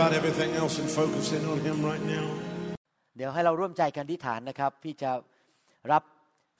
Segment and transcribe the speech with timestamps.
[0.00, 2.26] about everything else and focus in on Him right now.
[3.16, 5.10] เดี๋ยวให้เราร่วมใจกันอธิษฐานนะครับที่จะ
[5.92, 6.02] รับ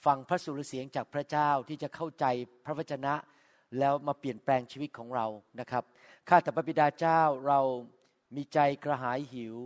[0.06, 2.24] ฟังพระสุรเสียงจากพระเจ้าที่จะเข้าใจ
[2.64, 3.14] พระวจนะ
[3.78, 5.26] แล้วมาเปลี่ยนแปลงชีวิตของเรา
[5.60, 5.84] นะครับ
[6.28, 7.60] ข้าแต่พระบิดาเจ้าเรา
[8.36, 9.56] มีใจกระหายหิว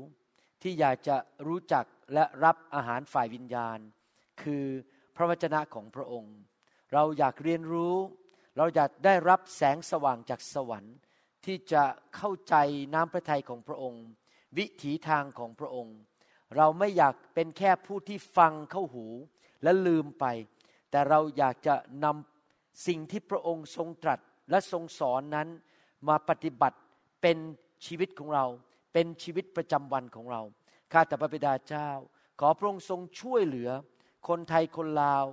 [0.62, 3.78] ที่อยากจะรู้จักและรับอาหารฝ่ายวิญญาณ
[4.42, 4.66] คือ
[5.16, 6.36] พระวจนะของพระองค์
[6.92, 7.94] เราอยากเรียนรู้
[8.56, 10.96] เราอยากได้รับแสงสว่างจากสวรรค์
[11.46, 11.84] ที่จะ
[12.16, 12.54] เข้าใจ
[12.94, 14.04] น้ำพระทัยของพระองค์
[14.58, 15.96] วิถีทางของพระองค์
[16.56, 19.06] เราไม่อยากเป็นแค่ผู้ที่ฟังเข้าหู
[19.62, 20.24] และลืมไป
[20.90, 24.18] แต่เราอยากจะนำสิ่งที่พระองค์ทรงตรัส
[24.50, 25.48] และทรงสอนนั้น
[26.08, 26.78] มาปฏิบัติ
[27.22, 27.38] เป็น
[27.86, 28.44] ชีวิตของเรา
[28.92, 30.42] เป็นชีวิตประจำวันของเรา
[30.92, 31.90] ข้าแต่พระบิดาเจ้า
[32.40, 33.70] ขอพระองค์ทรงช่วยเหลือ
[34.28, 35.24] คนไทยคนลาว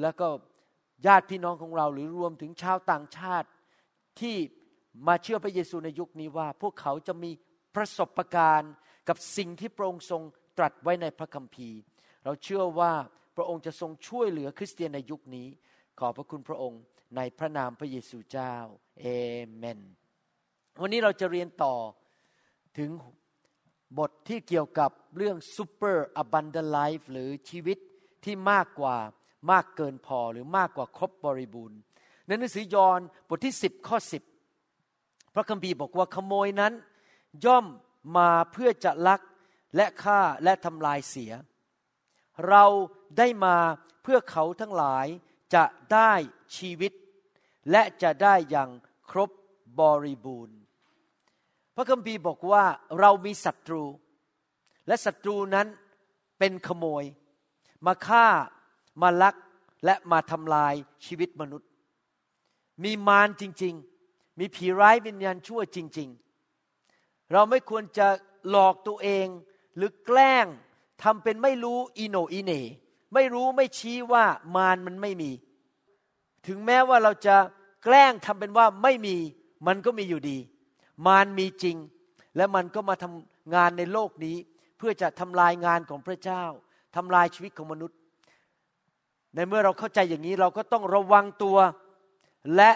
[0.00, 0.28] แล้วก็
[1.06, 3.48] ญาติพี่น้องของเราหรือรวมถึงชาวต่างชาติ
[4.20, 4.36] ที่
[5.06, 7.30] มาเชื่อพระเยซูในยุคนี้ว่า พวกเขาจะมี
[7.76, 8.72] ประสบการณ์
[9.08, 10.22] กับสิ่งที่พระองค์ทรง
[10.58, 11.78] ตรัสไว้ในพระคัมภีร์
[12.24, 12.92] เราเชื่อว่า
[13.36, 15.48] พระองค์จะทรงช่วยเหลือคริสเตียนในยุคนี้
[15.98, 16.80] ขอบพระคุณพระองค์
[17.16, 18.54] ในพระนามพระเยซูเจ้า
[19.00, 19.06] เอ
[19.54, 19.80] เมน
[20.80, 21.74] วันนี้เราจะเรียนต่อ
[22.78, 22.90] ถึง
[23.98, 27.78] บทที่เกี่ยวกับเรื่อง super abundant life หรือชีวิต
[28.24, 28.96] ที่มากกว่า
[29.50, 31.78] มากเกินพอหรือมากกว่าครบบริบูรณ์
[32.26, 34.31] ในหนังสือยอห์นบทที่ 10 ข้อ 10
[35.34, 36.72] พระคัมภีร์บอกว่าขโมยนั้น
[37.44, 37.66] ย่อม
[38.16, 39.20] มาเพื่อจะลัก
[39.76, 41.32] และฆ่าและทำลายเสีย
[42.48, 42.64] เรา
[43.18, 43.56] ได้มา
[44.02, 45.06] เพื่อเขาทั้งหลาย
[45.54, 46.12] จะได้
[46.56, 46.92] ชีวิต
[47.70, 48.70] และจะได้อย่าง
[49.10, 49.30] ครบ
[49.80, 50.56] บริบูรณ์
[51.76, 52.64] พระคัมภีร์บอกว่า
[53.00, 53.84] เรามีศัตรู
[54.86, 55.66] และศัตรูนั้น
[56.38, 57.04] เป็นขโมย
[57.86, 58.26] มาฆ่า
[59.02, 59.36] มาลัก
[59.84, 60.74] และมาทำลาย
[61.06, 61.68] ชีวิตมนุษย์
[62.84, 63.91] มีมารจริง ๆ
[64.38, 66.08] มีผีร้ายวิญญาณชั่วจริง
[66.70, 68.06] ๆ เราไม่ควรจะ
[68.50, 69.26] หลอกตัวเอง
[69.76, 70.46] หรือแกล้ง
[71.02, 72.52] ทำเป็นไม่รู้อีโนอีเน
[73.14, 74.24] ไม่รู้ไม่ชี้ว่า
[74.56, 75.30] มารมันไม่มี
[76.46, 77.36] ถึงแม้ว่าเราจะ
[77.84, 79.16] แกล้งทำเป็นว่าไม่มี
[79.66, 80.38] มันก็มีอยู่ดี
[81.06, 81.76] มารมีจริง
[82.36, 84.36] และมันก็มาทำงานในโลกนี้
[84.78, 86.44] เพื่อจะทำลายงานของพระเจ้า
[86.96, 87.98] ทำลายชีวิตของมนุษย์
[89.34, 91.56] ในเมื่อเราเข้าใจอย่างนี้เราก็ต้องระวังตัว
[92.56, 92.70] และ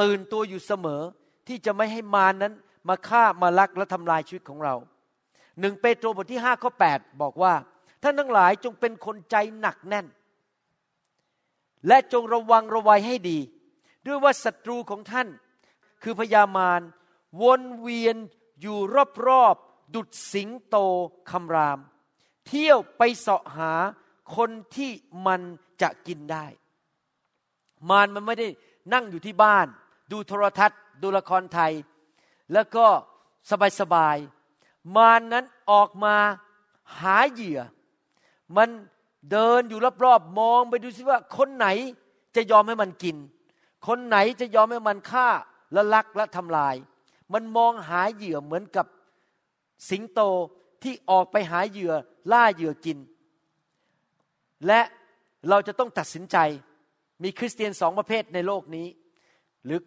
[0.00, 1.02] ตื่นตัวอยู่เสมอ
[1.48, 2.54] ที่จะไม่ให้มารนั้น
[2.88, 4.74] มาฆ่ามาลักและทำลายชีวิตของเรา
[5.60, 7.54] หนึ่งเปโตรบทที่ห้าข้อ8บอกว่า
[8.02, 10.06] ท่านทั้งหลายจงเป็นคนใจหนักแน่น
[11.86, 13.38] และจงระวังระวัยให้ดี
[14.06, 15.28] ด้วยว่าศัตรูของท่าน
[16.02, 16.80] คือพยามาร
[17.42, 18.16] วนเวียน
[18.60, 18.78] อยู่
[19.26, 20.76] รอบๆดุดสิงโต
[21.30, 21.78] คำราม
[22.46, 23.72] เที่ยวไปเสาะหา
[24.36, 24.90] คนที่
[25.26, 25.40] มัน
[25.82, 26.46] จะกินได้
[27.90, 28.48] มารมันไม่ได้
[28.92, 29.66] นั่งอยู่ที่บ้าน
[30.10, 31.72] ดูโทรทัศน์ ดูละครไทย
[32.52, 32.86] แล้วก็
[33.80, 36.16] สบายๆมารนนั้นออกมา
[37.00, 37.60] หาเหยื่อ
[38.56, 38.68] มัน
[39.30, 41.66] เดินอยู่รอบๆมองไปดูซิว่าคนไหน
[42.36, 43.16] จะยอมให้มันกิน
[43.86, 45.28] คนไหนจะยอมให้มันฆ่า
[45.72, 46.74] และลักและทำลาย
[47.32, 48.86] มันมองหาเหยื่อเหมือนกับ
[49.90, 50.20] สิงโต
[50.82, 51.92] ที่ออกไปหาเหยื่อ
[52.32, 52.98] ล่าเหยื่อกิน
[54.66, 54.80] และ
[55.48, 56.36] เราจะต้องตัดสินใจ
[57.22, 58.86] มีคริสเตียนสองประเภทในโลกนี้
[59.64, 59.78] หรือ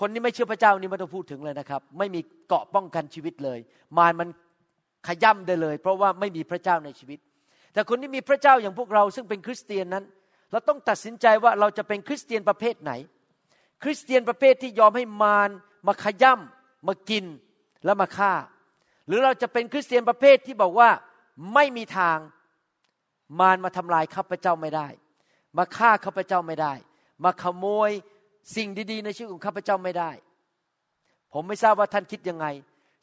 [0.00, 3.58] คนที่ไม่เชื่อพระเจ้านี่ไม่ต้องพูดถึงเลยนะครับ ไม่มีเกาะป้องกันชีวิตเลย
[3.96, 4.28] มารมัน
[5.06, 7.18] ขย่ำได้เลย เพราะว่าไม่มีพระเจ้าในชีวิต
[7.72, 10.04] แต่คนที่มีพระเจ้าอย่างพวกเราซึ่งเป็นคริสเตียนนั้น
[10.50, 12.92] เราต้องตัดสินใจว่าเราจะเป็นคริสเตียนประเภทไหน
[13.82, 15.50] คริสเตียนประเภทที่ยอมให้มาร
[15.86, 17.24] มาขย่ำมากิน
[17.84, 18.32] แล้วมาฆ่า
[19.06, 20.90] หรือเราจะเป็นคริสเตียนประเภทที่บอกว่า
[21.54, 22.18] ไม่มีทาง
[23.40, 24.88] มารมาทำลายข้าพเจ้าไม่ได้
[25.58, 26.72] มาฆ่าข้าพเจ้าไม่ได้
[27.24, 27.90] มาขโมย
[28.54, 30.10] สิ่งดีๆ ในชีวิตของข้าพเจ้าไม่ได้
[31.32, 32.46] ผมไม่ทราบว่าท่านคิดยังไง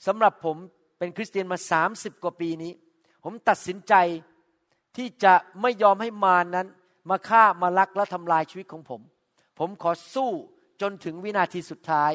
[0.07, 0.57] สำหรับผม
[0.97, 2.71] เป็นคริสเตียนมาสามสิบกว่าปีนี้
[3.23, 3.93] ผมตัดสินใจ
[4.97, 6.67] ที่จะไม่ยอมให้มารนนั้น
[7.09, 9.01] มาฆ่ามาลักและทำลายชีวิตของผม
[9.59, 10.31] ผมขอสู้
[10.81, 12.11] จนถึงวินาทีสุดท้าย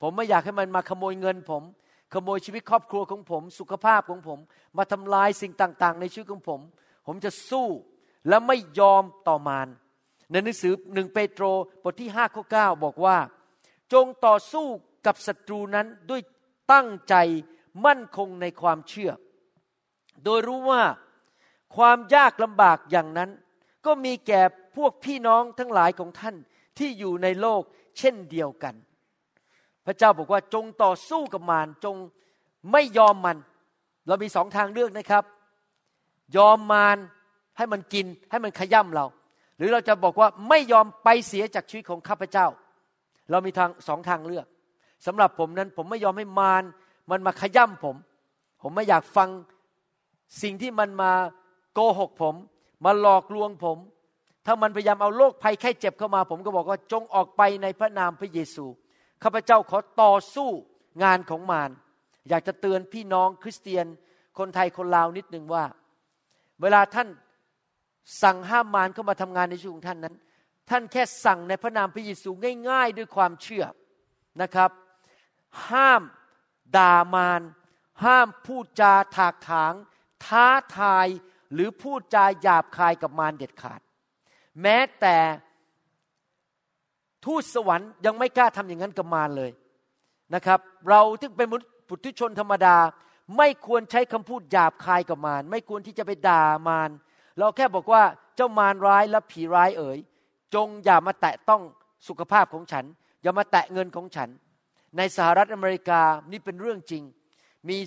[0.00, 1.62] ผมไม่อยากให้มันมาขโมยเงินผม
[2.14, 4.38] ขโมยชีวิตครอบครัวของผม สุขภาพของผม
[4.78, 6.60] มาทำลายสิ่งต่างๆ ในชีวิตของผม
[7.06, 7.66] ผมจะสู้
[8.28, 9.68] และไม่ยอมต่อมาร
[10.30, 11.44] ในหนังสือหนึ่งเปโตร
[11.82, 13.18] บทที่ห้าข้อเบอกว่า
[13.92, 14.66] จงต่อสู้
[15.06, 16.20] กับศัตรูนั้นด้วย
[16.72, 17.14] ตั้งใจ
[17.86, 19.10] มั่นคงในความเชื่อ
[20.24, 20.82] โดยรู้ว่า
[21.76, 23.30] ความยากลำบากอย่างนั้น
[23.86, 24.40] ก็มีแก่
[24.76, 26.36] พวกพี่น้องทั้งหลายของท่าน
[26.78, 27.62] ที่อยู่ในโลก
[27.98, 28.74] เช่นเดียวกัน
[29.86, 31.96] พระเจ้าบอกว่าจงต่อสู้กับมารจง
[32.72, 33.36] ไม่ยอมมัน
[34.06, 35.24] เรามีสองทางเลือกนะครับ
[36.36, 36.96] ยอมมาร
[37.56, 39.06] ให้มันกินให้มันขย่ำเรา
[39.60, 42.46] หรือเราจะบอกว่าไม่ยอมไปเสียจากชีวิตของข้าพเจ้า
[43.30, 44.46] เรามีทางสองทางเลือก
[45.06, 46.64] สำหรับผมนั้นผมไม่ยอมให้มาร
[47.10, 47.96] มันมาขย่ำผม
[48.62, 49.28] ผมไม่อยากฟัง
[50.42, 51.12] สิ่งที่มันมา
[51.74, 52.34] โกหกผม
[52.84, 53.78] มาหลอกลวงผม
[54.46, 58.66] ถ้ามันพยายามเอาโรคภัยไข้เจ็บเข้ามา ผมก็บอกว่าจงออกไปในพระนามพระเยซู
[59.22, 60.50] ข้าพเจ้าขอต่อสู้
[61.02, 61.70] งานของมาร
[62.28, 63.86] อยากจะเตือนพี่น้องคริสเตียน
[64.38, 65.64] คนไทยคนลาวนิดนึงว่า
[66.62, 67.08] เวลาท่าน
[68.22, 70.14] สั่งห้ามมารเข้ามาทำงานในชีวิตของท่านนั้น
[70.70, 72.30] ท่านแค่สั่งในพระนามพระเยซู
[72.68, 73.64] ง่าย ๆ ด้วยความเชื่อ
[74.42, 74.70] นะครับ
[75.68, 76.02] ห้าม
[76.76, 77.42] ด่ามาร
[78.04, 79.72] ห้ามพูดจาถากถาง
[80.24, 80.46] ท้า
[80.78, 81.06] ทาย
[81.52, 83.80] หรือพูดจาหยาบคายกับมารเด็ดขาด
[84.62, 85.16] แม้แต่
[87.24, 89.50] ทูตสวรรค์ยังไม่กล้าทำอย่างนั้นกับมารเลย
[90.34, 91.48] นะครับ เราที่เป็น
[91.88, 92.76] ปุถุชนธรรมดา
[93.36, 96.90] ไม่ควรใช้คำพูดหยาบคายกับมารไม่ควรที่จะไปด่ามาร
[97.40, 98.02] เราแค่บอกว่า
[98.36, 99.98] เจ้ามารร้ายและผีร้ายเอ๋ย
[100.54, 101.62] จงอย่ามาแตะต้อง
[102.08, 102.84] สุขภาพของฉัน
[103.22, 104.28] อย่ามาแตะเงินของฉัน
[104.96, 107.02] ในสหรัฐอเมริกานี่เป็นเรื่องจริง
[107.68, 107.78] มี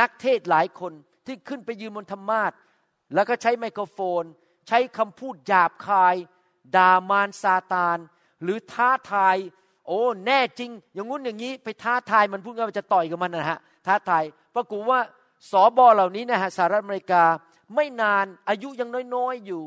[0.00, 0.92] นักเทศหลายคน
[1.26, 2.52] ที่ขึ้นไปยืนบนธรรมาท
[3.14, 4.22] แล้วก็ใช้ไมโครโฟน
[4.68, 6.14] ใช้คำพูดหยาบคาย
[6.76, 7.98] ด่ามารซาตาน
[8.42, 9.36] หรือท้าทาย
[9.86, 14.24] โอ้แน่จริง อย่างงู้นอย่างนี้ไปท้าทายมันพูดง่ายว่าจะต่อยกับมันนะฮะท้าทาย
[14.54, 15.00] ปรากฏว่า
[15.50, 17.22] สอบอเหล่านี้นะฮะสหรัฐอเมริกา
[17.74, 19.62] ไม่นานอายุยังน้อยๆอยู่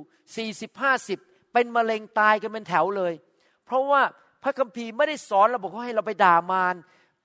[0.62, 3.14] 40 50 เป็นมะเร็งตายกันเป็นแถวเลย
[3.66, 4.02] เพราะว่า
[4.44, 6.76] พระคัมภีร์ไม่ได้สอนเราบอกว่าให้เราไปด่ามาร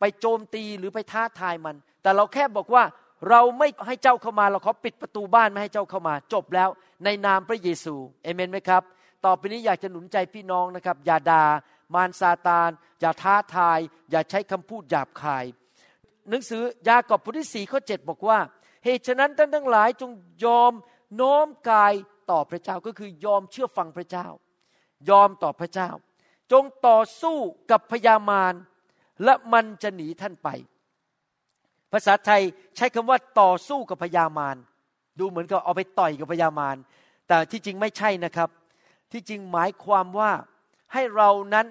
[0.00, 2.84] ไปโจมตีหรือไปท้าทายมัน แต่เราแค่บอกว่า
[3.30, 6.68] เราไม่ให้เจ้าเข้ามาเราขอปิดประตูบ้านไม่ให้เจ้าเข้ามา จบแล้ว
[7.04, 8.82] ในนามพระเยซูเอเมนไหมครับ
[9.24, 11.44] ต่อไปนี้อยากจะหนุนใจพี่น้องนะครับ อย่าดา่า
[11.94, 12.70] มารซาตาน
[13.00, 13.78] อย่าท้าทาย
[14.10, 15.44] อย่าใช้คำพูดหยาบคาย
[16.28, 18.38] หนังสือยากอบบทที่สี่ข้อเจ็ดบอกว่า
[18.84, 20.10] เหตุฉะนั้นท่านทั้งหลายจง
[20.44, 20.72] ยอม
[21.20, 21.94] น้อมกาย
[22.30, 24.26] ต่อพระเจ้าก็คือยอมเชื่อฟังพระเจ้า
[25.10, 25.90] ยอมต่อพระเจ้า
[26.52, 27.36] จงต่อสู้
[27.70, 28.54] กับพยามาร
[29.24, 30.48] และมันจะหนีท่านไป
[31.92, 32.42] ภาษาไทย
[32.76, 34.56] ใช้คำว่าต่อสู้กับพยามาร
[35.18, 36.76] ดูเหมือนกับเอาไปต่อยกับพยามาร
[37.28, 38.48] แต่ที่จริงไม่ใช่นะครับ
[39.12, 40.30] ที่จริงหมายความว่า
[40.92, 41.66] ให้เรานั้น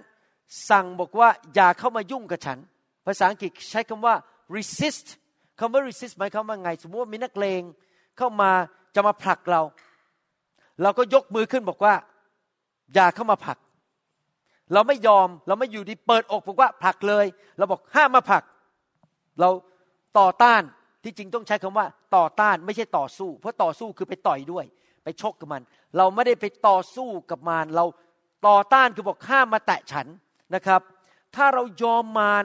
[0.69, 2.59] สั่งบอกว่าอย่าเข้ามายุ่งกับฉัน
[3.05, 4.15] ภาษาอังกฤษใช้คำว่า
[4.55, 5.07] resist
[5.61, 7.61] คำว่า resist หมายความว่าไง สมมติว่ามีนักเลง
[8.17, 8.51] เข้ามา
[8.95, 9.61] จะมาผลักเรา
[10.81, 11.93] เราก็ยกมือขึ้นบอกว่า
[12.93, 13.57] อย่าเข้ามาผลัก
[14.73, 17.25] เราไม่ยอมเราไม่อยู่ดีเปิดอกบอกว่าผลักเลย
[17.57, 18.43] เราบอกห้ามมาผลัก
[19.39, 19.49] เรา
[20.19, 20.61] ต่อต้าน
[21.03, 24.65] ที่จริงต้องใช้คำว่าต่อต้านไม่ใช่ต่อสู้ เพราะต่อสู้คือไปต่อยด้วย
[25.03, 25.61] ไปชกกับมัน
[25.97, 27.85] เราไม่ได้ไปต่อสู้กับมารเรา
[28.47, 30.07] ต่อต้านคือบอกห้ามมาแตะฉัน
[30.55, 30.81] นะครับ
[31.35, 32.43] ถ้าเรายอมมาร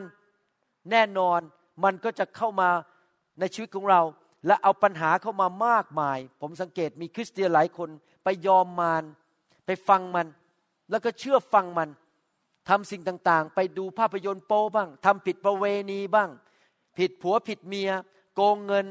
[0.91, 1.41] แน่นอน
[1.85, 2.71] มันก็จะเข้ามา
[3.41, 4.03] ในชีวิตของเรา
[4.47, 7.91] และเอาปัญหาเข้ามามากมาย ผมสังเกตมีคริสเตียนหลายคน
[8.25, 9.03] ไปยอมมาร
[9.67, 10.27] ไปฟังมัน
[10.91, 11.89] แล้วก็เชื่อฟังมัน
[12.69, 16.31] ทำสิ่งต่างๆ ไปดูภาพยนตร์โป๊บ้างทำผิดประเวณีบ้าง
[16.99, 17.91] ผิดผัวผิดเมีย
[18.35, 18.87] โกงเงิน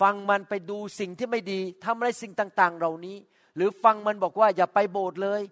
[0.00, 3.16] ฟังมันไปดูสิ่งที่ไม่ดีทำอะไรสิ่งต่างๆ เหล่านี้
[3.56, 5.42] หรือฟังมันบอกว่าอย่าไปโบสถ์เลย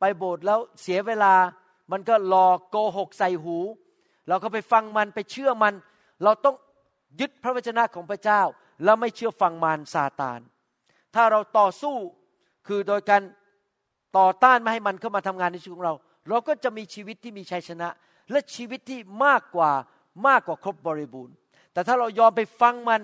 [0.00, 1.34] ไปโบสถ์แล้วเสียเวลา
[1.92, 3.56] มันก็หลอกโกหกใส่หู
[4.28, 5.74] เราก็ไปฟังมันไปเชื่อมัน
[6.22, 6.56] เราต้อง
[7.20, 8.42] ยึดพระวจนะของพระเจ้า
[8.84, 10.40] แล้วไม่เชื่อฟังมารซาตาน
[11.14, 11.96] ถ้าเราต่อสู้
[12.66, 13.22] คือโดยการ
[14.18, 15.94] ต่อต้านไม่ให้มันเข้ามาทำงานในชีวิตของเรา
[16.28, 17.88] เราก็จะมีชีวิตที่มีชัยชนะ
[18.30, 19.72] และชีวิตที่มากกว่า
[20.26, 21.34] มากกว่าครบบริบูรณ์
[21.72, 23.00] แต่ถ้าเรายอมไปฟังมัน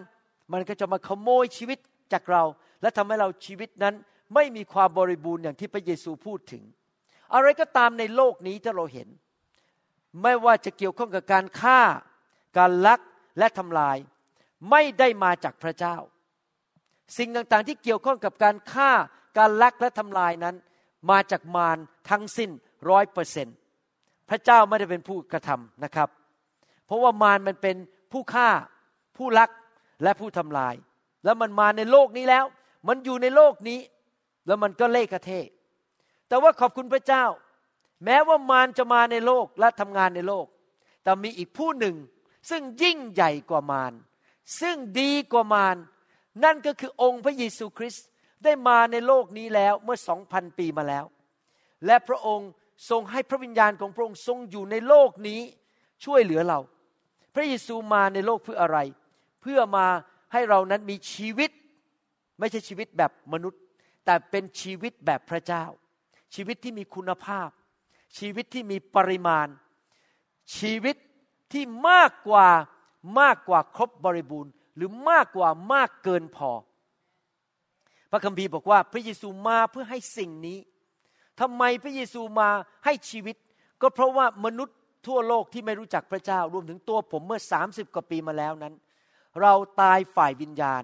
[0.53, 1.79] มันก็จะมาขโมยชีวิต
[2.12, 2.43] จากเรา
[2.83, 3.95] และทำให้เราชีวิตนั้น
[4.35, 6.62] ไม่มีความบริบูรณ์อย่างที่พระเยซูพูดถึง
[7.35, 9.09] อะไรก็ตามในโลกนี้ที่เราเห็น
[10.23, 11.81] ไม่ว่าจะเกี่ยวข้องกับการฆ่า
[12.59, 13.00] การลัก
[13.38, 13.97] และทำลาย
[14.71, 15.97] ไม่ได้มาจากพระเจ้า
[17.18, 18.92] สิ่งต่างๆที่เกี่ยวข้องกับการฆ่า
[19.38, 20.57] การลักและทำลายนั้น
[21.11, 21.78] มาจากมาร
[22.11, 22.50] ทั้งสิ้น
[22.90, 23.49] ร้อยเปอร์เซ็น
[24.30, 26.09] พระเจ้าไม่ได้เป็นผู้กระทำนะครับ
[26.87, 27.76] เพราะว่ามารมันเป็น
[28.12, 28.49] ผู้ฆ่า
[29.16, 29.50] ผู้ลัก
[30.02, 30.75] และผู้ทำลาย
[31.25, 32.45] แล้วมันมาในโลกนี้แล้ว
[32.88, 33.80] มันอยู่ในโลกนี้
[34.47, 35.30] แล้วมันก็เล่กระเท
[36.28, 37.25] แต่ว่าขอบคุณพระเจ้า
[38.04, 40.47] แม้ว่ามารจะมาในโลกและทำงานในโลก
[41.02, 41.97] แต่มีอีกผู้หนึ่ง
[42.50, 43.92] ซึ่งยิ่งใหญ่กว่ามาร
[44.61, 45.76] ซึ่งดีกว่ามาร
[46.45, 48.07] นั่นก็คือองค์พระเยซูคริสต์
[48.45, 51.04] ได้มาในโลกนี้แล้วเมื่อสองพันปีมาแล้ว
[51.87, 52.50] และพระองค์
[52.90, 55.40] ทรงให้พระวิญญาณของพระองค์ทรงอยู่ในโลกนี้
[56.04, 56.61] ช่วยเหลือเรา
[57.35, 58.78] พระเยซูมาในโลกเพื่ออะไร
[59.42, 59.87] เพื่อมา
[60.33, 61.50] ให้เรานั้นมีชีวิต
[62.38, 63.61] ไม่ใช่ชีวิตแบบมนุษย์
[64.04, 65.64] แต่เป็นชีวิตแบบพระเจ้า
[66.35, 67.49] ชีวิตที่มีคุณภาพ
[68.18, 69.49] ชีวิตที่มีปริมาณ
[70.59, 70.97] ชีวิต
[71.52, 72.49] ที่มากกว่า
[73.21, 76.50] มากกว่าครบบริบูรณ์ หรือมากกว่ามากเกินพอ
[78.11, 80.59] พระคัมภีร์บอกว่าพระเยซูมาเพื่อให้สิ่งนี้
[81.40, 82.49] ทำไมพระเยซูมา
[82.85, 83.37] ให้ชีวิต
[83.83, 84.76] ก็เพราะว่ามนุษย์
[85.07, 88.75] ทั่วโลกที่ไม่รู้จักพระเจ้ารวมถึงตัวผมเมื่อ 30 กว่าปีมาแล้วนั้น
[89.40, 90.83] เราตายฝ่ายวิญญาณ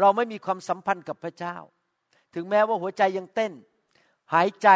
[0.00, 1.56] เราไม่มีความสัมพันธ์กับพระเจ้า
[2.34, 3.52] ถึงแม้ว่าหัวใจยังเต้น
[4.34, 4.68] หายใจ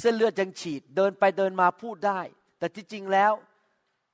[0.00, 2.20] เส้นเลือดยังฉีด เดินไปเดินมาพูดได้
[2.58, 3.32] แต่ที่จริงแล้ว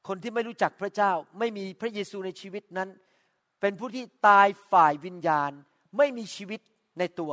[0.08, 2.88] คนที่ไม่รู้จักพระเจ้า ไม่มีพระเยซูในชีวิตนั้น
[3.61, 5.50] เป็นผู้ที่ตายฝ่ายวิญญาณ
[5.99, 6.61] ไม่มีชีวิต
[6.99, 7.32] ในตัว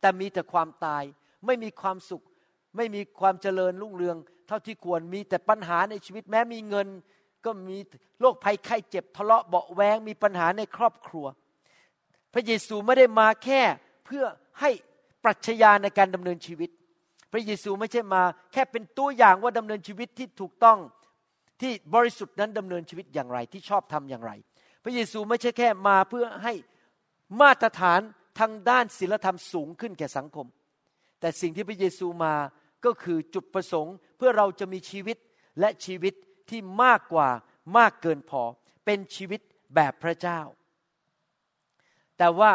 [0.00, 1.02] แต่มีแต่ความตาย
[1.46, 2.24] ไม่มีความสุข
[2.76, 6.88] ไม่มีความเจริญรุ่งเรือง เท่าที่ควรมีแต่ปัญหาในชีวิตแม้มีเงิน
[7.44, 7.76] ก็มี
[8.20, 11.26] โรคภัยไข้เจ็บทะเลาะเบาแวงมีปัญหาในครอบครัว
[12.32, 13.60] พระเยซูไม่ได้มาแค่
[14.06, 14.24] เพื่อ
[14.60, 14.70] ให้
[15.24, 16.70] ปรัชญาในการดำเนินชีวิต
[17.32, 18.22] พระเยซูไม่ใช่มา
[18.52, 20.78] แค่เป็นตัวอย่างว่าดำเนินชีวิตที่ถูกต้อง
[21.60, 24.32] ที่บริสุทธิ์นั้นดำเนินชีวิตอย่างไรที่ชอบทำอย่างไร
[24.84, 26.54] พระเยซูไม่ใช่แค่มาเพื่อให้
[27.40, 28.00] มาตรฐาน
[28.38, 30.46] ทางด้านศีลธรรมสูงขึ้นแก่สังคม
[31.20, 32.34] แต่สิ่งที่พระเยซูมา
[32.84, 35.16] ก็คือจุดประสงค์เพื่อเราจะมีชีวิต
[35.60, 36.14] และชีวิต
[36.50, 37.28] ที่มากกว่า
[37.76, 38.42] มากเกินพอ
[38.84, 39.40] เป็นชีวิต
[39.74, 40.40] แบบพระเจ้า
[42.18, 42.52] แต่ว่า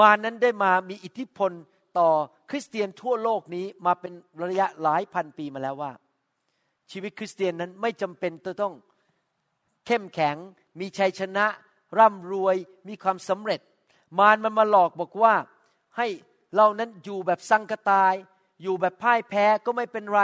[0.00, 1.52] มานั้นได้มามีอิทธิพล
[1.98, 2.10] ต่อ
[2.50, 4.12] คริสเตียนทั่วโลกนี้มาเป็น
[4.44, 5.92] ระยะหลายพันปีมาแล้วว่า
[6.92, 8.74] ชีวิตคริสเตียนนั้นไม่จำเป็นจะต้อง
[9.86, 10.36] เข้มแข็ง
[10.80, 11.46] มีชัยชนะ
[11.98, 12.56] ร่ำรวย
[12.88, 13.60] มีความสำเร็จ
[14.18, 15.34] มารมันมาหลอกบอกว่า
[15.96, 16.06] ให้
[16.56, 18.14] เรานั้นอยู่แบบสังกตาย
[18.62, 20.22] อยู่แบบพ่ายแพ้ก็ไม่เป็นไร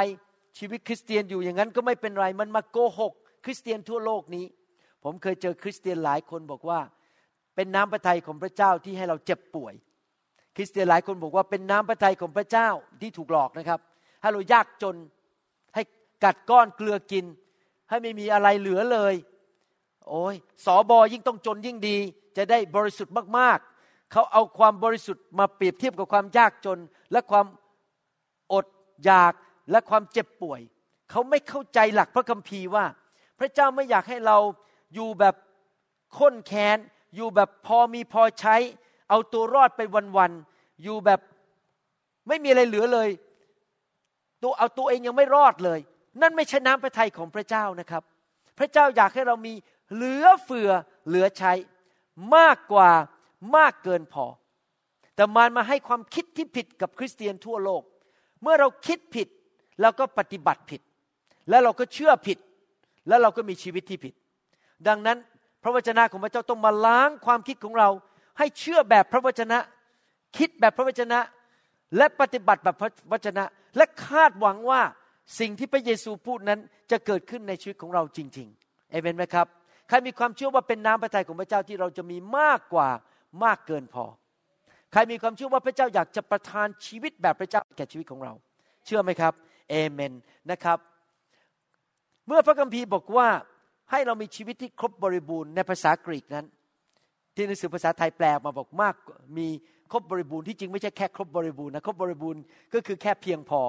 [0.59, 3.13] ชีวิตคริสเตียนอยู่อย่างนั้นก็ไม่เป็นไร มันมาโกหก
[3.45, 4.47] คริสเตียนทั่วโลกนี้
[5.05, 6.81] ผมเคยเจอคริสเตียนหลายคนบอกว่า
[7.55, 9.75] เป็นน้ำพระทัยของพระเจ้าที่ให้เราเจ็บป่วย
[10.57, 12.69] คริสเตียนหลายคนบอกว่าเป็นน้ำพระทัยของพระเจ้า
[13.01, 13.81] ที่ถูกหลอกนะครับ
[14.21, 14.97] ให้เรายากจน
[16.25, 17.25] กัดก้อนเกลือกิน
[17.89, 19.15] ให้ไม่มีอะไรเหลือเลย
[20.09, 21.99] โอ้ยสอบอยิ่งต้องจนยิ่งดี
[22.37, 26.79] จะได้บริสุทธิ์มากๆ เขาเอาความบริสุทธิ์มาเปรียบเทียบกับความยากจน
[27.13, 27.47] และความ
[28.53, 28.67] อด
[29.05, 29.33] อยาก
[29.71, 30.61] และความเจ็บป่วย
[31.11, 32.85] เขาไม่เข้าใจหลักพระคัมภีร์ว่า
[33.39, 34.39] พระเจ้าไม่อยากให้เรา
[34.95, 35.35] อยู่แบบ
[36.19, 36.79] ข้นแค้น
[37.17, 38.57] อยู่แบบพอมีพอใช้
[39.11, 39.81] เอาตัวรอดไป
[40.17, 41.21] วันๆอยู่แบบ
[42.29, 43.09] ไม่มีอะไรเหลือเลย
[44.43, 45.81] ตัวเอาตัวเองยังไม่รอดเลย
[46.21, 48.03] นั่นไม่ใช่น้ำพระทัยของพระเจ้านะครับ
[48.59, 49.55] พระเจ้าอยากให้เรามี
[49.95, 50.71] เหลือเฟือ
[51.09, 51.53] เหลือใช้
[52.37, 52.91] มากกว่า
[53.57, 54.27] มากเกินพอ
[55.15, 57.83] แต่มารมาให้ความคิดที่ผิดกับคริสเตียนทั่วโลก
[58.43, 59.29] เมื่อเราคิดผิด
[59.83, 60.81] เราก็ปฏิบัติผิด
[61.49, 62.39] แล้วเราก็เชื่อผิด
[63.09, 64.15] แล้วเราก็มีชีวิตที่ผิด
[64.89, 65.19] ดังนั้น
[65.63, 67.89] พระวจนะของพระเจ้าต้องมาล้างความคิดของเรา
[68.39, 69.59] ให้เชื่อแบบพระวจนะ
[70.39, 71.19] คิดแบบพระวจนะ
[71.97, 73.45] และปฏิบัติแบบพระวจนะ
[73.77, 74.83] และคาดหวังว่า
[75.39, 76.61] สิ่งที่พระเยซูพูดนั้น
[76.91, 79.47] จะเกิดขึ้นในชีวิตของเราจริงๆเอเมนไหมครับ
[79.89, 82.89] ใครมีความเชื่อว่าเป็นน้ำพระทัยของพระเจ้าที่เราจะมีมากกว่า
[83.45, 84.05] มากเกินพอ
[84.93, 88.33] ใครมีความเชื่อว่าพระเจ้าอยากจะประทานชีวิตแบบพระเจ้าแก่ชีวิตของเรา
[88.87, 89.33] เชื่อไหมครับ
[89.71, 90.13] เอเมน
[90.51, 90.79] นะครับ
[92.27, 93.29] เมื่อพระคัมภีร์บอกว่า
[93.91, 96.47] ให้เรามีชีวิตที่ครบบริบูรณ์ในภาษากรีกนั้น
[97.35, 98.95] ที่หนังสือภาษาไทยแปลมาบอกมาก
[99.39, 99.49] มี
[99.93, 102.43] ครบบริบูรณ์ที่จริงไม่ใช่แค่ครบบริบูรณ์นะครบบริบูรณ์
[102.75, 103.61] ก็คือแค่เพียงพอ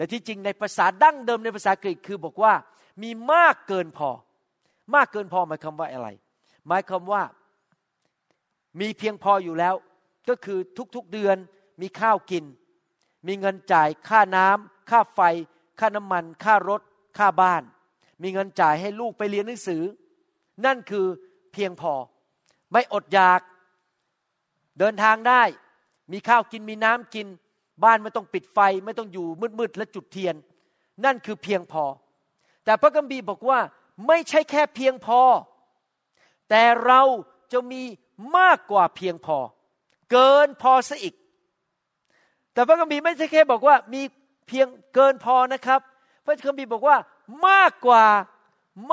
[0.00, 2.54] แต่ที่จริงในภาษาดั้งเดิมในภาษากรีกคือบอกว่า
[3.02, 4.10] มีมากเกินพอ
[4.94, 6.08] มากเกินพอหมายความว่าอะไร
[6.68, 7.22] หมายความว่า
[8.80, 9.74] มีเพียงพออยู่แล้ว
[10.28, 10.58] ก็คือ
[10.94, 11.36] ทุกๆเดือน
[11.80, 12.44] มีข้าวกิน
[13.26, 15.20] มีเงินจ่ายค่าน้ำค่าไฟ
[15.80, 16.82] ค่าน้ำมัน ค่ารถ
[17.18, 17.62] ค่าบ้าน
[18.22, 19.82] มีเงินจ่ายให้ลูกไปเรียนหนังสือ
[20.64, 21.06] นั่นคือ
[21.52, 21.92] เพียงพอ
[22.72, 23.40] ไม่อดอยาก
[24.78, 25.42] เดินทางได้
[26.12, 27.26] มีข้าวกินมีน้ำกิน
[27.84, 29.26] บ้านไม่ต้องปิดไฟไม่ต้องอยู่
[29.58, 30.34] มืดๆและจุดเทียน
[31.04, 31.84] นั่นคือเพียงพอ
[32.64, 33.60] แต่พระกัมภีบอกว่า
[34.06, 35.20] ไม่ใช่แค่เพียงพอ
[36.50, 37.00] แต่เรา
[37.52, 37.82] จะมี
[38.38, 39.38] มากกว่าเพียงพอ
[40.12, 41.14] เกินพอซะอีก
[42.52, 44.02] แต่พระกัมภีร์ไม่ใช่แค่บอกว่ามี
[44.48, 45.80] เพียงเกินพอนะครับ
[46.24, 46.96] พระคัมภีร์บอกว่า
[47.48, 48.04] มากกว่า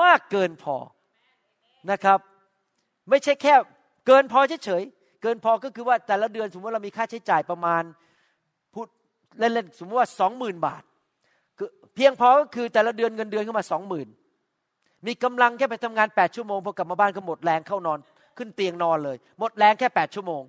[0.00, 0.76] มากเกินพอ
[1.90, 2.18] นะครับ
[3.08, 3.54] ไม่ใช่แค่
[4.06, 7.82] เกินพอเฉยๆเกินพอก็คือว่าแต่ละเดือนสมมติเรามีค่าใช้จ่ายประมาณ
[9.38, 10.82] เล่นๆสมมติว่าสองหมื่นบาท
[11.94, 14.08] เพียงพอก็คือแต่ละเดือนเงินเดือนเข้ามาสองหมื่น
[15.06, 17.98] มีกำลังแค่ไปทำงานแปดชั่วโมงพอกลับมาบ้านก็หมดแรงเข้านอน
[18.38, 20.42] ขึ้นเตียงนอนเลย หมดแรงแค่แปดชั่วโมง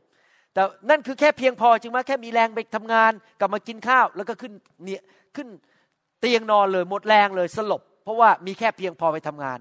[0.53, 5.01] แต่นั่นคือแค่เพียงพอจริงไหมแค่มีแรงไปทำงานกลับมากินข้าว แล้วก็ขึ้นเนี่ย
[5.35, 5.47] ขึ้น
[6.21, 9.59] เตียงนอนเลย หมดแรงเลยสลบ เพราะว่ามีแค่เพียงพอไปทำงาน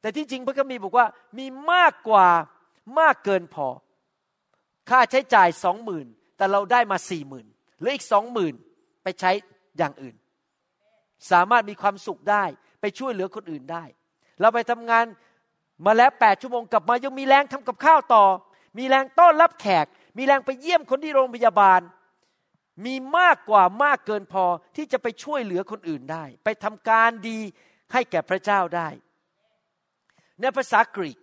[0.00, 1.06] แต่ที่จริงพระคัมภีร์บอกว่า
[1.38, 2.28] มีมากกว่า
[2.98, 3.68] มากเกินพอ
[4.90, 6.06] ค่าใช้จ่ายสองหมื่น
[6.36, 7.46] แต่เราได้มาสี่หมื่น
[7.78, 8.54] หรืออีกสองหมื่น
[9.02, 9.30] ไปใช้
[9.78, 10.16] อย่างอื่น
[11.30, 12.44] สามารถมีความสุขได้
[12.80, 13.84] ไปช่วยเหลือคนอื่นได้
[14.40, 15.04] เราไปทำงาน
[15.86, 18.24] มาแล้วแปดชั่วโมงกลับมายังมีแรงทำกับข้าวต่อ
[18.78, 19.86] มีแรงต้อนรับแขก
[20.18, 21.80] มีแรงไปเยี่ยมคนที่โรงพยาบาล
[22.86, 24.44] มีมากกว่ามากเกินพอ
[24.76, 27.38] ที่จะไปช่วยเหลือคนอื่นได้ ไปทำการดี
[27.92, 28.88] ให้แก่พระเจ้าได้
[30.40, 31.18] ในภาษากรีก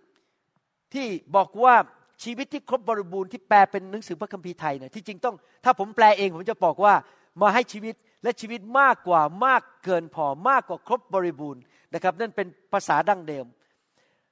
[0.94, 1.74] ที่บอกว่า
[2.22, 6.94] ชีวิตที่ครบบริบูรณ์ที่แปลเป็นหนังสือพระคัมภีร์ไทยเนี่ยที่จริงต้องถ้าผมแปลเองผมจะบอกว่า
[7.42, 11.62] มาให้ชีวิตและชีวิตมากกว่ามากเกินพอมากกว่าครบบริบูรณ์
[11.94, 13.46] นะครับ นั่นเป็นภาษาดั้งเดิม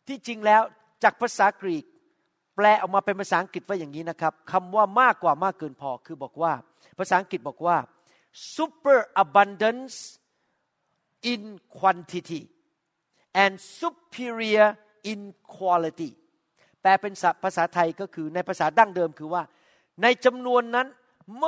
[0.09, 0.63] ที่จริงแล้ว
[1.03, 1.85] จากภาษากรีก
[2.57, 6.53] แปลออกมาเป็นภาษาอังกฤษว่าอย่างนี้นะครับคำว่ามากกว่ามากเกินพอคือบอกว่า
[6.99, 7.77] ภาษาอังกฤษบอกว่า
[8.57, 9.97] super abundance
[11.33, 11.43] in
[11.79, 12.43] quantity
[13.43, 14.69] and superior
[15.13, 15.21] in
[15.57, 16.11] quality
[16.85, 17.15] แปลเป็น
[17.45, 19.43] ภาษาไทยก็คือในภาษาดั้งเดิมคือว่า
[20.03, 20.89] ในจำนวนนั้น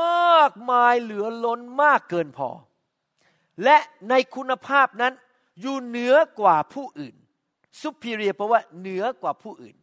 [0.00, 2.50] มากมายเหลือล้นมากเกินพอ
[3.64, 3.76] และ
[4.11, 5.12] ในคุณภาพนั้น
[5.61, 7.14] อยู่เหนือกว่าผู้อื่น
[7.81, 9.76] superior แปลว่าเหนือกว่าผู้อื่น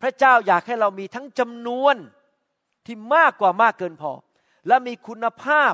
[0.00, 1.96] พระเจ้าอยากให้เรามีทั้งจำนวน
[2.86, 4.12] ที่มากกว่ามากเกินพอ
[4.66, 5.72] และมีคุณภาพ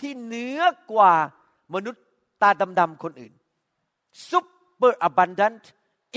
[0.00, 0.60] ที่เหนือ
[0.92, 1.14] กว่า
[1.74, 2.04] มนุษย์
[2.42, 3.32] ตาดำๆคนอื่น
[4.30, 5.62] super abundant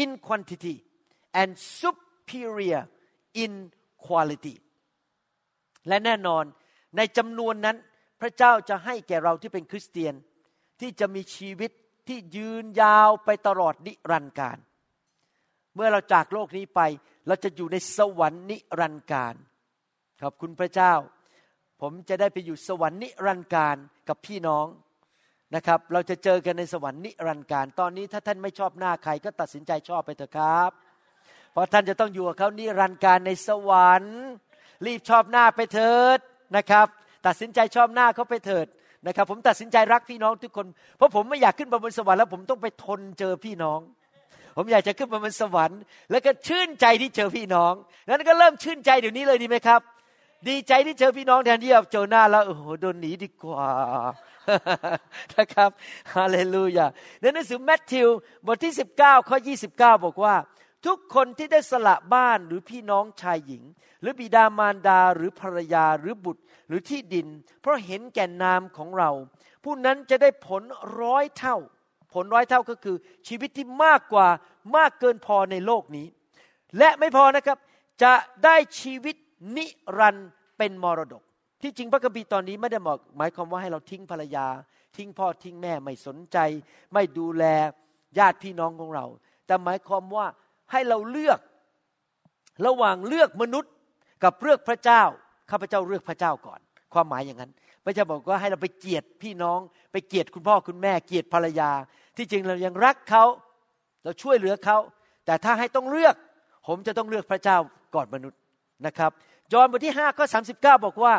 [0.04, 0.76] in quantity
[1.42, 2.84] and superior
[3.44, 3.54] in
[4.06, 4.56] quality
[5.88, 6.44] และแน่นอน
[6.98, 7.78] ในจำนวนนั้น
[8.22, 10.14] พระเจ้าจะให้แก่เราที่เป็นคริสเตียน
[10.80, 11.72] ที่จะมีชีวิต
[12.08, 14.58] ที่ยืนยาวไปตลอดนิรันดร์การ
[15.76, 16.82] เมื่อเราจากโลกนี้ไป
[17.28, 19.36] เราจะอยู่ในสวรรค์นิรันดร์การ
[20.22, 20.94] ขอบคุณพระเจ้า
[21.82, 23.76] ผมจะได้ไปอยู่สวรรค์นิรันดร์การ
[24.10, 24.68] กับพี่น้อง
[25.56, 30.72] นะครับ เราจะเจอกันในสวรรค์นิรันดร์การ ตอนนี้ถ้าท่านไม่ชอบหน้าใครก็ตัดสินใจชอบไปเถอะครับ
[31.58, 34.20] ราะท่านจะต้องอยู่กับเขานิรันดร์การในสวรรค์
[34.86, 36.20] รีบชอบหน้าไปเถิด
[36.58, 36.88] นะครับ
[37.26, 38.68] ตัดสินใจชอบหน้าเขาไปเถิด
[39.06, 40.68] นะครับ ผมตัดสินใจรักพี่น้องทุกคน
[40.98, 43.80] เพราะผมไม่อยากขึ้นไปบนสวรรค์แล้วผมต้องไปทนเจอพี่น้อง
[44.58, 45.80] ผมอยากจะขึ้นไปบนสวรรค์
[46.12, 47.74] แล้วก็ชื่นใจที่เจอพี่น้อง
[48.08, 49.82] นั้นก็เริ่มชื่นใจเดี๋ยวนี้เลยดีไหมครับ
[50.50, 53.68] ดีใจที่เจอพี่น้องแทนที่จะเจอหน้าแล้วโอ้โหโดนหนีดีกว่า
[55.38, 55.70] นะครับ
[56.16, 56.88] ฮาเลลูยา
[57.22, 58.10] ในหนังสือแมทธิว
[58.46, 59.38] บทที่ 19ข้อ
[59.70, 60.36] 29 บอกว่า
[60.86, 63.64] ทุกคนที่ได้สละบ้านหรือพี่น้องชายหญิง
[64.02, 67.28] หรือบิดามารดาหรือภรรยาหรือบุตรหรือที่ดิน
[67.62, 69.12] เพราะเห็นแก่นามของเรา
[69.64, 70.64] ผู้นั้นจะได้ผล
[71.02, 71.58] ร้อยเท่า
[72.14, 72.96] ผลร้อยเท่าก็คือ
[73.28, 74.28] ชีวิตที่มากกว่า
[74.76, 76.08] มากเกินพอในโลกนี้
[76.78, 77.58] และไม่พอนะครับ
[78.04, 78.14] จะ
[78.44, 79.16] ได้ชีวิต
[79.58, 79.66] นิ
[79.98, 80.22] รันด
[80.58, 81.24] เป็นมรดก
[81.62, 84.48] ที่จริงพระคัมภีร์ตอนนี้ไม่ได้บอกหมายความว่าให้เราทิ้งภรรยา
[84.98, 86.38] ทิ้งพ่อทิ้งแม่ไม่สนใจ
[86.94, 87.44] ไม่ดูแล
[88.18, 89.06] ญาติพี่น้องของเรา
[89.46, 90.28] แต่หมายความว่า
[90.72, 91.40] ให้เราเลือก
[92.68, 93.72] ระหว่างเลือกมนุษย์
[94.24, 95.04] กับเลือกพระเจ้า
[95.52, 96.60] ข้าพเจ้าเลือกพระเจ้าก่อน
[96.94, 97.52] ความหมายอย่างนั้น
[97.86, 99.60] พระเจ้าบอกว่าให้เราไปเกลียดพี่น้อง
[99.92, 101.72] ไปเกลียดคุณพ่อคุณแม่เกลียดภรรยา
[102.18, 103.24] ที่จริงเรายังรักเขา
[104.04, 104.78] เราช่วยเหลือเขา
[105.26, 106.16] แต่ถ้าให้ต้องเลือก
[106.68, 107.58] ผมจะต้องเลือกพระเจ้า
[107.96, 108.40] ก่อนมนุษย์
[108.86, 109.12] นะครับ
[109.54, 110.26] ยอห์นบทที่5ข้อ
[110.56, 111.14] 39 บอกว่า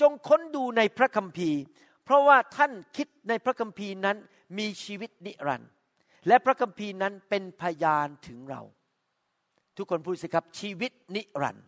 [0.00, 1.60] จงค้นดูในพระคัมภีร์
[2.04, 4.16] เพราะว่าท่านคิดในพระคัมภีร์นั้น
[4.58, 5.70] มีชีวิตนิรันดร์
[6.28, 8.60] และพระคัมภีร์นั้นเป็นพยานถึงเรา
[9.76, 11.66] ทุกคนพูดสิครับชีวิตนิรันดร์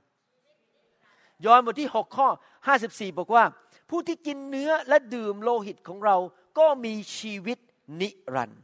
[1.45, 2.29] ยอห์นบทที่ 6 ข้อ
[2.73, 3.45] 54 บอกว่า
[3.91, 6.17] ผู้ที่กินเนื้อและดื่มโลหิตของเรา
[6.59, 7.59] ก็มีชีวิต
[8.01, 8.61] นิรันดร์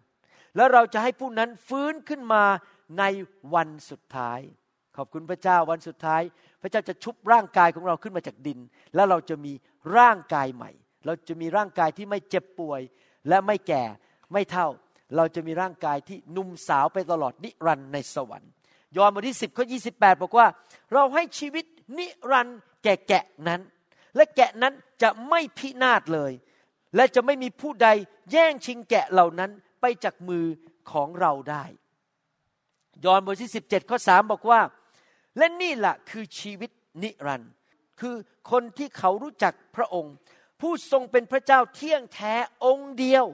[0.57, 2.45] และเราจะให้ผู้นั้นฟื้นขึ้นมา
[2.99, 3.05] ใน
[3.55, 4.41] วันสุดท้าย
[4.97, 6.23] ขอบคุณพระเจ้าวันสุดท้าย
[6.63, 8.59] พระเจ้าจะชุบร่างกายของเราขึ้นมาจากดิน
[8.95, 9.53] แล้วเราจะมี
[9.99, 10.71] ร่างกายใหม่
[11.07, 12.81] เราจะมีร่างกายที่ไม่เจ็บป่วย
[13.29, 13.85] และไม่แก่
[14.33, 14.69] ไม่เฒ่า
[15.17, 18.53] เราจะมีร่างกายที่หนุ่มสาวไปตลอดนิรันดร์ในสวรรค์
[18.97, 20.47] ยอห์นบทที่ 10ข้อ28 บอกว่า
[20.93, 21.65] เราให้ชีวิต
[21.99, 23.61] นิรันดร์แก่แกะนั้น
[24.17, 26.33] และแกะนั้นจะไม่พินาศเลย
[26.97, 27.89] และจะไม่มีผู้ใด
[28.33, 29.51] แย่งชิงแกะเหล่านั้น
[29.81, 30.47] ไปจากมือ
[30.91, 31.65] ของเราได้
[33.05, 34.61] ยอห์นบทที่ 17ข้อ3บอกว่า
[35.39, 36.71] และนี่แหละคือชีวิต
[37.03, 37.53] นิรันดร์
[38.01, 38.15] คือ
[38.51, 40.15] คนที่เขารู้จักพระองค์
[40.61, 43.25] ผู้ทรงเป็นพระเจ้าเที่ยงแท้องค์เดียว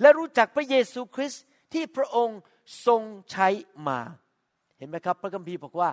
[0.00, 2.38] และรู้จักพระเยซูคริสต์ที่พระองค์
[2.86, 3.48] ทรงใช้
[3.88, 4.00] มา
[4.78, 5.90] เห็นไหมครับ พระคัมภีร์บอกว่า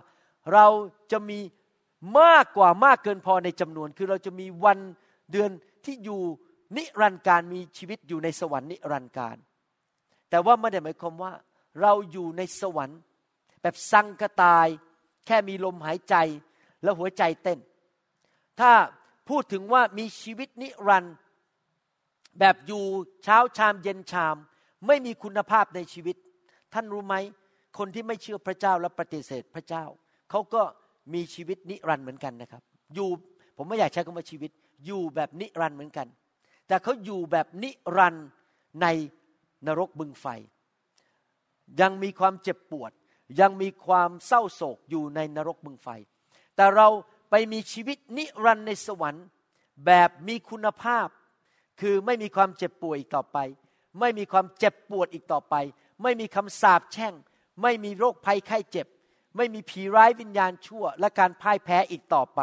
[0.54, 0.66] เรา
[1.12, 1.40] จะมี
[2.20, 4.80] มากกว่ามากเกินพอในจำนวน คือเราจะมีวัน
[5.32, 5.50] เดือน
[5.86, 6.22] ที่อยู่
[6.78, 9.38] นิรันดร์การมีชีวิตอยู่ในสวรรค์นิรันดร์การ
[10.30, 11.32] แต่ว่าไม่ได้หมายความว่า
[11.82, 13.00] เราอยู่ในสวรรค์
[13.62, 14.68] แบบสังกตาย
[15.26, 16.16] แค่มีลมหายใจ
[16.84, 17.60] แล้วหัวใจเต้น
[18.60, 18.72] ถ้า
[19.30, 21.16] พูดถึงว่ามีชีวิตนิรันดร์
[22.40, 22.84] แบบอยู่
[23.24, 24.36] เช้าชามเย็นชาม
[24.88, 26.16] ไม่มีคุณภาพในชีวิต
[26.74, 27.16] ท่านรู้ไหม
[27.78, 29.86] คนที่ไม่เชื่อพระเจ้าและปฏิเสธพระเจ้า
[30.30, 30.62] เขาก็
[31.14, 33.10] มีชีวิตนิรันดร์เหมือนกันนะครับ อยู่
[33.58, 34.52] ผมไม่อยากใช้คำว่าชีวิต
[34.86, 36.08] อยู่แบบนิรันดร์เหมือนกัน
[36.68, 38.28] แต่เขาอยู่แบบนิรันดร์
[38.82, 38.88] ใน
[39.68, 40.26] นรกบึงไฟ
[41.82, 42.92] ยังมีความเจ็บปวด
[43.42, 45.88] ยังมีความเศร้าโศกอยู่ในนรกบึงไฟ
[46.56, 46.88] แต่เรา
[47.30, 49.26] ไปมีชีวิตนิรันดร์ในสวรรค์
[49.86, 51.08] แบบมีคุณภาพ
[51.82, 53.38] คือไม่มีความเจ็บป่วยอีกต่อไป
[54.00, 55.56] ไม่มีความเจ็บปวดอีกต่อไป
[56.04, 57.14] ไม่มีคำสาปแช่ง
[57.62, 58.88] ไม่มีโรคภัยไข้เจ็บ
[59.38, 62.40] ไม่มีผีร้ายวิญญาณชั่ว และการพ่ายแพ้อีกต่อไป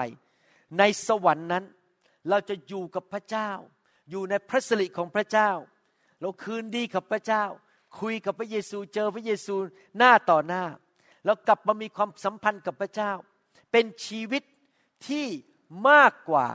[0.79, 1.65] ในสวรรค์นั้น
[2.29, 3.51] เราจะอยู่กับพระเจ้า
[4.11, 5.51] อยู่ในพระสิริของพระเจ้า
[6.21, 7.45] เราคืนดีกับพระเจ้า
[8.01, 9.55] คุยกับพระเยซูเจอพระเยซู
[9.99, 10.65] หน้าต่อหน้า
[11.25, 13.13] แล้วกลับมามีความสัมพันธ์กับพระเจ้า
[13.73, 14.43] เป็นชีวิต
[15.09, 15.27] ที่
[15.89, 16.47] มากกว่า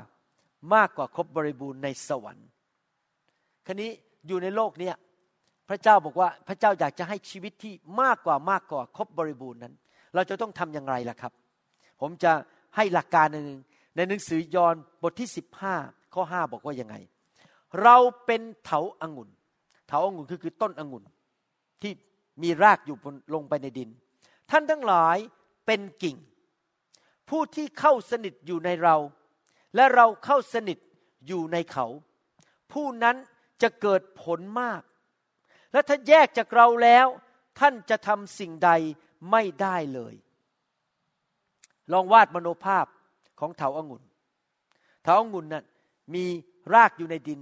[0.73, 2.47] มากกว่าครบบริบูรณ์ในสวรรค์
[3.65, 3.91] คันนี้
[4.27, 4.95] อยู่ในโลกเนี้ย
[5.69, 9.73] พระเจ้าบอกว่าพระเจ้าอยากจะให้ชีวิตที่มากกว่ามากกว่าครบบริบูรณ์นั้น
[10.15, 11.33] เราจะต้องทำอย่างไรล่ะครับ
[12.01, 12.31] ผมจะ
[12.75, 13.47] ให้หลักการหนึ่ง
[13.95, 15.29] ในหนังสือยอห์นบทที่
[15.71, 16.95] 15ข้อ5บอกว่ายังไง
[17.83, 19.29] เราเป็นเถาอางุ่น
[19.87, 21.03] เถาอางุ่นคือคือต้นองุ่น
[21.81, 21.91] ที่
[22.43, 22.97] มีรากอยู่
[23.33, 23.89] ลงไปในดิน
[24.51, 25.17] ท่านทั้งหลาย
[25.65, 26.17] เป็นกิ่ง
[27.29, 28.95] ผู้ที่เข้าสนิทอยู่ในเรา
[29.75, 30.77] และเราเข้าสนิท
[31.27, 31.85] อยู่ในเขา
[32.71, 33.15] ผู้นั้น
[33.61, 34.81] จะเกิดผลมาก
[35.77, 37.07] และถ้าแยกจากเราแล้ว
[37.59, 38.71] ท่านจะทำสิ่งใด
[39.31, 40.15] ไม่ได้เลย
[41.93, 42.85] ลองวาดมโนภาพ
[43.39, 44.03] ของเถาอางุ่น
[45.03, 45.65] เถาอางุ่นนั้น
[46.15, 46.25] มี
[46.73, 47.41] รากอยู่ในดิน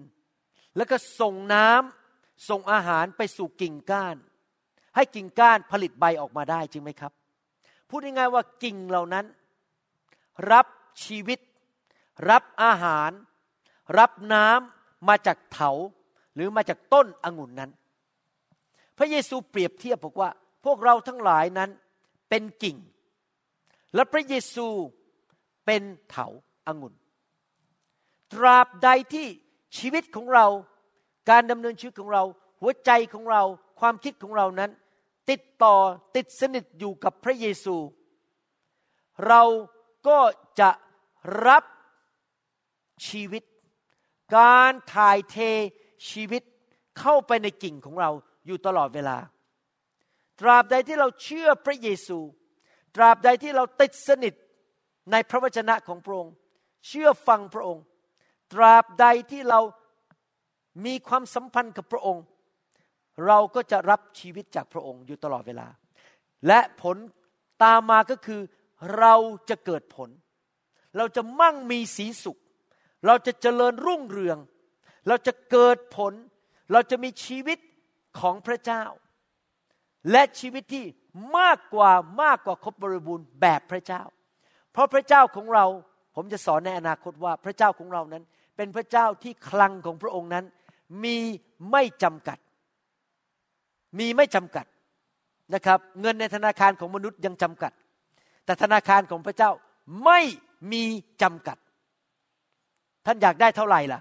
[0.76, 4.16] แล้วก็ส่งน้ำส่งอาหารไปสู่กิ่งก้าน
[4.96, 7.12] ให้กิ่งก้านผลิตใบออกมาได้จริงไหมครับ
[7.90, 9.26] พูดง่ายๆว่ากิ่งเหล่านั้น
[10.52, 10.68] รับ
[11.04, 11.40] ชีวิต
[12.30, 13.12] รับอาหาร
[13.98, 15.72] รับน้ำมาจากเถา
[16.34, 17.72] หรือมาจากต้นองุ่นนั้น
[18.98, 20.30] พระเยซูเปรียบเทียบบอกว่า
[20.66, 21.70] พวกเราทั้งหลายนั้น
[22.30, 22.78] เป็นกิ่ง
[23.96, 24.68] และพระเยซู
[25.66, 26.28] เป็นเถา
[26.68, 26.94] อางุ่น
[28.34, 29.28] ตราบใดที่
[29.78, 30.46] ชีวิตของเรา
[31.30, 32.24] การดำเนินชีวิตของเรา
[32.62, 33.44] หัวใจของเรา
[33.80, 34.72] ความคิดของเรานั้น
[35.30, 35.76] ติดต่อ
[36.16, 37.76] ติดสนิทอยู่กับพระเยซู
[39.28, 39.42] เรา
[40.08, 40.20] ก็
[40.60, 40.70] จะ
[41.48, 41.64] รับ
[43.08, 43.44] ชีวิต
[44.38, 45.38] การถ่ายเท
[46.10, 46.44] ชีวิต
[47.00, 48.12] เข้าไปในกิ่งของเรา
[48.48, 49.18] อยู่ตลอดเวลา
[50.40, 52.20] ตราบใดที่เราเชื่อพระเยซู
[52.96, 54.34] ตราบใดที่เราติดสนิท
[55.12, 56.34] ในพระวจนะของพระองค์
[56.88, 57.84] เชื่อฟังพระองค์
[58.54, 59.60] ตราบใดที่เรา
[60.86, 62.24] มีความสัมพันธ์กับพระองค์
[63.28, 65.68] เราก็จะรับชีวิตจากพระองค์อยู่ตลอดเวลา
[66.48, 66.98] และผล
[67.64, 68.42] ตามมาก็คือ
[69.00, 69.16] เรา
[69.50, 70.10] จะเกิดผล
[70.98, 72.38] เราจะมั่งมีสีสุข
[73.06, 74.38] เราจะเจริญรุ่งเรือง
[75.08, 76.14] เราจะเกิดผล
[76.72, 77.60] เราจะมีชีวิต
[78.20, 78.84] ของพระเจ้า
[80.12, 80.86] และชีวิตที่
[81.38, 84.02] มากกว่ามากกว่าครบบริบูรณ์แบบพระเจ้า
[84.72, 85.66] เพราะพระเจ้าของเรา
[86.16, 88.24] ผมจะสอนในอนาคตว่าพระเจ้าของเรานั้น
[88.58, 90.46] เป็นพระเจ้าที่คลังของพระองค์นั้น
[91.04, 91.18] มี
[91.72, 92.38] ไม่จำกัด
[94.00, 94.66] มีไม่จำกัด
[95.54, 97.72] นะครับ เงินในธนาคารของมนุษย์ยังจำกัด
[98.46, 99.52] แต่ธนาคารของพระเจ้า
[100.06, 100.20] ไม่
[100.72, 100.84] มี
[101.22, 101.58] จำกัด
[103.06, 104.00] ท่านอยากได้เท่าไหร่ล่ะ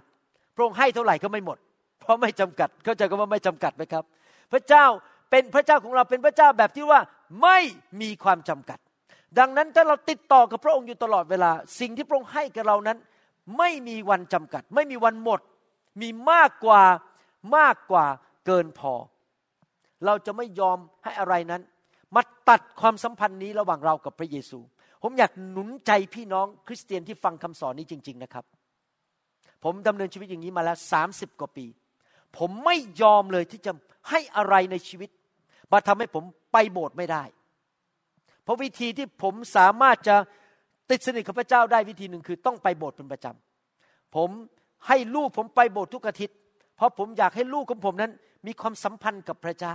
[0.54, 1.58] พระองค์ให้เท่าไหร่ก็ไม่หมด
[2.04, 4.04] เพราะไม่จำกัด เข้าใจก็ว่าไม่จำกัดไหมครับ
[4.52, 4.84] พระเจ้า
[5.30, 7.00] เป็นพระเจ้าของเราเป็นพระเจ้าแบบที่ว่า
[7.42, 7.58] ไม่
[8.00, 8.78] มีความจำกัด
[9.38, 12.98] ดังนั้นถ้าเราติดต่อกับพระองค์อยู่ตลอดเวลา สิ่งที่พระองค์ให้กับเรานั้น
[13.58, 15.40] ไม่มีวันจำกัด ไม่มีวันหมด
[16.00, 16.82] มีมากกว่า
[17.56, 18.06] มากกว่า
[18.46, 18.94] เกินพอ
[20.06, 21.62] เราจะไม่ยอมให้อะไรนั้น
[22.14, 24.58] มาตัดความสัมพันธ์นี้ระหว่างเรากับพระเยซู
[25.02, 28.44] ผมอยากหนุนใจพี่น้องคริสเตียนที่ฟังคำสอนนี้จริง ๆ นะครับ
[29.64, 31.66] ผมดำเนินชีวิตอย่างนี้มาแล้วสามสิบกว่าปี
[32.38, 33.72] ผมไม่ยอมเลยที่จะ
[34.10, 35.10] ให้อะไรในชีวิต
[35.72, 37.24] มาทำให้ผมไปโบสถ์ไม่ได้
[38.42, 40.16] เพราะวิธีที่ผมสามารถจะ
[40.90, 44.30] ติดสนิทกับพระเจ้าได้วิธีหนึ่งคือต้องไปโบสถ์เป็นประจำผม
[44.88, 46.36] ให้ลูกผมไปโบสถ์ทุกอาทิตย์
[46.76, 48.12] เพราะผมอยากให้ลูกของผมนั้น
[48.46, 49.74] มีความสัมพันธ์กับพระเจ้า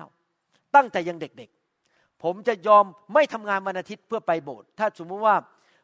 [0.75, 5.35] ตั้งแต่ยังเด็กๆ ผมจะยอมไม่ทำงานวันอาทิตย์เพื่อไปโบสถ์ถ้าสมมติว่า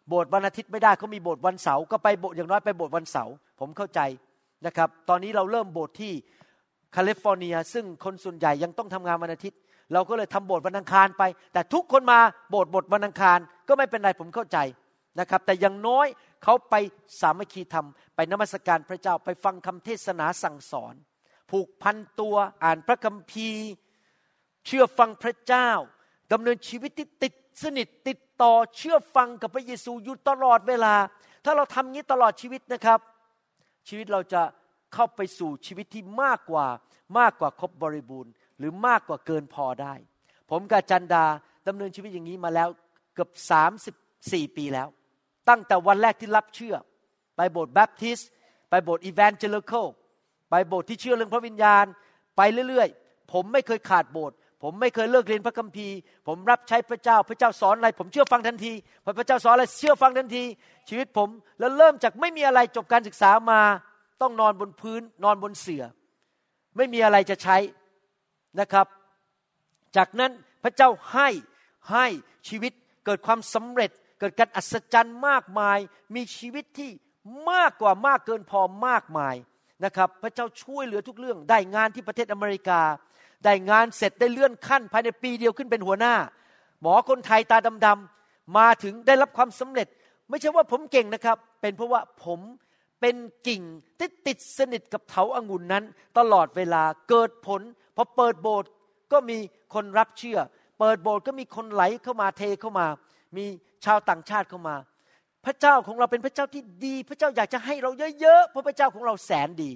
[0.08, 4.00] โบสถ์วันอาทิตย์ไม่ได้เขามีโบสถ์วันเสาร์ก็ไปโบสถ์อย่างน้อยไปโบสถ์วันเสาร์ผมเข้าใจ
[4.66, 6.14] นะครับ ตอนนี้เราเริ่มโบสถ์ที่
[6.96, 9.60] แคลิฟอร์เนีย ซึ่งคนส่วนใหญ่ยังต้องทำงานวันอาทิตย์
[9.94, 14.58] เราก็เลยทำโบสถ์วันอังคารไป แต่ทุกคนมาโบสถ์บทวันอังคารก็ไม่เป็นไรผมเข้าใจ
[15.20, 16.08] นะครับ แต่อยังน้อย
[16.44, 16.76] เขาไป
[17.22, 20.94] สามัคคีธรรม ไปนมัสการพระเจ้าไปฟังคำเทศนาสั่งสอน
[21.52, 23.68] ผูกพันตัวอ่านพระคัมภีร์
[24.66, 25.70] เชื่อฟังพระเจ้า
[26.32, 30.96] ดำเนินชีวิตที่ติดสนิทติดต่อเชื่อฟังกับพระเยซูอยู่ตลอดเวลา
[31.46, 33.00] ถ้าเราทำงี้ตลอดชีวิตนะครับ
[33.88, 34.42] ชีวิตเราจะ
[34.96, 36.68] เข้าไปสู่ชีวิตที่มากกว่า
[37.20, 39.94] มากกว่าครบบริบูรณ์ หรือมากกว่าเกินพอได้
[40.52, 41.26] ผมกับจันดา
[41.68, 42.70] ดำเนินชีวิตอย่างนี้มาแล้ว
[43.14, 43.30] เกือบ
[43.94, 44.88] 34ปีแล้ว
[45.50, 46.76] ตั้งแต่วันแรกที่รับเชื่อ
[47.36, 48.20] ไปโบสถ์แบปทิส
[48.70, 49.88] ไปโบสถ์อีแวนเจลิคอล
[50.50, 51.86] ไปโบสถ์ที่เชื่อเรื่องพระวิญญาณ
[52.38, 55.96] ไปเรื่อยๆ ผมไม่เคยขาดโบสถ์ผมไม่เคยเลิกเรียนพระคัมภีร์
[56.28, 60.44] ผมรับใช้พระเจ้า พระเจ้าสอนอะไร ผมเชื่อฟังทันทีพอพระเจ้าสอนอะไรเชื่อฟังทันที
[60.90, 61.30] ชีวิตผม
[61.60, 63.62] แล้วเริ่มจากไม่มีอะไรจบการศึกษามา
[64.22, 65.84] ต้องนอนบนพื้นนอนบนเสื่อ
[66.78, 67.58] ไม่มีอะไรจะใช้
[68.60, 68.88] นะครับ
[69.98, 70.32] จากนั้น
[70.64, 71.30] พระเจ้าให้
[71.92, 72.06] ให้
[72.48, 72.72] ชีวิต
[73.06, 75.80] เกิดความสำเร็จ เกิดการอัศจรรย์มากมาย
[76.16, 76.90] มีชีวิตที่
[77.52, 79.36] มากกว่ามากเกินพอมากมาย
[79.86, 82.82] นะครับ พระเจ้าช่วยเหลือทุกเรื่อง ได้งานที่ประเทศอเมริกา
[83.46, 86.16] ได้งานเสร็จได้เลื่อนขั้น ภายในปีเดียวขึ้นเป็นหัวหน้า
[86.82, 89.88] หมอคนไทยตาดำๆมาถึงได้รับความสำเร็จ
[90.30, 92.40] ไม่ใช่ว่าผมเก่งนะครับ เป็นเพราะว่าผม
[93.02, 93.16] เป็น
[93.48, 93.62] กิ่ง
[94.00, 95.84] ที่ติดสนิทกับเถาอางุ่นนั้น
[96.18, 97.62] ตลอดเวลาเกิดผล
[97.96, 98.70] พอเปิดโบสถ์
[99.12, 99.38] ก็มี
[99.74, 100.40] คนรับเชื่อ
[100.80, 102.88] เปิดโบสถ์ก็มีคนไหลเข้ามาเทเข้ามา
[103.38, 103.46] มี
[103.86, 104.76] ชาวต่างชาติเข้ามา
[105.46, 109.72] พระเจ้าของเราเป็นพระเจ้าที่ดี พระเจ้าอยากจะให้เราเยอะๆเพราะพระเจ้าของเราแสนดี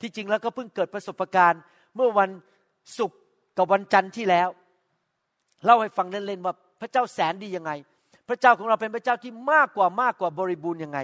[0.00, 1.60] ที่จริงแล้วก็เพิ่งเกิดประสบการณ์
[1.96, 2.30] เมื่อวัน
[2.98, 3.18] ศุกร์
[3.56, 4.48] กับวันจันทร์ที่แล้ว
[5.64, 7.72] เล่าให้ฟังเล่นๆว่าพระเจ้าแสนดียังไง
[8.28, 10.98] พระเจ้าของเราเป็นพระเจ้าที่มากกว่ามากกว่าบริบูรณ์ยังไง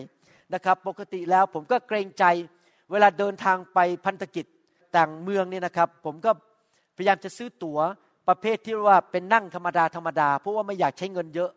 [0.55, 2.25] นะครับปกติแล้วผมก็เกรงใจ
[2.91, 4.47] เวลาเดินทางไปพันธกิจ
[4.97, 6.31] ต่างเมืองเนี่ยนะครับ ผมก็
[6.97, 7.79] พยายามจะซื้อตั๋ว
[8.29, 11.51] ประเภทที่ว่าเป็นนั่งธรรมดาธรรมดา เพราะว่าไม่อยากใช้เงินเยอะ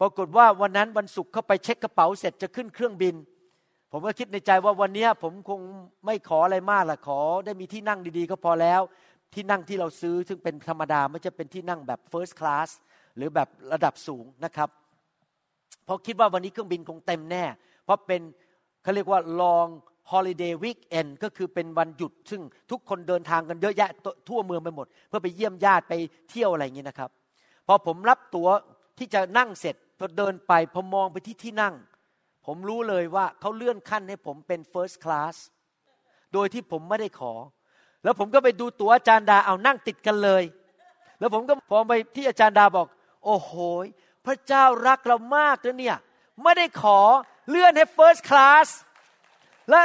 [0.00, 3.14] ปรากฏว่าวันนั้นวันศุกร์เข้าไปเช็คกระเป๋าเสร็จจะขึ้นเครื่องบิน
[3.92, 5.60] ผมก็คิดในใจว่าวันนี้ผมคง
[6.06, 8.80] ไม่ขออะไรมากละขอ ได้มีที่นั่งดีๆ ก็พอแล้ว
[9.34, 12.68] ที่นั่งที่เราซื้อซึ่งเป็นธรรมดาไม่จะเป็นที่นั่งแบบ first class
[13.16, 14.68] หรือแบบระดับสูงนะครับ
[15.88, 17.44] เพราะคิดว่าวันนี้เครื่องบินคงเต็มแน่
[17.84, 18.20] เพราะเป็น
[18.82, 19.70] เขาเรียกว่า long
[20.12, 23.90] holiday weekend ก็คือเป็นวันหยุด ซึ่งทุกคนเดินทางกันเยอะแยะ
[24.28, 25.94] ทั่วเมืองไปหมด เพื่อไปเยี่ยมญาติไป
[26.30, 27.10] เที่ยวอะไรอย่างนี้นะครับ
[27.66, 28.48] พอผมรับตั๋ว
[28.98, 31.74] ที่จะนั่งเสร็จพอเดินไปพอมองไปที่ที่นั่ง
[32.46, 35.34] ผมรู้เลยว่าเขาเลื่อนขั้นให้ผมเป็น first class
[36.32, 37.32] โดยที่ผมไม่ได้ขอ
[38.04, 40.42] แล้วผมก็ไปดูตั๋วอาจารย์ดาเอานั่งติดกันเลย
[41.18, 42.86] แล้วผมก็พอไปที่อาจารย์ดาบอก
[43.24, 43.52] โอ้โห
[44.26, 45.96] พระเจ้ารักเรามากนะเนี่ย
[46.42, 46.98] ไม่ได้ขอ
[47.48, 48.68] เลื่อนให้ first class
[49.70, 49.80] และ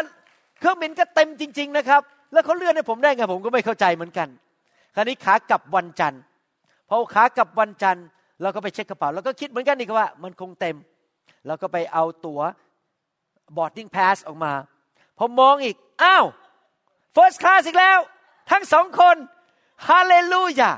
[0.60, 2.02] เครื่องบินก็เต็มจริง ๆ นะครับ
[2.34, 4.28] แล้วเขาเลื่อนให้ผมได้ไงผมก็ไม่เข้าใจเหมือนกัน
[4.96, 6.22] คราวนี้ขากลับวันจันทร์
[6.90, 8.06] พอขากลับวันจันทร์
[8.42, 10.76] เราก็ไปเช็คกระเป๋าแล้วก็คิดเหมือนกันอีกว่า มันคงเต็ม
[11.48, 12.42] เราก็ไปเอาตัว๋ว
[13.56, 14.54] boarding pass ออกมา
[15.18, 16.26] พอมองอีกอ้าว
[17.16, 18.00] first class อีกแล้ว
[18.52, 19.16] ทั้งสองคน
[19.88, 20.72] ฮาเลลูยา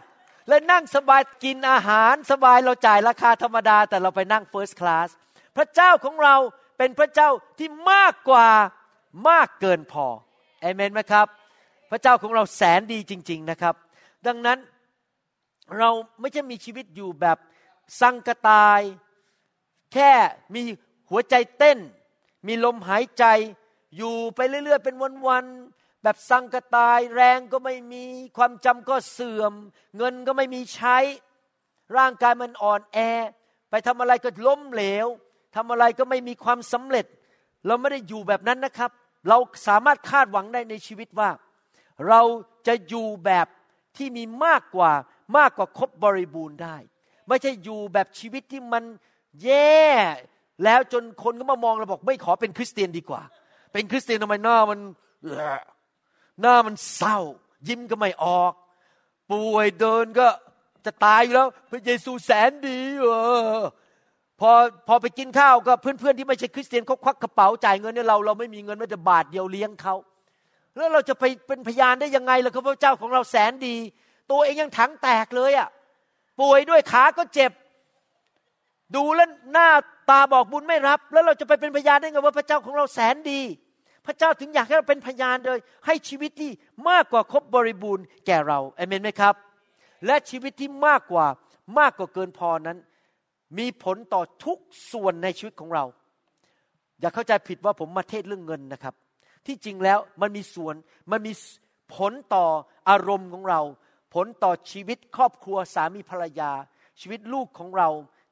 [0.48, 5.10] และนั่งสบายกินอาหารสบายเราจ่ายราคาธรรมดา แต่เราไปนั่ง first class
[5.58, 6.36] พระเจ้าของเรา
[6.78, 7.30] เป็นพระเจ้า
[7.60, 8.50] ที่มากกว่า
[9.30, 10.08] มากเกินพอ
[10.62, 11.28] เอเมนไหมครับ
[11.92, 13.76] พระเจ้าของเราแสนดีจริง ๆนะครับ
[14.28, 14.60] ดังนั้น
[15.78, 17.38] เราไม่ใช่มีชีวิตอยู่แบบ
[18.02, 18.82] สังกตาย
[19.94, 20.12] แค่
[20.54, 20.62] มี
[21.10, 21.78] หัวใจเต้น
[22.48, 23.26] มีลมหายใจ
[23.98, 24.96] อยู่ไปเรื่อย ๆ เป็น
[25.28, 28.04] วันๆ แบบสังกตายแรงก็ไม่มี
[28.38, 29.54] ความจำก็เสื่อม
[29.98, 30.98] เงินก็ไม่มีใช้
[31.98, 32.98] ร่างกายมันอ่อนแอ
[33.70, 35.08] ไปทำอะไรก็ล้มเหลว
[35.56, 37.06] ทำอะไรก็ไม่มีความสำเร็จ
[37.68, 38.92] เราไม่ได้อยู่แบบนั้นนะครับ
[39.30, 39.38] เรา
[39.68, 41.30] สามารถคาดหวังได้ในชีวิตว่า
[42.08, 42.22] เรา
[42.68, 43.48] จะอยู่แบบ
[43.98, 44.92] ที่มีมากกว่า
[45.38, 46.78] มากกว่าครบบริบูรณ์ได้
[47.28, 48.84] ไม่ใช่อยู่แบบชีวิตที่มัน
[49.44, 49.84] แย่
[50.64, 53.22] แล้วจนคนก็มามองเราบอกไม่ขอเป็นคริสเตียนดีกว่า
[53.74, 54.80] เป็นคริสเตียนทำไมหน้ามัน
[56.42, 57.20] หน้ามันเศร้า
[57.68, 58.54] ยิ้มก็ไม่ออก
[59.32, 60.28] ป่วยเดินก็
[60.86, 63.08] จะตายอยู่แล้ว พระเยซูแสนดีเอ
[63.60, 63.62] อ
[64.40, 64.52] พอ
[64.88, 69.96] พอไปกินข้าวก็เพื่อนๆที่ไม่ใช่คริสเตียนเขาควักกระเป๋าจ่ายเงินให้เราเราไม่มีเงินแม้แต่บาทเดียวเลี้ยงเขา
[70.76, 73.76] แล้วเราจะไปเป็นพยานได้ยังไงล่ะครับพระเจ้าของเราแสนดี
[74.32, 75.70] ตัวเองยังถังแตกเลยอะ่ะ
[76.42, 77.52] ป่วยด้วยขาก็เจ็บ
[78.96, 79.70] ดูแล้วหน้า
[80.10, 83.42] ตาบอกบุญไม่รับ แล้วเราจะไปเป็นพยานได้ไงว่าพระเจ้าของเราแสนดี
[84.06, 86.52] พระเจ้าถึงอยากให้เราเป็นพยานเลย ให้ชีวิตที่
[86.90, 89.36] มากกว่าครบบริบูรณ์แก่เราเอเมนไหมครับ
[90.06, 91.26] และชีวิตที่มากกว่า
[91.80, 92.78] มากกว่าเกินพอนั้น
[93.58, 94.58] มีผลต่อทุก
[94.92, 95.86] ส่วนในชีวิตของเรา
[97.00, 98.96] อย่าเข้าใจผิดว่าผมมาเทศเรื่องเงินนะครับ
[99.46, 100.76] ที่จริงแล้วมันมีส่วน
[101.12, 101.34] มันมี
[101.96, 102.46] ผลต่อ
[102.90, 103.62] อารมณ์ของเรา
[104.14, 106.52] ผลต่อชีวิตครอบครัวสามีภรรยา
[107.00, 107.90] ชีวิตลูกของเรา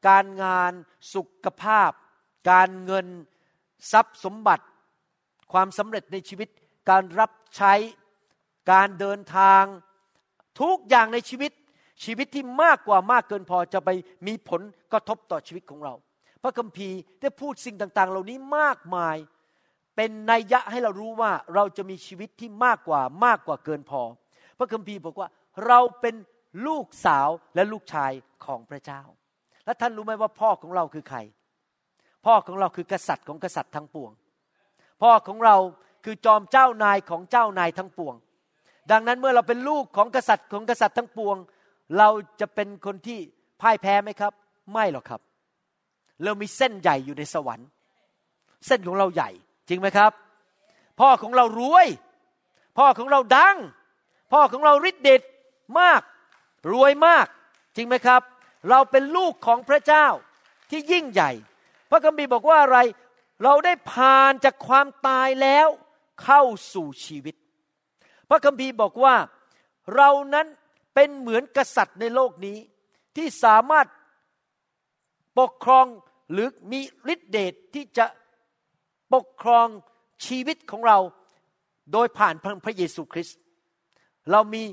[0.07, 0.71] การงาน
[1.13, 1.91] สุขภาพ
[2.51, 3.07] การเงิน
[3.91, 4.65] ทรัพย์สมบัติ
[5.53, 6.49] ความสำเร็จในชีวิต
[6.89, 7.73] การรับใช้
[8.71, 9.63] การเดินทาง
[10.61, 11.51] ทุกอย่างในชีวิต
[12.03, 13.89] ชีวิตที่มากกว่ามากเกินพอจะไป
[14.27, 15.93] มีผลกระทบต่อชีวิตของเรา
[16.43, 19.17] พระคัมภีร์ได้พูดสิ่งต่าง ๆ เหล่านี้มากมาย
[19.95, 24.01] เป็นนัยยะให้เรารู้ว่าเราจะมีชีวิตที่มากกว่ามากกว่าเกินพอ
[24.57, 25.27] พระคัมภีร์บอกว่า
[25.67, 26.15] เราเป็น
[26.67, 28.11] ลูกสาวและลูกชาย
[28.45, 29.01] ของพระเจ้า
[29.65, 31.19] และท่านรู้ไหมว่าพ่อของเราคือใคร
[32.25, 34.11] พ่อของเราคือกษัตริย์ของกษัตริย์ทั้งปวง
[35.01, 35.55] พ่อของเรา
[36.05, 38.15] คือจอมเจ้านายของเจ้านายทั้งปวง
[38.91, 41.37] ดังนั้นเมื่อเราเป็นลูกของกษัตริย์ของกษัตริย์ทั้งปวง
[41.97, 43.19] เราจะเป็นคนที่
[43.61, 44.33] พ่ายแพ้ไหมครับ
[44.73, 45.21] ไม่หรอกครับ
[46.23, 47.67] เรามีเส้นใหญ่อยู่ในสวรรค์
[48.65, 49.29] เส้นของเราใหญ่
[49.69, 50.11] จริงไหมครับ
[50.99, 51.87] พ่อของเรารวย
[52.77, 53.57] พ่อของเราดัง
[54.33, 55.21] พ่อของเราฤทธิ์เดช
[55.79, 56.01] มาก
[56.73, 57.27] รวยมาก
[57.75, 58.21] จริงไหมครับ
[58.69, 60.05] เราเป็นลูกของพระเจ้า
[60.69, 61.31] ที่ยิ่งใหญ่
[61.89, 62.77] พระคัมภีร์บอกว่าอะไร
[63.43, 65.67] เราได้ผ่านจากความตายแล้ว
[66.23, 66.41] เข้า
[66.73, 67.35] สู่ชีวิต
[68.29, 69.15] พระคัมภีร์บอกว่า
[69.95, 70.47] เรานั้น
[70.93, 72.57] เป็นเหมือนกษัตริย์ในโลกนี้
[73.15, 73.87] ที่สามารถ
[75.39, 75.85] ปกครอง
[76.31, 76.81] หรือมี
[77.13, 78.05] ฤทธิเดชที่จะ
[79.13, 79.67] ปกครอง
[80.25, 80.97] ชีวิตของเรา
[81.93, 82.33] โดยผ่าน
[82.65, 83.37] พระเยซูคริสต์
[84.31, 84.63] เรามี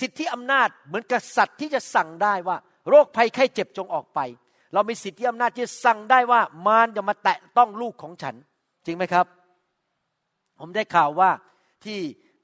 [0.00, 2.56] สิทธิอำนาจเหมือนกษัตริย์ที่จะสั่งได้ว่า
[2.88, 4.20] โรคภัยไข้เจ็บจงออกไป
[4.74, 8.34] เรามีสิทธิอำนาจที่จะสั่งได้ว่ามารอย่ามาแตะต้องลูกของฉัน
[8.86, 9.26] จริงไหมครับ
[10.58, 11.30] ผมได้ข่าวว่า
[11.84, 11.98] ที่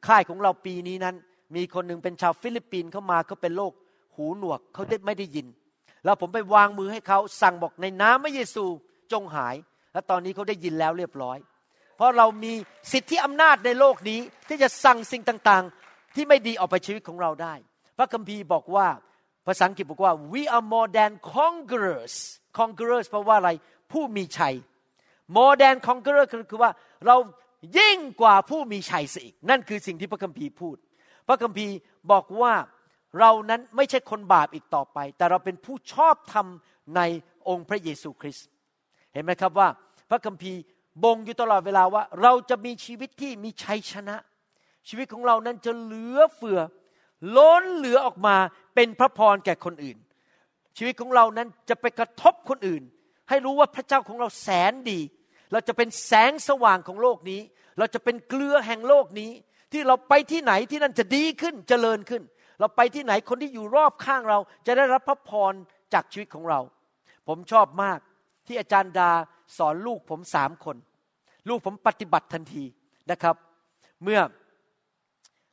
[0.07, 1.15] ค่ายของเราปีนี้นั้น
[1.57, 3.73] มีคนหนึ่งเป็นชาวฟิลิปปินส์เข้ามาเขาเป็นโรค
[4.17, 5.47] หูหนวกเขาไม่ได้ยิน
[6.05, 8.65] แล้วผมไปวางมือให้เขาสั่งบอกในนามพระเยซู
[9.13, 9.55] จงหาย
[9.93, 11.39] และตอนนี้เขาได้ยินแล้วเรียบร้อย
[11.97, 12.53] เพราะเรามี
[12.93, 17.55] สิทธิอำนาจในโลกนี้ที่จะสั่งสิ่งต่างๆ ที่ไม่ดีออกไปชีวิตของเราได้
[17.97, 18.87] พระคัมภีร์บอกว่า
[19.47, 22.15] ภาษาอังกฤษบอกว่า we are more than conquerors
[22.59, 23.51] conquerors แปลว่าอะไร
[23.93, 24.55] ผู้มีชัย
[25.37, 26.71] more than conqueror คือว่า
[27.07, 27.17] เรา
[27.79, 30.77] ยิ่งกว่าผู้มีชัยสิอีก นั่นคือสิ่งที่พระคัมภีร์พูด
[31.29, 31.75] พระคัมภีร์
[32.13, 32.55] บอกว่า
[33.21, 36.47] เรานั้นไม่ใช่คนบาปอีกต่อไป แต่เราเป็นผู้ชอบธรรม
[36.97, 37.01] ใน
[37.49, 38.47] องค์พระเยซูคริสต์
[39.13, 39.69] เห็นไหมครับว่า
[40.11, 40.61] พระคัมภีร์
[41.05, 44.17] บ่งอยู่ตลอดเวลาว่า เราจะมีชีวิตที่มีชัยชนะ
[44.89, 46.61] ชีวิตของเรานั้นจะเหลือเฟือ
[47.37, 48.37] ล้นเหลือออกมา
[48.81, 49.99] เป็นพระพรแก่คนอื่น
[50.77, 52.83] ชีวิตของเรานั้นจะไปกระทบคนอื่น
[53.29, 55.01] ให้รู้ว่าพระเจ้าของเราแสนดี
[55.53, 57.41] เราจะเป็นแสงสว่างของโลกนี้
[57.79, 59.31] เราจะเป็นเกลือแห่งโลกนี้
[59.73, 62.23] ที่เราไปที่ไหนที่นั่นจะดีขึ้นจเจริญขึ้น
[62.61, 65.53] เราไปที่ไหนคนที่อยู่รอบข้างเรา จะได้รับพระพร
[65.95, 66.61] จากชีวิตของเรา
[67.29, 67.99] ผมชอบมาก
[68.47, 69.11] ที่อาจารย์ดา
[69.57, 70.77] สอนลูกผมสามคน
[71.49, 72.65] ลูกผมปฏิบัติทันที
[73.11, 73.37] นะครับ
[74.03, 74.21] เมื่อ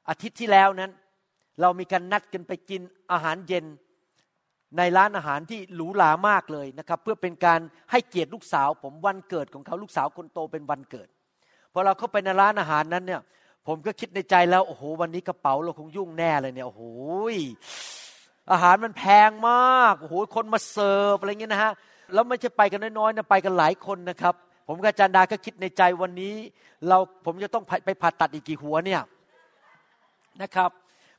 [0.10, 0.92] อาทิตย์ที่แล้วนั้น
[1.62, 3.66] เรามีการนัดกันไปกินอาหารเย็น
[4.78, 7.60] ในร้านอาหารที่หรูหรามากเลยนะครับ เพื่อเป็นการ
[7.92, 11.08] ให้เกียรติลูกสาวผมวันเกิดของเขาลูกสาวคนโตเป็นวันเกิด
[11.74, 13.22] พอเราเข้าไปในร้านอาหารนั้นเนี่ย
[13.68, 16.84] ผมก็คิดในใจแล้วโอ้โหวันนี้กระเป๋าเราคงยุ่งแน่เลยเนี่ยโอ้โห
[18.52, 21.72] อาหารมันแพงมากโอ้โหคนมาเสิร์ฟอะไรเงี้ยนะฮะ
[22.14, 24.36] แล้วไม่ใช่ไปกันน้อยๆนะไปกันหลายคนนะครับ
[24.68, 26.36] ผมกับจันดาก็คิดในใจวันนี้
[26.88, 29.02] เราผมจะต้องไปผ่าตัดอีกกี่หัวเนี่ย
[30.42, 30.72] นะครับ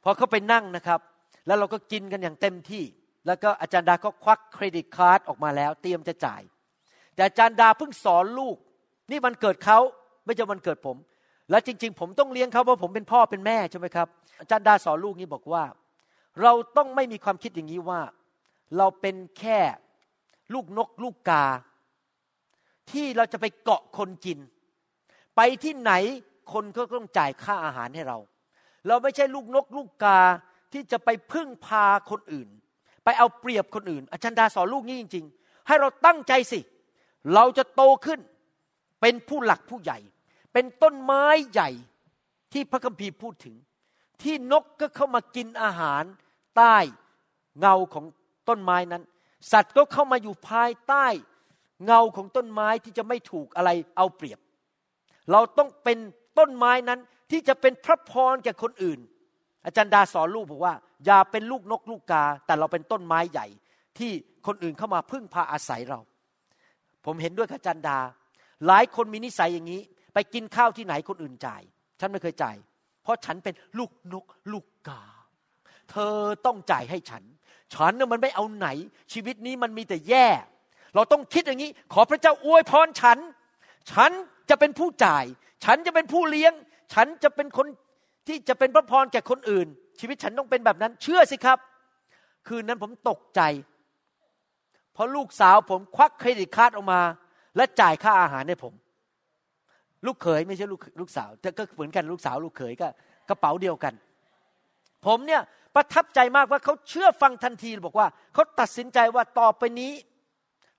[0.05, 1.01] พอเขาไปนั่งนะครับ
[1.47, 2.85] แล้วเราก็กินกันอย่างเต็มที่
[3.27, 6.43] แล้วก็อาจารย์ดาก็ควักเครดิตการ์ดออกมาแล้ว เตรียมจะจ่าย
[7.15, 8.57] แต่อาจารย์ดาเพิ่งสอนลูก
[9.11, 9.79] นี่วันเกิดเขา
[10.25, 10.97] ไม่ใช่วันเกิดผม
[11.51, 14.09] และจริง ๆ ผมต้องเลี้ยงเขาเพราะผมเป็นพ่อเป็นแม่ใช่ไหมครับ
[14.41, 15.65] อาจารย์ดาสอนลูกนี้บอกว่า
[16.43, 18.01] เราต้องไม่มีความคิดอย่างนี้ว่า
[18.77, 19.59] เราเป็นแค่
[20.55, 21.45] ลูกนกลูกกา
[22.91, 24.39] ที่เราจะไปเกาะคนกิน
[25.37, 25.93] ไปที่ไหน
[26.53, 28.19] คนก็ต้องจ่ายค่าอาหารให้เรา
[28.87, 30.21] เราไม่ใช่ลูกนกลูกกา
[30.73, 32.49] ที่จะไปพึ่งพาคนอื่น
[33.05, 36.61] ไปเอาเปรียบคนอื่น อาจารย์ดาสอนลูกนี้จริง ๆ ให้เราตั้งใจสิ
[37.35, 38.21] เราจะโตขึ้น
[39.01, 39.99] เป็นผู้หลักผู้ใหญ่
[40.53, 41.71] เป็นต้นไม้ใหญ่
[42.53, 43.57] ที่พระคัมภีร์พูดถึง
[44.23, 46.05] ที่นกก็เข้ามากินอาหาร
[46.57, 46.77] ใต้
[47.61, 48.07] เงาของ
[48.49, 49.03] ต้นไม้นั้น
[49.53, 51.07] สัตว์ก็เข้ามาอยู่ภายใต้
[51.85, 54.39] เงาของต้นไม้ที่จะไม่ถูกอะไรเอาเปรียบ
[55.33, 55.99] เราต้องเป็น
[56.39, 57.01] ต้นไม้นั้น
[57.31, 59.01] ที่จะเป็นพระพรแก่คนอื่น
[59.65, 60.75] อาจารย์ดาสอนลูกบอกว่า
[61.07, 63.47] อย่าเป็นลูกนกลูกกา แต่เราเป็นต้นไม้ใหญ่
[63.99, 64.11] ที่
[64.47, 66.01] คนอื่นเข้ามาพึ่งพาอาศัยเรา
[67.05, 67.99] ผมเห็นด้วยกับอาจารย์ดา
[68.67, 69.83] หลายคนมีนิสัยอย่างนี้
[70.15, 71.63] ไปกินข้าวที่ไหนคนอื่นจ่าย
[72.01, 72.57] ฉันไม่เคยจ่าย
[73.03, 75.03] เพราะฉันเป็นลูกนกลูกกา
[75.91, 76.15] เธอ
[76.47, 77.23] ต้องจ่ายให้ฉัน
[77.75, 78.69] ฉันเนี่ยมันไม่เอาไหน
[79.13, 80.27] ชีวิตนี้มันมีแต่แย่
[80.95, 83.19] เราต้องคิดอย่างนี้ ขอพระเจ้าอวยพรฉัน
[83.93, 84.11] ฉัน
[84.51, 85.25] จะเป็นผู้จ่าย
[85.65, 86.53] ฉันจะเป็นผู้เลี้ยง
[86.93, 87.67] ฉันจะเป็นคน
[88.27, 89.67] ที่จะเป็นพระพรแก่คนอื่น
[90.01, 91.59] ชีวิตฉันต้องเป็นแบบนั้น เชื่อสิครับ
[92.49, 93.41] คืนนั้นผมตกใจ
[94.93, 97.01] เพราะลูกสาวผมควักเครดิตการ์ดออกมา
[97.57, 98.73] และจ่ายค่าอาหารให้ผม
[100.07, 102.89] ลูกเขยไม่ใช่ลูกลูกสาวแต่ก็เหมือนกันลูกสาวลูกเขยก็
[103.29, 103.95] กระเป๋าเดียวกัน
[105.07, 105.43] ผมเนี่ย
[105.75, 109.93] ประทับใจมากว่าเขาเชื่อฟังทันทีบอกว่า เขาตัดสินใจว่าต่อไปนี้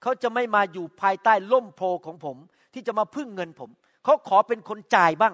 [0.02, 2.38] เขาจะไม่มาอยู่ภายใต้ล่มโพของผม
[2.74, 3.70] ที่จะมาพึ่งเงินผม
[4.04, 5.34] เขาขอเป็นคนจ่ายบ้าง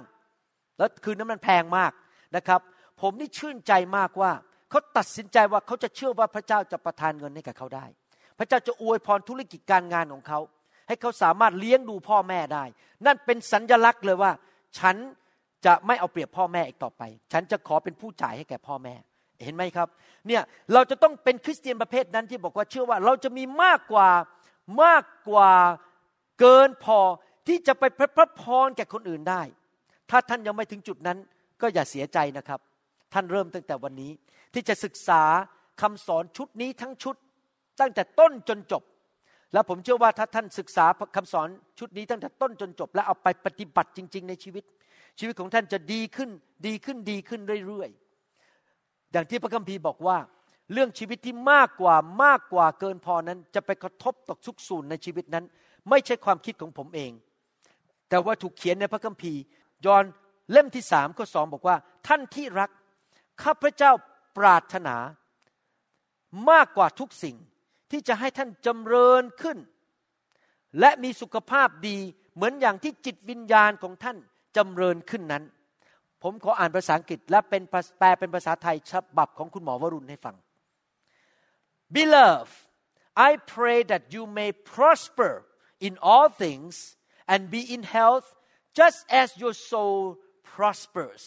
[0.77, 1.91] แล้วคืนนั้นมันแพงมาก
[2.35, 2.59] นะครับ
[3.01, 4.31] ผมนี่ชื่นใจมากว่า
[4.69, 7.85] เขาตัดสินใจว่าเขาจะเชื่อว่าพระเจ้าจะประทานเงินให้กับเขาได้
[8.37, 10.39] พระเจ้าจะอวยพรธุรกิจการงานของเขา
[10.87, 12.63] ให้เขาสามารถเลี้ยงดูพ่อแม่ได้
[13.05, 14.31] นั่นเป็นสัญญลักษณ์เลยว่า
[14.79, 14.95] ฉัน
[15.65, 17.01] จะไม่เอาเปรียบพ่อแม่อีกต่อไป
[17.33, 18.95] ฉันจะขอเป็นผู้จ่ายให้แก่พ่อแม่
[19.43, 19.87] เห็นไหมครับ
[20.27, 20.41] เนี่ย
[20.73, 24.09] เราจะต้องเป็นคริสเตียนประเภทนั้นที่บอกว่าเชื่อว่าเราจะมีมากกว่า
[24.83, 25.51] มากกว่า
[26.39, 26.99] เกินพอ
[27.47, 27.83] ที่จะไป
[28.17, 29.41] พระพรแก่คนอื่นได้
[30.09, 31.17] ถ้าท่านยังไม่ถึงจุดนั้น
[31.61, 32.59] ก็อย่าเสียใจนะครับ
[33.13, 34.11] ท่านเริ่มตั้งแต่วันนี้
[34.53, 35.23] ที่จะศึกษา
[35.81, 37.15] คำสอนชุดนี้ทั้งชุด
[37.79, 38.83] ตั้งแต่ต้นจนจบ
[39.53, 40.85] แล้วผมเชื่อว่าถ้าท่านศึกษา
[41.15, 41.47] คำสอน
[41.79, 44.63] ชุดนี้ตั้งแต่ต้นจนจบ แล้วเอาไปปฏิบัติจริง ๆ ในชีวิต
[45.19, 46.29] ชีวิตของท่านจะดีขึ้น
[46.67, 50.17] ดีขึ้นดีขึ้นเรื่อยๆอย่างที่พระคัมภีร์บอกว่า
[50.73, 55.45] เรื่องชีวิตที่มากกว่ามากกว่าเกินพอนั้น จะไปกระทบตกทุกส่วนในชีวิตนั้น
[55.89, 57.11] ไม่ใช่ความคิดของผมเอง
[58.09, 59.41] แต่ว่าถูกเขียนในพระคัมภีร์
[59.85, 60.03] ยอห์น
[60.51, 62.69] เล่มที่สามข้อสองบอกว่า ท่านที่รัก
[63.43, 63.91] ข้าพระเจ้า
[64.37, 64.95] ปรารถนา
[66.49, 67.35] มากกว่าทุกสิ่ง
[67.91, 69.57] ที่จะให้ท่านจำเริญขึ้น
[70.79, 71.97] และมีสุขภาพดี
[72.35, 74.17] เหมือนอย่างที่จิตวิญญาณของท่าน
[74.57, 75.43] จำเริญขึ้นนั้น
[76.23, 77.63] ผมขออ่านภาษาอังกฤษ และเป็น
[77.99, 80.35] แปลเป็นภาษาไทยฉบับของคุณหมอวรุณให้ฟัง
[81.95, 82.55] Beloved,
[83.15, 85.45] I pray that you may prosper
[85.79, 86.97] in all things
[87.27, 88.27] and be in health
[88.79, 89.99] just as your soul
[90.51, 91.23] prospers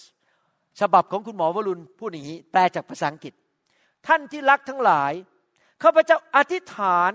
[0.80, 3.34] ฉบับของคุณหมอวรุณพูดอย่างนี้ แปลจากภาษาอังกฤษ
[4.06, 5.12] ท่านที่รักทั้งหลาย
[5.82, 7.12] ข้าพเจ้าอธิษฐาน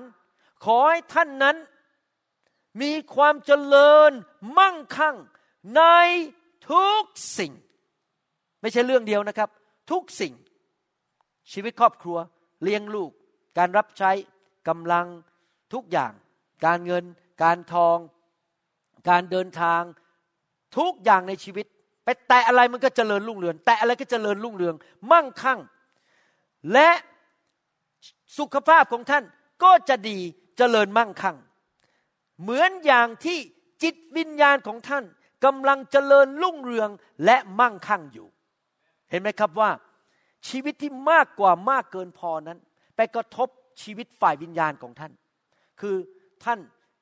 [0.66, 1.58] ขอให้ท่านนั้น
[2.82, 4.12] มีความเจริญ
[4.58, 5.16] มั่งคั่ง
[5.76, 5.82] ใน
[6.72, 7.04] ทุก
[7.38, 7.54] สิ่ง
[8.62, 9.50] ไม่ใช่เรื่องเดียวนะครับ
[9.92, 10.34] ทุกสิ่ง
[11.52, 12.18] ชีวิตครอบครัว
[12.64, 13.12] เลี้ยงลูก
[13.58, 14.12] การรับใช้
[14.68, 15.08] กำลัง
[15.74, 16.12] ทุกอย่าง
[16.66, 17.04] การเงิน
[17.44, 17.98] การทอง
[19.10, 19.82] การเดินทาง
[20.78, 21.66] ทุกอย่างในชีวิต
[22.04, 24.76] ไปแตะอะไรมันก็เจริญรุ่งเรือง แตะอะไรก็เจริญรุ่งเรือง
[25.12, 25.60] มั่งคั่ง
[26.74, 26.90] และ
[28.38, 29.24] สุขภาพของท่าน
[29.64, 30.18] ก็จะดี
[30.58, 31.38] เจริญมั่งคั่ง
[32.42, 33.38] เหมือนอย่างที่
[33.84, 35.04] จิตวิญญาณของท่าน
[35.46, 36.90] กำลังเจริญรุ่งเรือง
[37.26, 38.28] และมั่งคั่งอยู่
[39.10, 39.72] เห็นไหมครับว่า
[40.50, 42.60] ชีวิตที่มากกว่ามากเกินพอนั้น
[42.96, 43.48] ไปกระทบ
[43.82, 45.12] ชีวิตฝ่ายวิญญาณของท่าน
[45.80, 45.96] คือ
[46.44, 46.60] ท่าน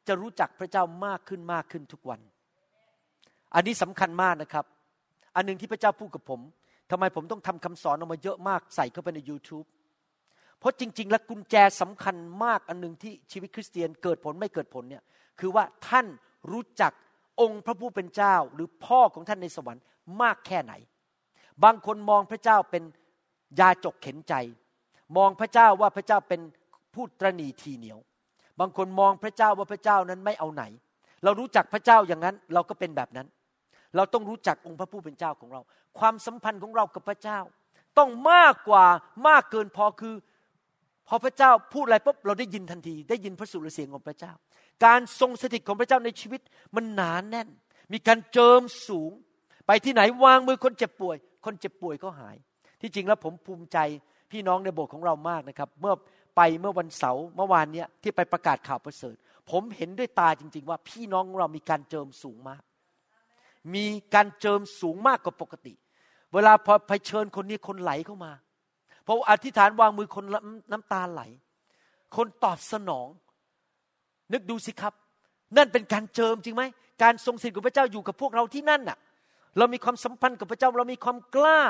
[0.08, 2.20] จะรู้จักพระเจ้ามากขึ้นมากขึ้นทุกวัน
[3.56, 4.66] อันนี้สำคัญมากนะครับ
[5.36, 6.42] อันหนึ่งที่พระเจ้าพูดกับผม
[6.92, 9.68] ทำไมผมต้องทำคำสอนออกมาเยอะมากใส่เข้าไปใน YouTube
[10.60, 15.04] เพราะจริง ๆ แล้วกุญแจสำคัญมากอันหนึ่งที่ชีวิตคริสเตียนเกิดผลไม่เกิดผลเนี่ย
[15.40, 16.06] คือว่าท่าน
[16.52, 16.92] รู้จัก
[17.42, 19.84] องค์พระผู้เป็นเจ้าหรือพ่อของท่านในสวรรค์
[20.22, 20.74] มากแค่ไหน
[21.64, 22.84] บางคนมองพระเจ้าเป็น
[23.60, 24.34] ยาจกเข็นใจ
[25.18, 26.42] มองพระเจ้าว่าพระเจ้าเป็น
[26.94, 28.00] ผู้ตรณีทีเหนียว
[28.60, 30.64] บางคนมองพระเจ้าว่าพระเจ้านั้นไม่เอาไหน
[31.24, 33.28] เรารู้จักพระเจ้าอย่างนั้น เราก็เป็นแบบนั้น
[33.96, 35.62] เราต้องรู้จักองค์พระผู้เป็นเจ้าของเรา
[36.00, 37.40] ความสัมพันธ์ของเรากับพระเจ้า
[37.98, 38.86] ต้องมากกว่า
[39.28, 40.16] มากเกินพอคือ
[41.08, 44.34] พอพระเจ้าพูดอะไรปุ๊บเราได้ยินทันที ได้ยินพระสุรเสียงของพระเจ้า
[44.86, 46.42] การทรงสถิตของพระเจ้าในชีวิต
[46.76, 47.50] มันหนานแน่น
[47.94, 49.12] มีการเจิมสูง
[49.68, 52.36] ไปที่ไหนวางมือคนเจ็บป่วย คนเจ็บป่วยก็หาย
[52.82, 53.78] ที่จริงแล้วผมภูมิใจ
[54.32, 55.94] พี่น้องในโบสถ์ของเรามากนะครับ เมื่อ
[56.36, 59.16] ไปเมื่อวันเสาร์เมื่อวานเนี้ยที่ไปประกาศข่าวประเสริฐ
[59.52, 62.62] ผมเห็นด้วยตาจริง ๆ ว่าพี่น้องเรามีการเจิมสูงมาก
[63.76, 65.74] มีการเจิมสูงมากกว่าปกติ
[66.34, 68.32] เวลาพอไปเชิญคนนี้คนไหลเข้ามา
[69.06, 70.26] พออธิษฐานวางมือคน
[70.72, 71.22] น้ำตาไหล
[72.16, 73.08] คนตอบสนอง
[74.34, 74.94] นึกดูสิครับ
[75.58, 76.64] นั่นเป็นการเจิมจริงไหม
[77.04, 78.98] การทรงสิทธิ์ของพระเจ้าอยู่กับพวกเราที่นั่นน่ะ
[79.58, 81.62] เรามีความสัมพันธ์กับพระเจ้า เรามีความกล้า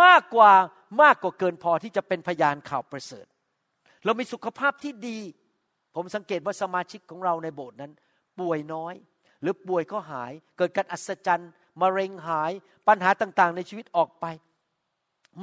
[0.00, 0.52] มากกว่า
[1.02, 3.26] มากกว่าเกินพอที่จะเป็นพยานข่าวประเสริฐ
[4.04, 5.18] เรามีสุขภาพที่ดี
[5.94, 7.92] ผมสังเกตว่าสมาชิกของเราในโบสถ์นั้น
[8.40, 8.94] ป่วยน้อย
[9.40, 12.52] หรือป่วยก็หาย เกิดการอัศจรรย์มะเร็งหาย
[12.88, 14.26] ปัญหาต่างๆ ในชีวิตออกไป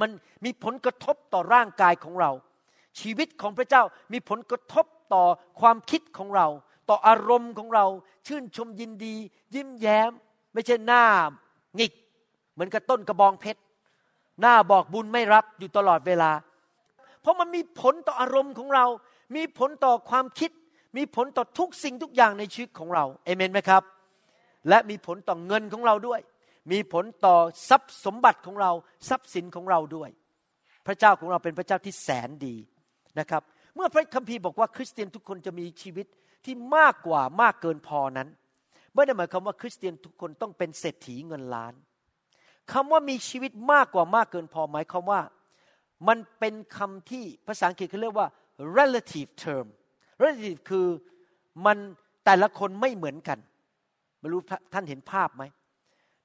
[0.00, 0.10] มัน
[0.44, 2.30] มีผลกระทบต่อร่างกายของเรา
[3.00, 3.82] ชีวิตของพระเจ้า
[4.12, 5.24] มีผลกระทบต่อ
[5.60, 6.46] ความคิดของเรา
[6.88, 7.86] ต่ออารมณ์ของเรา
[8.26, 9.14] ชื่นชมยินดี
[9.54, 10.10] ยิ้มแย้ม
[10.52, 11.04] ไม่ใช่หน้า
[11.76, 11.92] หงิก
[12.52, 13.60] เหมือนกับต้นกระบองเพชร
[14.40, 16.30] หน้าบอกบุญไม่รับอยู่ตลอดเวลา
[17.20, 18.84] เพราะมันมีผลต่ออารมณ์ของเรา
[19.36, 20.50] มีผลต่อความคิด
[20.96, 23.82] มีผลต่อทุกสิ่งทุกอย่างในชีวิตของเราเอเมนไหมครับ
[24.68, 26.20] และมีผลต่อเงินของเราด้วย
[26.72, 27.36] มีผลต่อ
[27.68, 28.72] ทรัพย์สมบัติของเรา
[29.08, 30.10] ทรัพย์สินของเราด้วย
[30.86, 32.56] พระเจ้าของเราเป็นพระเจ้าที่แสนดี
[33.18, 33.42] นะครับ
[33.74, 36.06] เมื่อพระคัมภีร์บอกว่าคริสเตียนทุกคนจะมีชีวิต
[36.44, 38.28] ที่มากกว่ามากเกินพอนั้น
[38.94, 41.74] ไม่ได้หมายความว่าคริสเตียนทุกคนต้องเป็นเศรษฐีเงินล้าน
[42.72, 45.20] คำว่ามีชีวิตมากกว่ามากเกินพอหมายความว่า
[46.08, 48.28] มันเป็นคำที่ภาษาอังกฤษเขาเรียกว่า
[48.78, 49.66] relative term
[50.22, 50.86] relative คือ
[51.66, 51.78] มัน
[52.24, 53.38] แต่ละคนไม่เหมือนกัน
[54.20, 54.40] ไม่รู้
[54.72, 55.44] ท่านเห็นภาพไหม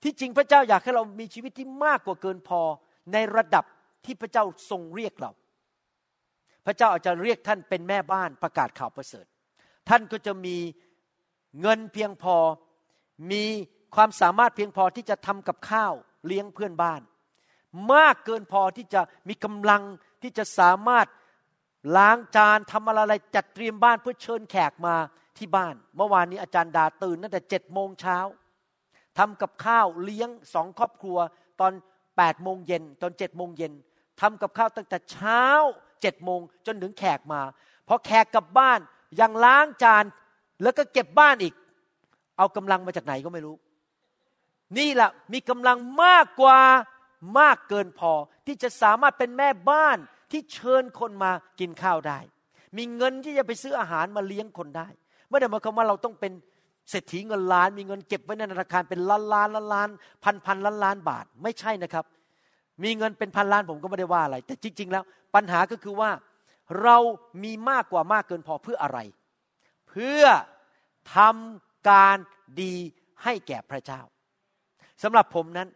[0.04, 2.62] ที่จริงพระเจ้าอยากให้เรามีชีวิตที่มากกว่าเกินพอ
[3.14, 3.66] ในระดับ
[4.06, 5.32] ที่พระเจ้าทรงเรียกเรา
[6.66, 9.26] พระเจ้าอาจจะเรียกท่านเป็นแม่บ้านประกาศข่าวประเสริฐ
[9.90, 10.58] ท่านก็จะมี
[11.62, 12.36] เงินเพียงพอ
[13.32, 13.44] มี
[13.96, 15.94] ความสามารถเพียงพอที่จะทำกับข้าว
[16.26, 17.02] เลี้ยงเพื่อนบ้าน
[17.94, 19.84] มากเกินพอที่จะมีกำลัง
[20.22, 21.08] ที่จะสามารถ
[21.98, 24.96] ล้างจานทำอะไรจัดเตรียมบ้านเพื่อเชิญแขกมา
[25.38, 28.18] ที่บ้าน เมื่อวานนี้อาจารย์ดาตื่นตั้งแต่เจ็ดโมงเช้า
[29.18, 31.18] ทำกับข้าวเลี้ยงสองครอบครัว
[31.60, 31.72] ตอน
[32.18, 33.74] แปดโมงเย็นตอนเจ็ดโมงเย็น
[34.22, 35.44] ทำกับข้าวตั้งแต่เช้า
[36.02, 37.42] เจ็ดโมงจนถึงแขกมา
[37.88, 38.80] พอแขกกลับบ้าน
[39.20, 40.04] ยังล้างจาน
[40.64, 41.54] แล้วก็เก็บบ้านอีก
[42.38, 43.56] เอากำลังมาจากไหนก็ไม่รู้
[44.78, 46.60] นี่แหละมีกำลังมากกว่า
[47.40, 48.14] มากเกินพอ
[48.46, 49.98] ที่จะสามารถเป็นแม่บ้าน
[50.32, 52.20] ที่เชิญคนมากินข้าวได้
[52.78, 54.88] มีเงินที่จะไปซื้ออาหารมาเลี้ยงคนได้
[55.30, 56.32] ไม่ได้หมายความว่าเราต้องเป็น
[56.90, 59.90] เศรษฐีเงินล้าน มีเงินเก็บไว้ในธนาคารเป็นล้านล้านล้านล้าน
[60.24, 62.06] พันพันล้านล้านบาทไม่ใช่นะครับ
[62.84, 65.04] มีเงินเป็นพันล้านผมก็ไม่ได้ว่าอะไร แต่จริง ๆ แล้ว
[65.36, 66.12] ปัญหาก็คือว่า
[66.84, 66.98] เรา
[67.44, 69.00] มีมากกว่ามากเกินพอเพื่ออะไร
[69.90, 70.24] เพื่อ
[71.16, 72.18] ทำการ
[72.62, 72.74] ดี
[73.24, 74.02] ให้แก่พระเจ้า
[75.04, 75.68] สำหรับผมนั้น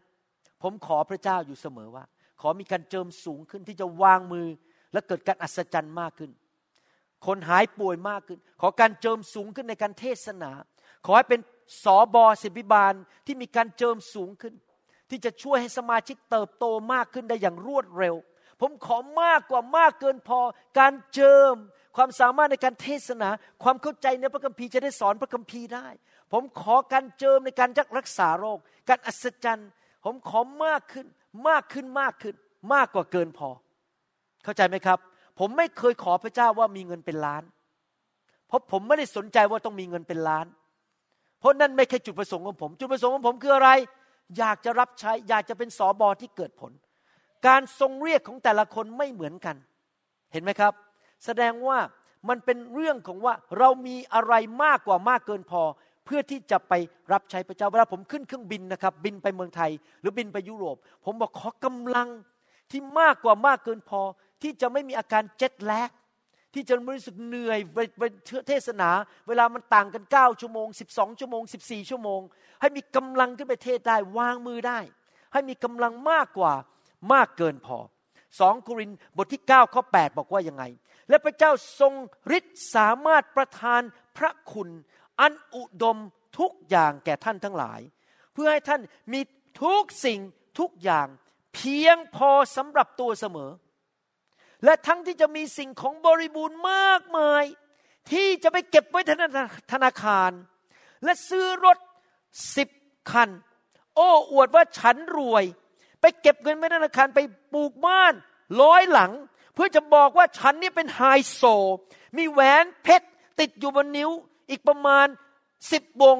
[0.62, 2.03] ผมขอพระเจ้าอยู่เสมอว่า
[2.42, 4.48] ขอมีการเจิมสูงขึ้นที่จะวางมือ
[4.94, 6.32] และเกิดการอัศจรรย์มากขึ้น
[7.26, 10.52] คนหายป่วยมากขึ้น ขอการเจิมสูงขึ้นในการเทศนา
[11.06, 11.42] ขอให้เป็น
[11.84, 12.94] สอบอสิบิบาล
[13.26, 14.54] ที่มีการเจิมสูงขึ้น
[15.10, 18.16] ที่จะช่วยให้สมาชิกเติบโตมากขึ้นได้อย่างรวดเร็ว
[18.62, 20.40] ผมขอมากกว่ามากเกินพอ
[20.80, 21.54] การเจิม
[21.96, 23.30] ความสามารถในการเทศนา
[23.64, 25.88] ความเข้าใจในพระคัมภีร์จะได้สอนพระคัมภีร์ได้
[26.32, 28.60] ผมขอการเจิมในการรักษาโรค
[28.90, 29.70] การอัศจรรย์
[30.06, 31.08] ผมขอมากขึ้น
[31.48, 32.36] มากขึ้นมากขึ้น
[32.74, 33.50] มากกว่าเกินพอ
[34.44, 35.00] เข้าใจไหมครับ
[35.40, 37.44] ผมไม่เคยขอพระเจ้าว่ามีเงินเป็นล้าน
[38.48, 40.46] เพราะผมไม่ได้สนใจว่าต้องมีเงินเป็นล้าน
[41.40, 43.70] เพราะนั่นไม่ใช่จุดประสงค์ของผม จุดประสงค์ของผมคืออะไร
[44.38, 46.72] อยากจะรับใช้ อยากจะเป็นสอบอที่เกิดผล
[47.48, 49.56] การทรงเรียกของแต่ละคนไม่เหมือนกัน
[50.32, 50.74] เห็นไหมครับ
[51.26, 51.80] แสดงว่า
[52.30, 54.34] มันเป็นเรื่องของว่าเรามีอะไร
[54.64, 55.62] มากกว่ามากเกินพอ
[56.06, 56.74] เพื่อที่จะไป
[57.14, 62.10] รับใช้พระเจ้าเวลาผมขึ้นเครื่องบินนะครับ บินไปเมืองไทย หรือบินไปยุโรป ผมบอกขอกำลัง
[62.72, 64.01] ที่มากกว่ามากเกินพอ
[64.41, 65.89] ที่จะไม่มีอาการเจ็ดแลก
[66.53, 67.60] ที่จะไม่รู้สึกเหนื่อย
[67.97, 68.03] ไป
[68.47, 68.89] เทศนา
[69.28, 72.22] เวลามันต่างกัน 9 ชั่วโมง 12 ชั่วโมง 14 ชั่วโมง
[72.62, 74.80] ให้มีกำลังขึ้นไปเทศได้วางมือได้
[75.34, 76.53] ให้มีกำลังมากกว่า
[77.14, 77.78] มากเกินพอ
[78.39, 80.64] สองโครินบทที่9ข้อ8บอกว่ายังไง
[81.10, 81.93] และพระเจ้าทรง
[82.38, 83.82] ฤทธิ์สามารถประทาน
[84.18, 84.70] พระคุณ
[85.20, 85.97] อันอุดม
[86.39, 87.80] ทุกอย่างแก่ท่านทั้งหลาย
[88.34, 88.82] เพื่อให้ท่าน
[89.13, 89.22] มี
[89.63, 90.20] ทุกสิ่ง
[90.59, 91.07] ทุกอย่าง
[91.55, 93.51] เพียงพอสำหรับตัวเสมอ
[94.66, 97.43] และทั้งที่จะมีสิ่งของบริบูรณ์มากมาย
[98.11, 99.01] ที่จะไปเก็บไว้
[99.72, 100.32] ธนาคาร
[101.03, 101.78] และซื้อรถ
[102.55, 102.70] สิบ
[103.11, 103.30] คัน
[103.95, 105.43] โอ้อวดว่าฉันรวย
[106.01, 107.20] ไปเก็บเงินไว้ธนาคารไป
[107.53, 108.13] ปลูกบ้าน
[108.61, 109.11] ร้อยหลัง
[109.53, 111.01] เพื่อจะบอกว่าฉันนี่เป็นไฮ
[111.34, 111.43] โซ
[112.18, 113.07] มีแหวนเพชร
[113.39, 114.11] ติดอยู่บนนิ้ว
[114.50, 115.08] อีกประมาณ
[115.72, 116.18] สิบวง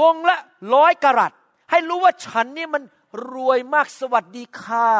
[0.00, 0.38] วงละ
[0.74, 1.32] ร้อยกรัต
[1.70, 2.82] ให้รู้ว่าฉันนี่มัน
[3.32, 4.90] รวยมากสวัสดีค่ะ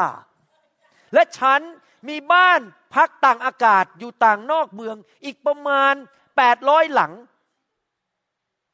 [1.14, 1.60] และฉัน
[2.08, 2.60] มีบ้าน
[2.94, 5.94] พักต่างอากาศอยู่ต่างนอกเมือง อีกประมาณ
[6.36, 7.12] แปดร้อยหลัง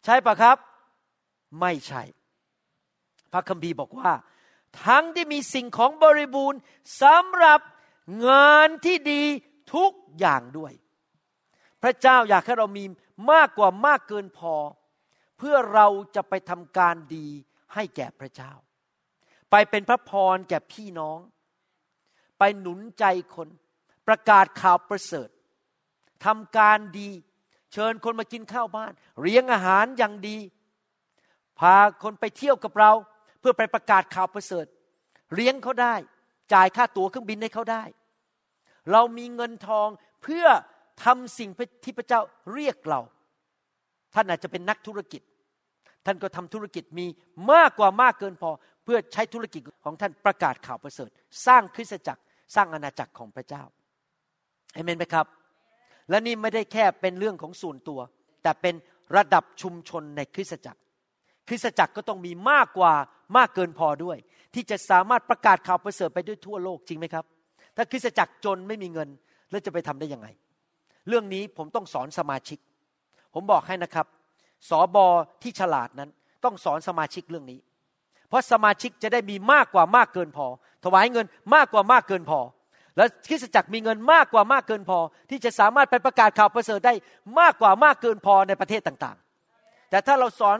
[0.04, 0.56] ใช่ปะครับ
[1.60, 2.02] ไม่ใช่
[3.32, 4.12] พระคัมภีร์บอกว่า
[4.84, 6.60] ทั้งที่มีสิ่งของบริบูรณ์
[7.02, 7.60] สำหรับ
[8.28, 9.22] งานที่ดี
[9.74, 10.72] ทุกอย่างด้วย
[11.82, 12.84] พระเจ้าอยากให้เรามี
[13.32, 14.54] มากกว่ามากเกินพอ
[15.38, 17.26] เพื่อเราจะไปทำการดี
[17.74, 18.52] ให้แก่พระเจ้า
[19.50, 21.18] ไปเป็นพระพรแก่พี่น้อง
[22.38, 23.04] ไปหนุนใจ
[23.34, 23.48] คน
[24.06, 25.28] ประกาศข่าวประเสริฐ
[26.24, 27.10] ทำการดี
[27.72, 28.92] เชิญคนมากินข้าวบ้าน
[29.22, 30.38] เลี้ยงอาหารอย่างดี
[31.58, 32.92] พาคนไปเที่ยวกับเรา
[33.40, 34.66] เพื่อไปประกาศข่าวประเสริฐ
[35.34, 35.94] เลี้ยงเขาได้
[36.52, 37.84] จ่ายค่าตั๋วเครื่องบินให้เขาได้
[38.92, 39.88] เรามีเงินทอง
[40.22, 40.46] เพื่อ
[41.04, 41.50] ทำสิ่ง
[41.84, 42.20] ที่พระเจ้า
[42.54, 43.00] เรียกเรา
[44.14, 45.22] ท่านอาจจะเป็นนักธุรกิจ
[46.06, 47.06] ท่านก็ทำธุรกิจมี
[47.52, 48.50] มากกว่ามากเกินพอ
[48.84, 51.10] เพื่อใช้ธุรกิจของท่านประกาศข่าวประเสริฐ
[51.46, 52.22] สร้างคริสตจักร
[52.54, 53.62] สร้างอาณาจักรของพระเจ้า
[54.74, 55.26] เอเมนไหมครับ
[56.10, 58.00] และนี่ไม่ได้แค่เป็นเรื่องของส่วนตัว
[58.42, 58.74] แต่เป็น
[59.16, 60.80] ระดับชุมชนในคริสตจักร
[61.48, 62.92] คริสตจักรก็ต้องมีมากกว่า
[63.36, 64.18] มากเกินพอด้วย
[64.54, 67.24] ที่จะสามารถประกาศข่าวประเสริฐไปด้วยทั่วโลกจริงไหมครับ
[67.76, 69.08] ถ้าคริสตจักรจนไม่มีเงิน
[69.50, 70.28] แล้วจะไปทำได้ยังไง
[71.08, 72.58] เรื่องนี้ผมต้องสอนสมาชิก
[73.34, 74.06] ผมบอกให้นะครับ
[74.70, 75.06] สอบอ
[75.42, 76.10] ที่ฉลาดนั้น
[76.44, 77.58] ต้องสอนสมาชิกเรื่องนี้
[78.28, 80.46] เพราะสมาชิกจะได้มีมากกว่ามากเกินพอ
[80.84, 82.40] ถวายเงินมากกว่ามากเกินพอ
[82.96, 84.98] และคริสตจักรมีเงินมากกว่ามากเกินพอ
[85.30, 86.94] ที่จะสามารถไปประกาศข่าวประเสริฐได้
[87.40, 90.58] มากกว่ามากเกินพอในประเทศต่างๆ แต่ถ้าเราสอน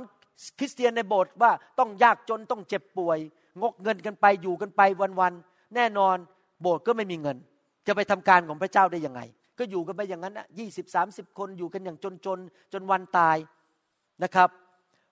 [0.59, 3.19] คริสเตียนในโบสถ์ว่าต้องยากจนต้องเจ็บป่วย
[3.63, 4.81] งกเงินกันไปอยู่กันไป
[5.21, 6.17] วันๆแน่นอน
[6.63, 7.37] โบสถ์ก็ไม่มีเงิน
[7.87, 9.21] จะไปทำการของพระเจ้าได้ยังไง
[9.59, 12.39] ก็อยู่กันไปอย่างนั้นนะยี่สิบสามสิบคนอยู่กันอย่างจนจน
[12.73, 13.37] จนวันตาย
[14.23, 14.49] นะครับ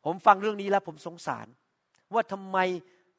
[0.04, 1.46] ผมฟังเรื่องนี้แล้วผมสงสาร
[2.14, 2.58] ว่าทำไม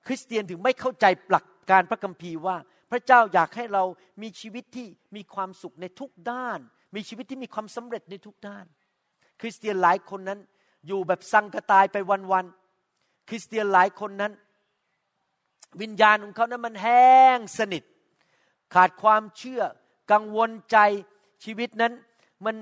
[0.06, 2.58] คริสเตียนถึงไม่เข้าใจหลักการพระคัมภีร์ว่า
[2.92, 3.84] พระเจ้าอยากให้เรา
[4.22, 6.60] มีชีวิตที่มีความสุขในทุกด้าน
[6.96, 8.66] มีชีวิตที่มีความสำเร็จในทุกด้าน
[9.42, 10.40] คริสเตียนหลายคนนั้น
[10.88, 11.98] อยู่แบบสังกตายไป
[12.32, 14.34] วันๆคริสเตียนหลายคนนั้น
[15.82, 17.84] วิญญาณของเขานั้นมันแห้งสนิท
[18.76, 19.62] ขาดความเชื่อ
[20.12, 20.78] กังวลใจ
[21.44, 21.94] ชีวิตนั้น
[22.46, 22.56] มัน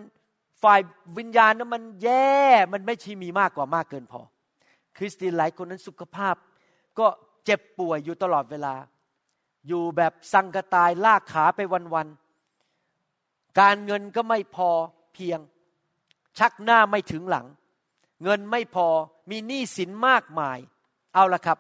[0.64, 0.82] ฝ่าย
[1.18, 2.38] วิญญาณนั้นมันแย่
[2.74, 4.22] มันไม่ชีมีมากกว่ามากเกินพอ
[4.98, 6.36] คริสเตียนหลายคนนั้นสุขภาพ
[7.00, 7.08] ก็
[7.46, 8.76] เจ็บป่วยอยู่ตลอดเวลา
[9.68, 11.60] อยู่แบบสังกตายลากขาไป
[11.94, 14.70] วันๆการเงินก็ไม่พอ
[15.14, 15.40] เพียง
[16.40, 17.46] ชักหน้าไม่ถึงหลัง
[18.24, 18.88] เงินไม่พอ
[19.32, 20.58] มีหนี้สินมากมาย
[21.14, 21.58] เอาละครับ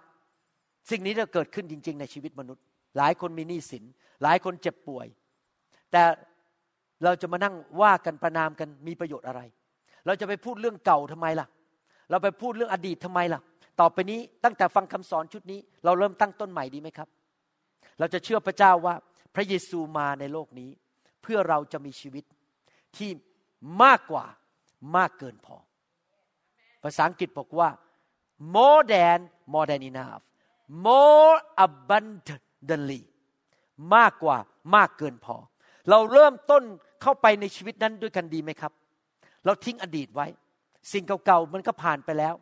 [0.89, 2.64] สิ่งนี้จะเกิดขึ้นจริง ๆ ในชีวิตมนุษย์
[2.97, 3.84] หลายคนมีหนี้สิน
[4.24, 5.07] หลายคนเจ็บป่วย
[5.91, 6.03] แต่
[7.04, 9.41] เราจะมานั่งว่ากันประนามกันมีประโยชน์อะไร
[10.06, 11.47] เราจะไปพูดเรื่องเก่าทำไมล่ะ
[12.10, 13.41] เราไปพูดเรื่องอดีตทำไมล่ะ
[13.80, 17.10] ต่อไปนี้ตั้งแต่ฟังคำสอนชุดนี้ เราเริ่มตั้งต้นใหม่ดีไหมครับ
[17.99, 18.95] เราจะเชื่อพระเจ้าว่า
[19.36, 20.70] พระเยซูมาในโลกนี้
[21.22, 22.24] เพื่อเราจะมีชีวิต
[22.97, 23.10] ที่
[23.84, 24.26] มากกว่า
[24.97, 25.58] มากเกินพอ
[26.84, 27.70] ภาษาอังกฤษบอกว่า
[28.56, 29.20] more than
[29.54, 30.24] more than enough
[30.86, 31.36] more
[31.66, 33.01] abundantly
[33.95, 34.38] มากกว่า
[34.76, 35.38] มากเกินพอ
[35.89, 36.63] เราเริ่มต้น
[37.01, 38.71] เข้าไปในชีวิตนั้นด้วยกันดีไหมครับ
[39.45, 40.27] เราทิ้งอดีตไว้
[40.91, 42.34] สิ่งเก่าๆมันก็ผ่านไปแล้ว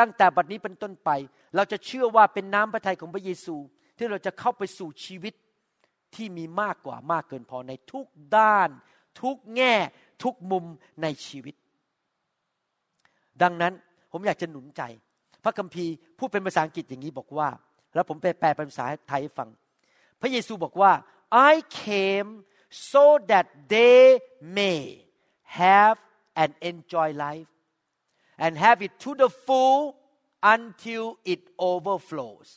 [0.00, 1.10] ตั้งแต่บัดนี้เป็นต้นไป
[1.56, 3.56] เราจะเชื่อว่าเป็นน้ำพระทัยของพระเยซู
[3.96, 5.34] ที่เราจะเข้าไปสู่ชีวิต
[6.14, 8.68] ที่มีมากกว่ามากเกินพอในทุกด้าน
[9.20, 9.74] ทุกแง่
[10.22, 10.64] ทุกมุม
[11.02, 11.54] ในชีวิต
[13.42, 13.72] ดังนั้น
[14.12, 14.82] ผมอยากจะหนุนใจ
[15.44, 17.48] พระคัมภีร์พูดเป็นภาษาอังกฤษอย่างนี้บอกว่า
[17.94, 19.48] แล้วผมไปแปลเป็นภาษาไทยฟัง
[20.20, 20.92] พระเยซูบอกว่า
[21.52, 22.30] I came
[22.70, 25.04] so that they may
[25.42, 25.98] have
[26.40, 27.48] and enjoy life
[28.38, 29.96] and have it to the full
[30.54, 32.48] until it overflows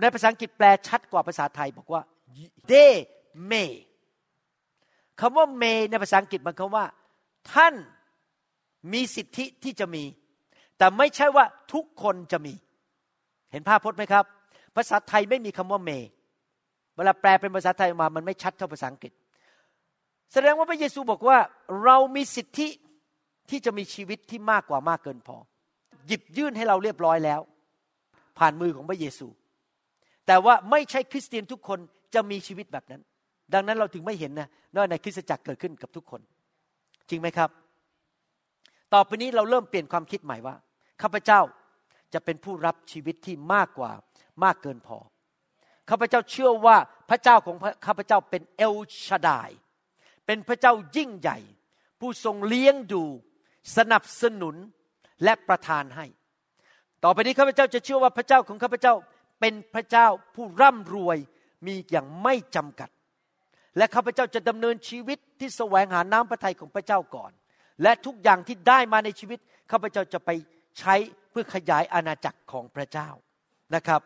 [0.00, 2.02] ในภาษาอังกฤษแปลชัดกว่าภาษาไทยบอกว่า
[2.70, 2.92] they
[3.50, 3.72] may
[5.20, 6.84] คำว่า may ในภาษาอังกฤษมันคำว่า
[7.52, 7.74] ท่าน
[8.92, 10.04] มีสิทธิที่จะมี
[10.78, 12.54] แต่ไม่ใช่ว่าทุกคนจะมี
[13.52, 14.24] เห็นภาพพจน์ไหมครับ
[14.76, 15.90] ภาษาไทยไม่มีคำว่าเม
[16.96, 19.12] เวลาแปลเป็นภาษาไทยมามันไม่ชัดเท่าภาษาอังกฤษ
[20.32, 21.38] แสดงว่าพระเยซูบอกว่า
[21.84, 22.68] เรามีสิทธิ
[23.50, 25.36] ที่จะมีชีวิตที่มากกว่ามากเกินพอ
[26.06, 27.40] หยิบยื่นให้เราเรียบร้อยแล้ว
[28.38, 29.26] ผ่านมือของพระเยซู
[30.26, 31.78] แต่ว่าไม่ใช่คริสเตียนทุกคน
[32.14, 33.02] จะมีชีวิตแบบนั้น
[33.52, 36.20] ดังนั้นเราถึงไม่เห็นนะว่าในคริสตจักรเกิดขึ้นกับทุกคน
[37.10, 37.50] จริงไหมครับ
[38.94, 40.54] ต่อไปนี้เราเริ่มเปลี่ยนความคิดใหม่ว่า
[41.02, 41.40] ข้าพเจ้า
[42.14, 43.90] จะเป็นผู้รับชีวิตที่มากกว่า
[44.44, 44.98] มากเกินพอ
[45.90, 46.76] ข้าพเจ้าเชื่อว่า
[47.10, 47.56] พระเจ้าของ
[47.86, 48.76] ข้าพเจ้าเป็นเอล
[49.06, 49.50] ชาดาย
[50.26, 51.38] เป็นพระเจ้ายิ่งใหญ่
[52.00, 53.04] ผู้ทรงเลี้ยงดู
[53.76, 54.56] สนับสนุน
[55.24, 56.06] และประทานให้
[57.04, 58.94] ต่อไปนี้ข้าพเจ้าจะเชื่อว่าพระเจ้าของข้าพเจ้า
[59.40, 61.18] เป็นพระเจ้าผู้ร่ำรวย
[61.66, 62.90] มีอย่างไม่จำกัด
[63.76, 67.32] และข้าพเจ้าจะดำเนินชีวิตที่แสวงหาน้ำพระทัยของพระเจ้าก่อน
[67.82, 69.38] และทุกอย่างที่ได้มาในชีวิต
[69.70, 70.30] ข้าพเจ้าจะไป
[70.78, 70.94] ใช้
[71.30, 73.08] เพื่อขยายอาณาจักรของพระเจ้า
[73.74, 74.00] นะครับ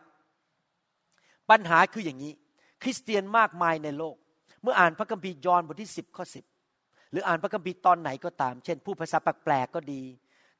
[1.51, 2.33] ปัญหาคืออย่างนี้
[2.81, 4.15] คริสเตียนมากมายในโลก
[4.61, 6.25] เมื่ออ่านพระคัมภีร์ยอห์นบทที่ 10ข้อ
[6.67, 10.01] 10 หรืออ่านพระคัมภีร์ตอนไหนก็ตาม เช่น ผู้ภาษาแปลกๆก็ดี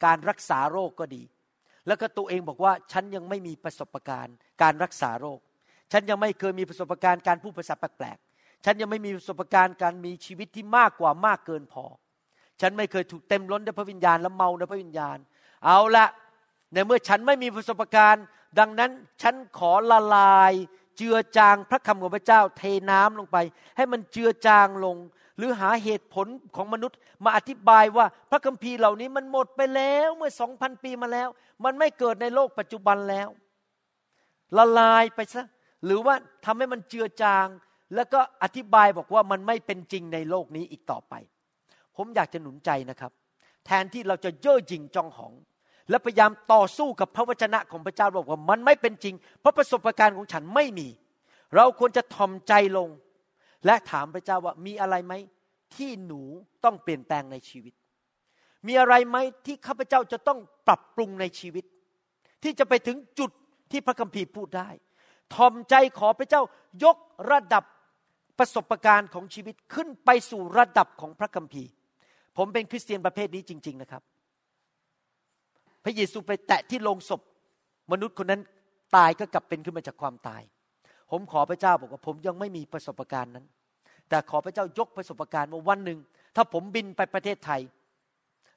[0.06, 1.24] การรักษาโรคก็ดี
[1.88, 5.40] แล้วก็ตัวเองบอกว่าฉันยังไม่มีประสบการณ์ การรักษาโรค
[5.92, 11.86] ฉันยังไม่เคยมีประสบการณ์การพูดภาษาแปลกๆฉันยังไม่มีประสบการณ์การมีชีวิตที่มากกว่ามากเกินพอ
[12.62, 15.18] ฉันไม่เคยถูกเต็มล้นด้วยพระวิญญาณและเมาด้วยพระวิญญาณ
[15.66, 16.06] เอาละ
[16.74, 18.26] ในเมื่อฉันไม่มีประสบการณ์
[18.60, 20.54] ดังนั้นฉันขอละลาย
[21.02, 23.38] จือจางพระคำของพระเจ้าเทน้ำลงไป
[23.78, 24.98] ให้มันเจือจางลง
[25.38, 31.30] หรือหาเหตุผลของมนุษย์มาอธิบายว่าพระคัมภีร์เหล่านี้มันหมดไปแล้วเมื่อสองพันปีมาแล้ว
[31.64, 33.28] มันไม่เกิดในโลกปัจจุบันแล้ว
[34.58, 35.46] ละลายไปซะ
[35.86, 37.48] หรือว่าทำให้มันเจือจาง
[37.96, 41.14] แล้วก็อธิบายบอกว่ามันไม่เป็นจริงในโลกนี้อีกต่อไป
[41.96, 43.12] ผมอยากจะหนุนใจนะครับ
[43.66, 45.34] แทนที่เราจะเย่อหยิ่งจองหอง
[45.90, 50.88] และพยายามต่อสู้กับพระวจนะของพระเจ้าบอกว่ามันไม่เป็นจริง เพราะประสบการณ์ของฉันไม่มี
[51.56, 52.90] เราควรจะทอมใจลง
[53.66, 55.14] และถามพระเจ้าว่ามีอะไรไหม
[55.76, 56.22] ที่หนู
[56.64, 57.74] ต้องเปลี่ยนแปลงในชีวิต
[58.68, 61.66] มีอะไรไหมที่ข้าพเจ้าจะต้องปรับปรุงในชีวิต
[62.44, 63.32] ที่จะไปถึงจุด
[63.72, 64.70] ที่พระคัมภีร์พูดได้
[65.36, 66.42] ทอมใจขอพระเจ้า
[66.84, 66.98] ยก
[67.32, 67.64] ระดับ
[68.40, 71.70] ประสบการณ์ของชีวิตขึ้นไปสู่ระดับของพระคัมภีร์
[72.38, 74.02] ผมเป็นคริสเตียนประเภทนี้จริง ๆ นะครับ
[75.84, 77.22] พระเยซูไปแตะที่โลงศพ
[77.92, 78.42] มนุษย์คนนั้น
[78.96, 80.42] ตายก็กลับเป็นขึ้นมาจากความตาย
[81.12, 83.46] ผมขอพระเจ้าบอกว่าผมยังไม่มีประสบการณ์นั้น
[84.10, 86.00] แต่ขอพระเจ้ายกประสบการณ์ว่าวันหนึ่ง
[86.36, 87.62] ถ้าผมบินไปประเทศไทย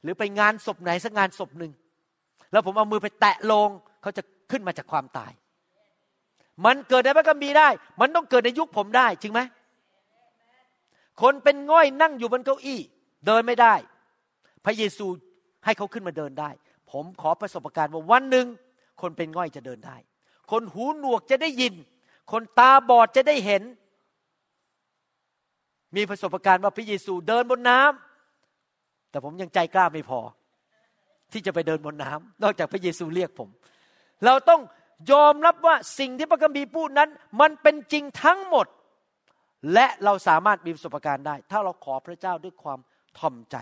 [0.02, 1.72] หรือไปงานศพไหนสักงานศพหนึ่ง
[2.52, 3.68] แล้วผมเอามือไปแตะโลง
[4.02, 5.32] เขาจะขึ้นมาจากความตาย
[6.64, 7.68] มันเกิดในพระคัมภีร์ได้
[8.00, 9.40] มันต้องเกิดในยุคผมได้จริงไหม
[11.22, 12.80] คนเป็นง่อยนั่งอยู่บนเก้าอี้
[13.26, 13.74] เดินไม่ได้
[14.64, 15.06] พระเยซู
[15.64, 16.50] ให้เขาขึ้นมาเดินได้
[16.94, 18.46] ผมขอประสบการณ์ว่าวันหนึ่ง
[19.00, 19.96] คนเป็นง่อยจะเดินได้
[20.50, 21.74] คนหูหนวกจะได้ยิน
[22.32, 23.62] คนตาบอดจะได้เห็น
[25.96, 30.20] มีประสบการณ์ว่าพระเยซูเดินบนน้ำแต่ผมยังใจกล้าไม่พอ
[31.32, 33.48] ที่จะไปเดินบนน้ำนอกจากพระเยซูเรียกผม
[34.24, 34.60] เราต้อง
[35.12, 38.66] ยอมรับว่าสิ่งที่พระคัมภีร์พูดนั้น มันเป็นจริงทั้งหมด
[39.72, 42.78] และเราสามารถมีประสบการณ์ได้ ถ้าเราขอพระเจ้าด้วยความ
[43.18, 43.56] ทอมใจ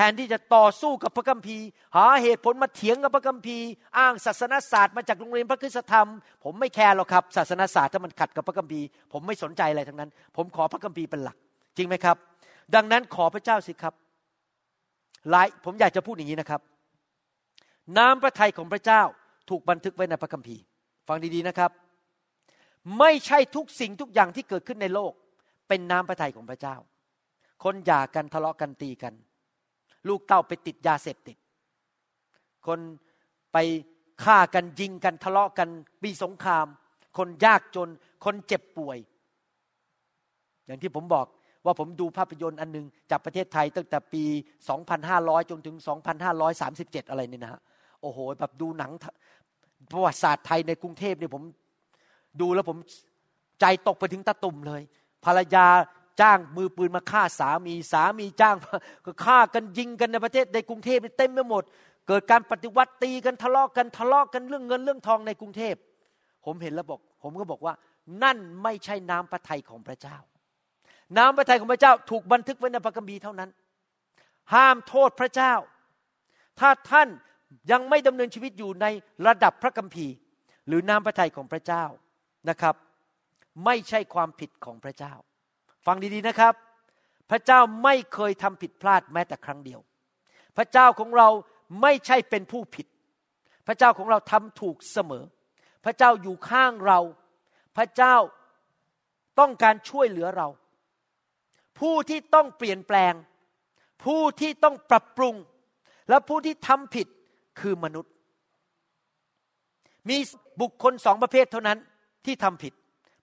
[0.00, 3.66] แทนที่จะต่อสู้กับพระคัมภีร์ หาเหตุผลมาเถียงกับพระคัมภีร์
[3.98, 6.08] อ้างศาสนาศาสตร์มาจากโรงเรียนพระคุณธรรม
[6.44, 11.36] ผมไม่แคร์หรอกครับ ศาสนาศาสตร์ถ้ามันขัดกับพระคัมภีร์ ผมไม่สนใจอะไรทั้งนั้น ผมขอพระคัมภีร์เป็นหลัก
[11.76, 12.16] จริงไหมครับ
[12.74, 13.94] ดังนั้นขอพระเจ้าสิครับ
[15.30, 16.60] หลายผมอยากจะพูดอย่างนี้นะครับ
[17.98, 19.02] น้ำพระทัยของพระเจ้า
[19.50, 20.62] ถูกบันทึกไว้ในพระคัมภีร์
[21.08, 21.70] ฟังดีๆนะครับ
[22.98, 25.12] ไม่ใช่ทุกสิ่งทุกอย่างที่เกิดขึ้นในโลก
[25.68, 26.76] เป็นน้ำพระทัยของพระเจ้า
[27.64, 29.14] คนหย่ากันทะเลาะกันตีกัน
[30.08, 31.36] ลูกเต้าไปติดยาเสพติด
[32.66, 32.78] คน
[33.52, 33.56] ไป
[34.24, 35.68] ฆ่ากันยิงกันทะเลาะกัน
[36.04, 36.66] มีสงคราม
[37.18, 37.88] คนยากจน
[38.24, 38.98] คนเจ็บป่วย
[40.66, 41.26] อย่างที่ผมบอก
[41.64, 44.22] ว่าผมดูภาพยนตร์อันนึง จากประเทศไทยตั้งแต่ปี
[44.86, 45.76] 2500 จนถึง
[46.42, 47.60] 2537 อะไรนี่นะฮะ
[48.02, 48.90] โอ้โห แบบดูหนัง
[49.92, 51.42] ประวัติศาสตร์ไทยในกรุงเทพเนี่ยผม
[52.40, 52.78] ดูแล้วผม
[53.60, 54.82] ใจตกไปถึงตะตุ่มเลย
[55.24, 55.66] ภรรยา
[56.20, 58.56] จ้างมือปืนมาฆ่าสามีสามีจ้าง
[59.06, 61.62] ก็ฆ่ากันยิงกันในประเทศในกรุงเทพเต็มไปหมด
[62.08, 65.74] เกิดการปฏิวัติตีกันทะเลาะกันทะเลาะกันเรื่องเงินเรื่องทองในกรุงเทพ
[66.44, 67.74] ผมเห็นแล้วบอก ผมก็บอกว่า
[68.22, 70.16] นั่นไม่ใช่น้ำพระทัยของพระเจ้า
[71.18, 73.50] น้ำพระทัยของพระเจ้าถูกบันทึกไว้ในพระคัมภีร์เท่านั้น
[74.54, 75.54] ห้ามโทษพระเจ้า
[76.60, 77.08] ถ้าท่าน
[77.70, 78.86] ยังไม่ดำเนินชีวิตอยู่ใน
[79.26, 80.14] ระดับพระคัมภีร์
[80.66, 81.84] หรือน้ำพระทัยของพระเจ้า
[82.48, 82.74] นะครับ
[83.64, 85.14] ไม่ใช่ความผิดของพระเจ้า
[85.88, 86.54] ฟังดีๆนะครับ
[87.30, 89.80] พระเจ้าไม่เคยทำผิดพลาดแม้แต่ครั้งเดียว
[90.56, 91.28] พระเจ้าของเรา
[91.82, 92.86] ไม่ใช่เป็นผู้ผิด
[93.66, 95.24] พระเจ้าของเราทำถูกเสมอ
[95.84, 97.00] พระเจ้าอยู่ข้างเรา
[97.76, 98.16] พระเจ้า
[99.38, 100.48] ต้องการช่วยเหลือเรา
[101.78, 103.14] ผู้ที่ต้องเปลี่ยนแปลง
[104.04, 105.34] ผู้ที่ต้องปรับปรุง
[106.08, 107.06] และผู้ที่ทำผิด
[107.60, 108.12] คือมนุษย์
[110.08, 110.16] มี
[110.60, 111.78] บุคคลสองประเภทเท่านั้น
[112.24, 112.72] ที่ทำผิด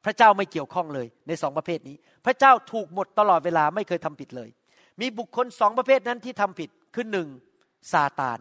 [0.05, 1.95] พระเจ้าไม่เกี่ยวข้องเลยในสองประเภทนี้
[2.25, 4.49] พระเจ้าถูกหมดตลอดเวลาไม่เคยทำผิดเลย
[5.01, 7.27] มีบุคคลสองประเภทนั้นที่ทำผิดคือหนึ่ง
[7.91, 8.39] ซาตาน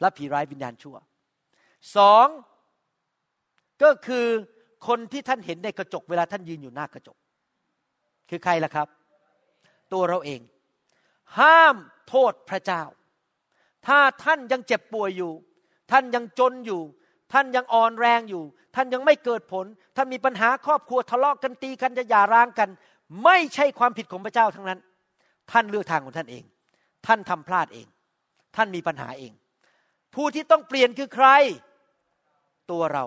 [0.00, 0.96] และผีร้ายวิญญาณชั่ว
[1.96, 2.26] สอง
[3.82, 4.26] ก็คือ
[4.86, 7.16] คนที่ท่านเห็นในกระจกเวลาท่านยืนอยู่หน้ากระจก
[8.30, 8.88] คือใครล่ะครับ
[9.92, 10.40] ตัวเราเอง
[11.38, 11.76] ห้าม
[12.08, 12.82] โทษพระเจ้า
[13.86, 15.32] ถ้าท่านยังเจ็บป่วยอยู่
[15.90, 16.80] ท่านยังจนอยู่
[17.32, 18.44] ท่านยังอ่อนแรงอยู่
[18.76, 19.66] ท่านยังไม่เกิดผล
[19.96, 22.68] ท่านมีปัญหาครอบครัวทะเลาะกันตีกันจะหย่าร้างกัน
[23.24, 24.80] ไม่ใช่ความผิดของพระเจ้าทั้งนั้น
[25.52, 26.44] ท่านเลือกทางของท่านเอง
[27.06, 27.86] ท่านทำพลาดเอง
[28.56, 29.32] ท่านมีปัญหาเอง
[30.14, 31.26] ผู้ที่ต้องเปลี่ยนคือใคร
[32.70, 33.04] ตัวเรา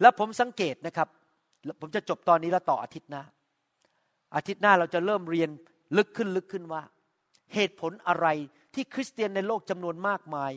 [0.00, 1.08] แล้วผมสังเกตนะครับ
[1.80, 3.22] ผมจะจบตอนนี้แล้วต่ออาทิตย์หน้า
[4.36, 5.50] อาทิตย์หน้าเราจะเริ่มเรียน
[5.96, 6.82] ลึกขึ้นลึกขึ้นว่า
[7.54, 8.26] เหตุผลอะไร
[8.74, 10.52] ที่คริสเตียนในโลกจำนวนมากมาย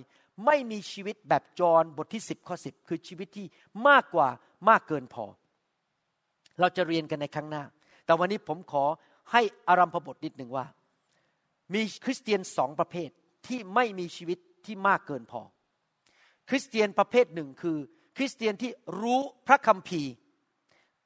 [0.45, 3.45] ไม่มีชีวิตแบบจอห์บทที่สิบข้อสิบคือชีวิตที่
[3.87, 4.27] มากกว่า
[4.69, 5.25] มากเกินพอ
[6.59, 7.63] เราจะเรียนกันในครั้งหน้า
[8.05, 8.83] แต่วันนี้ผมขอ
[9.31, 10.65] ให้อารัมพบทนิดหนึ่งว่า
[11.73, 13.09] มีคริสเตียนสองประเภท
[13.47, 15.41] ที่ไม่มีชีวิตที่มากเกินพอ
[16.49, 17.77] คริสเตียนประเภทหนึ่งคือ
[18.17, 18.71] คริสเตียนที่
[19.01, 20.13] รู้พระคัมภีร์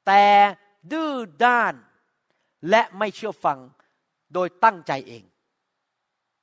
[0.07, 0.25] แต่
[0.91, 1.13] ดื้อ
[1.45, 1.73] ด้าน
[2.69, 3.59] และไม่เชื่อฟัง
[4.33, 5.23] โดยตั้งใจเอง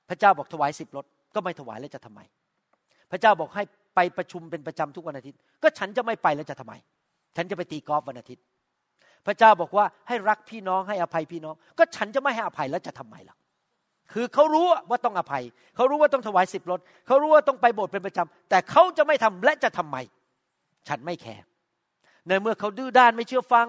[0.09, 2.21] พระเจ้าบอกถวายสิบรถก็ไม่ถวายแล้วจะทำไม
[3.11, 6.75] พระเจ้าบอกให้ไปประชุมเป็นประจำทุกวันอาทิตย์ ก็ฉันจะไม่ไปแล้วจะทำไม
[7.37, 8.45] ฉันจะไปตีกอล์ฟวันอาทิตย์
[9.27, 13.37] พระเจ้าบอกว่าให้รักพี่น้องให้อภัยพี่น้อง ก็ฉันจะไม่ให้อภัยแล้วจะทำไมล่ะ
[14.13, 15.43] คือเขารู้ว่าต้องอภัย
[15.77, 19.97] เขารู้ว่าต้องถวายสิบรถเขารู้ว่าต้องไปโบสถ์เป็นประจำแต่เขาจะไม่ทำและจะทำไม
[20.89, 21.45] ฉันไม่แคร์
[22.27, 23.67] ในเมื่อเขาดื้อด้านไม่เชื่อฟัง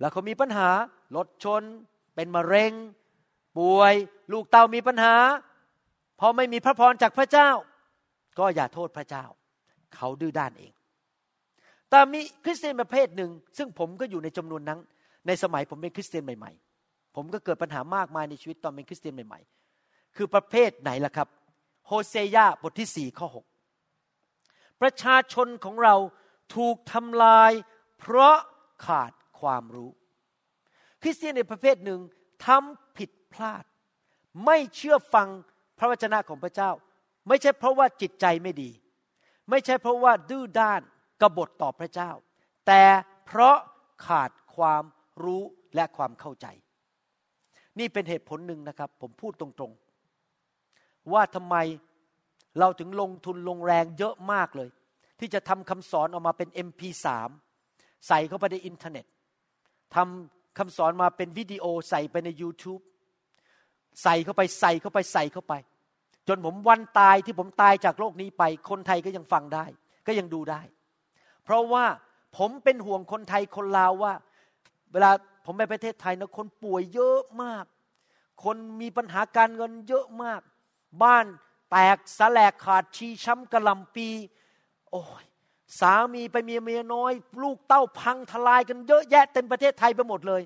[0.00, 0.68] แล้วเขามีปัญหา
[1.16, 1.62] รถชน
[2.14, 2.72] เป็นมะเร็ง
[3.58, 3.94] ป่วย
[4.32, 5.14] ลูกเต้ามีปัญหา
[6.20, 7.50] พอไม่มีพระพรจากพระเจ้า
[8.38, 9.24] ก็อย่าโทษพระเจ้า
[9.94, 10.72] เขาดื้อด้านเอง
[11.90, 14.78] แต่มีคริสเตียนประเภทหนึ่ง ซึ่งผมก็อยู่ในจำนวนนั้น
[15.26, 16.52] ในสมัยผมเป็นคริสเตียนใหม่
[16.84, 19.40] ๆ ผมก็เกิดปัญหามากมายในชีวิตตอนเป็นคริสเตียนใหม่
[19.78, 21.28] ๆ คือประเภทไหนล่ะครับ
[21.86, 23.44] โฮเซยาบทที่สี่ข้อหก
[24.80, 25.94] ประชาชนของเรา
[26.56, 27.52] ถูกทำลาย
[27.98, 28.36] เพราะ
[28.86, 29.90] ขาดความรู้
[31.02, 32.00] คริสเตียนในประเภทหนึ่ง
[32.46, 33.64] ทำผิดพลาด
[34.44, 35.28] ไม่เชื่อฟัง
[35.78, 36.70] พระวจนะของพระเจ้า
[37.28, 38.70] ไม่ใช่เพราะว่าจิตใจไม่ดี
[39.50, 40.80] ไม่ใช่เพราะว่าดื้อด้าน
[41.20, 42.10] กบฏต่อพระเจ้า
[42.66, 42.82] แต่
[43.26, 43.56] เพราะ
[44.06, 44.84] ขาดความ
[45.24, 45.42] รู้
[45.74, 46.46] และความเข้าใจ
[47.78, 51.56] นี่เป็นเหตุผลหนึ่งนะครับ ผมพูดตรงๆ ว่าทำไม
[52.58, 54.68] เราถึงลงทุนลงแรงเยอะมากเลย
[55.20, 57.06] ที่จะทำคำสอนออกมาเป็น MP3
[58.08, 59.06] ใส่เข้าไปในอินเทอร์เน็ต
[59.94, 62.82] ทำคำสอนมาเป็นวิดีโอใส่ไปใน YouTube
[64.02, 65.54] ใส่เข้าไปใส่เข้าไปใส่เข้าไป
[66.28, 69.64] จนผมวันตายที่ผมตายจากโลกนี้ไป คนไทยก็ยังฟังได้
[70.06, 70.60] ก็ยังดูได้
[71.44, 71.84] เพราะว่า
[72.36, 74.12] ผมเป็นห่วงคนไทยคนลาวว่า
[74.92, 75.10] เวลา
[75.44, 77.64] ผมไปประเทศไทยนะคนป่วยเยอะมาก
[78.44, 80.40] คนมีปัญหาการเงินเยอะมาก
[81.02, 81.26] บ้าน
[81.70, 84.08] แตกสแลกขาดชีช้ำกระลำปี
[84.90, 85.24] โอ้ย
[85.80, 87.12] สามีไปเมียเมียน้อย
[87.42, 90.42] ลูกเต้าพังทลายกันเยอะแยะเต็มประเทศไทยไปหมดเลย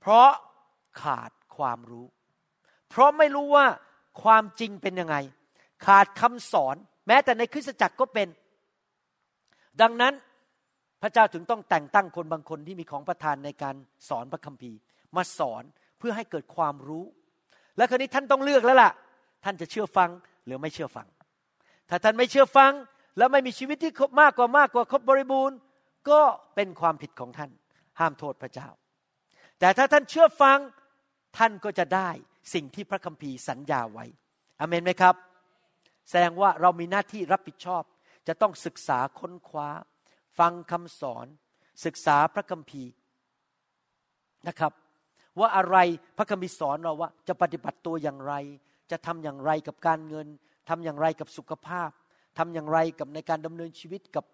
[0.00, 0.30] เพราะ
[1.02, 2.06] ขาดความรู้
[2.90, 3.66] เพราะไม่รู้ว่า
[4.22, 5.16] ความจริงเป็นยังไง
[5.86, 6.76] ขาดคำสอน
[7.06, 8.28] แม้แต่ในคริสตจักรก็เป็น
[9.82, 10.14] ดังนั้น
[11.02, 13.76] พระเจ้าถึงต้องแต่งตั้งคนบางคนที่มีของประทานในการ
[14.08, 14.78] สอนพระคัมภีร์
[15.16, 15.62] มาสอน
[15.98, 17.04] เพื่อให้เกิดความรู้
[17.76, 18.90] และคราวนี้ท่านต้องเลือกแล้วล่ะ
[19.44, 20.10] ท่านจะเชื่อฟัง
[20.46, 21.06] หรือไม่เชื่อฟัง
[21.88, 22.72] ถ้าท่านไม่เชื่อฟัง
[23.18, 25.56] แล้วไม่มีชีวิตที่ครบมากกว่ามากกว่าครบบริบูรณ์
[26.10, 26.20] ก็
[26.54, 27.50] เป็นความผิดของท่าน
[27.98, 28.68] ห้ามโทษพระเจ้า
[29.60, 30.58] แต่ถ้าท่านเชื่อฟัง
[31.38, 32.10] ท่านก็จะได้
[32.52, 34.06] สิ่งที่พระคัมภีร์สัญญาไว้
[34.60, 35.14] อเมนไหมครับ
[36.10, 37.82] แสดงว่าเรามีหน้าที่รับผิดชอบ
[38.28, 39.68] จะต้องศึกษาค้นคว้า
[40.38, 41.26] ฟังคำสอน
[41.84, 42.90] ศึกษาพระคัมภีร์
[44.48, 44.72] นะครับ
[45.38, 45.76] ว่าอะไร
[46.16, 48.34] พระคัมภีร์สอนเราว่า จะปฏิบัติตัวอย่างไร
[48.90, 50.26] จะทำอย่างไรกับการเงิน
[50.68, 51.90] ทำอย่างไรกับสุขภาพ
[52.38, 54.24] ทำอย่างไรกับในการดำเนินชีวิตกับ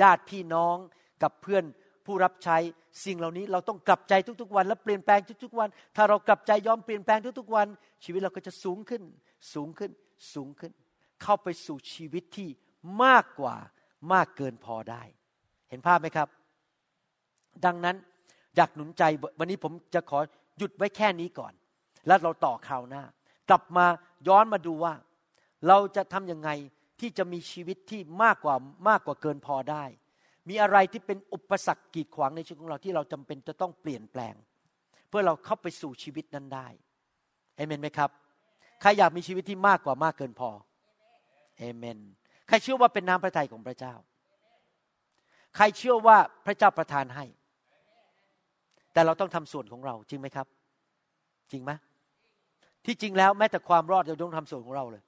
[0.00, 0.76] ญาติพี่น้อง
[1.22, 1.64] กับเพื่อน
[2.06, 2.56] ผู้รับใช้
[3.04, 7.66] สิ่งเหล่านี้เราต้องกลับใจทุกๆวัน และเปลี่ยนแปลงทุกๆวัน ถ้าเรากลับใจยอมเปลี่ยนแปลงทุกๆวัน
[8.04, 9.02] ชีวิตเราก็จะสูงขึ้น
[9.54, 9.90] สูงขึ้น
[10.34, 10.72] สูงขึ้น
[11.22, 12.48] เข้าไปสู่ชีวิตที่
[13.04, 13.56] มากกว่า
[14.12, 15.02] มากเกินพอได้
[15.70, 16.28] เห็นภาพไหมครับ
[17.64, 17.96] ดังนั้น
[18.56, 19.02] อยากหนุนใจ
[19.38, 20.18] วันนี้ผมจะขอ
[20.58, 21.52] หยุดไว้แค่นี้ก่อน
[22.06, 23.04] แล้วเราต่อคราวหน้า
[23.50, 23.86] กลับมา
[24.28, 24.94] ย้อนมาดูว่า
[25.68, 26.50] เราจะทำยังไง
[27.00, 28.54] ที่จะมีชีวิตที่มากกว่า
[28.88, 29.84] มากกว่าเกินพอได้
[30.48, 34.34] มีอะไรที่เป็นอุปสรรคกีดขวางในชีวิตของเราที่เราจำเป็นจะต้องเปลี่ยนแปลง
[35.08, 36.66] เพื่อเราเข้าไปสู่ชีวิตนั้นได้
[37.56, 38.10] เอเมนไหมครับ
[38.80, 40.50] ใครอยากมีชีวิตที่มากกว่ามากเกินพอ
[41.58, 41.98] เอเมน
[42.48, 43.94] ใครเชื่อว่าเป็นน้ำพระทัยของพระเจ้า
[45.56, 46.16] ใครเชื่อว่า
[46.46, 47.24] พระเจ้าประทานให้
[48.92, 50.46] แต่เราต้องทำส่วนของเราจริงไหมครับ
[51.52, 51.70] จริงไหม
[52.86, 55.02] ที่จริงแล้วแม้แต่ความรอดเราต้องทำส่วนของเราเลย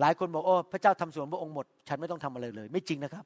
[0.00, 3.24] หลายคนบอกโอ้พระเจ้าทำส่วนพระองค์หมด ฉันไม่ต้องทำอะไรเลย ไม่จริงนะครับ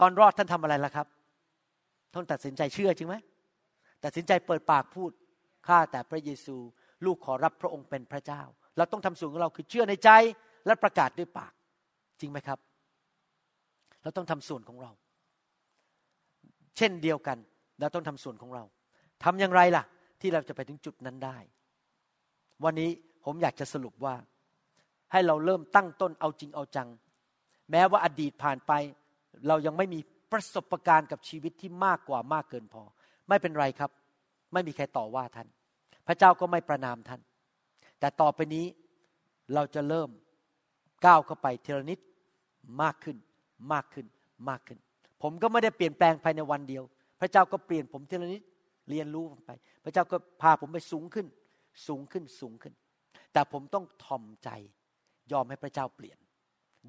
[0.00, 1.06] ตอนรอดท่านทำอะไรล่ะครับ
[2.12, 3.16] ท่านตัดสินใจเชื่อจริงไหม
[4.04, 5.10] ตัดสินใจเปิดปากพูด
[5.66, 6.56] ข้าแต่พระเยซู
[7.04, 8.42] ลูกขอรับพระองค์เป็นพระเจ้า
[8.76, 10.10] เราต้องทำส่วนของเราคือเชื่อในใจ
[10.66, 11.52] และประกาศด้วยปาก
[12.20, 12.58] จริงไหมครับ
[14.02, 14.90] เราต้องทำส่วนของเรา
[16.76, 17.38] เช่นเดียวกัน
[17.80, 18.64] เราต้องทำส่วนของเรา
[19.24, 19.84] ทำอย่างไรล่ะ
[20.20, 21.38] ที่เราจะไปถึงจุดนั้นได้
[22.64, 22.90] วันนี้
[23.24, 24.14] ผมอยากจะสรุปว่า
[25.12, 26.88] ให้เราเริ่มตั้งต้นเอาจริงเอาจัง
[27.70, 28.72] แม้ว่าอดีตผ่านไป
[29.48, 30.00] เรายังไม่มี
[30.32, 32.82] ประสบการณ์กับชีวิตที่มากกว่ามากเกินพอ
[33.28, 33.90] ไม่เป็นไรครับ
[34.52, 35.48] ไม่มีใครต่อว่าท่าน
[36.06, 37.20] พระเจ้าก็ไม่ประนามท่าน
[38.00, 38.64] แต่ต่อไปนี้
[39.54, 40.10] เราจะเริ่ม
[41.06, 41.98] ก้าวเข้าไปเทละนิด
[42.82, 43.16] มากขึ้น
[43.72, 44.06] มากขึ้น
[44.48, 44.78] มากขึ้น
[45.22, 46.84] ผมก็ไม่ได้เปลี่ยนแปลงภายในวันเดียว
[47.20, 48.42] พระเจ้าก็เปลี่ยนผมเทละนิด
[48.90, 49.50] เรียนรู้ไป
[49.84, 51.26] พระเจ้าก็พาผมไปสูงขึ้น
[51.86, 52.74] สูงขึ้นสูงขึ้น
[53.32, 54.50] แต่ผมต้องทอมใจ
[55.32, 56.18] ยอมให้พระเจ้าเปลี่ยน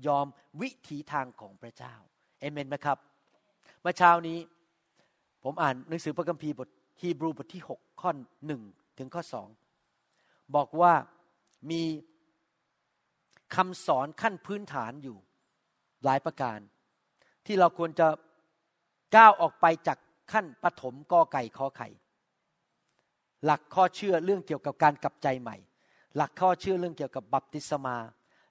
[0.07, 0.25] ยอม
[0.61, 1.95] วิถีทางของพระเจ้า
[2.45, 2.97] เอเมนไหมครับ
[3.81, 4.39] เมื่อเช้านี้
[5.43, 6.69] ผมอ่านหนังสือพระคัมภีร์บท
[7.01, 8.11] ฮีบรูบทที่ 6 ข้อ
[8.45, 8.61] หนึ่ง
[8.97, 9.47] ถึงข้อสอง
[10.55, 10.93] บอกว่า
[11.71, 11.83] มี
[13.55, 15.17] คำสอนขั้นพื้นฐานอยู่
[16.03, 16.59] หลายประการ
[17.45, 18.07] ที่เราควรจะ
[19.15, 19.97] ก้าวออกไปจาก
[20.31, 21.89] ขั้นปฐมกอไก่ขอไข่
[23.45, 25.57] หลักข้อเชื่อเรื่องเกี่ยวกับการกลับใจใหม่
[26.15, 27.97] หลักข้อเชื่อเรื่องเกี่ยวกับบัพติศมา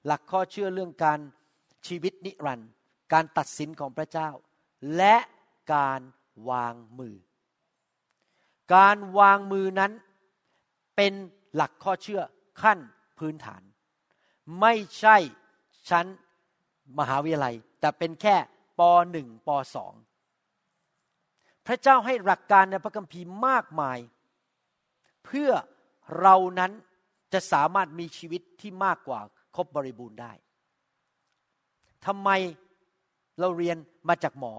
[0.07, 1.19] หลักข้อเชื่อเรื่องการ
[1.87, 2.71] ชีวิตนิรันดร์
[3.13, 4.31] การตัดสินของพระเจ้า
[4.97, 5.17] และ
[5.75, 6.01] การ
[6.51, 7.17] วางมือ
[8.75, 9.93] การวางมือนั้น
[10.97, 11.13] เป็น
[11.55, 12.23] หลักข้อเชื่อ
[12.63, 12.79] ขั้น
[13.19, 13.63] พื้นฐาน
[14.61, 15.17] ไม่ใช่
[15.91, 16.07] ชั้น
[16.99, 18.37] มหาวิทยาลัย แต่เป็นแค่
[18.79, 18.81] ป
[19.11, 19.95] หนึ่งปสอง
[21.67, 23.99] พระเจ้าให้หลักการในพระคัมภีร์มากมาย
[25.25, 25.51] เพื่อ
[26.21, 26.73] เรานั้น
[27.33, 29.21] จะสามารถมีชีวิตที่มากกว่า
[29.57, 30.33] ครบบริบูรณ์ได้
[32.07, 32.31] ทำไม
[33.41, 33.77] เราเรียน
[34.09, 34.55] มาจากหมอ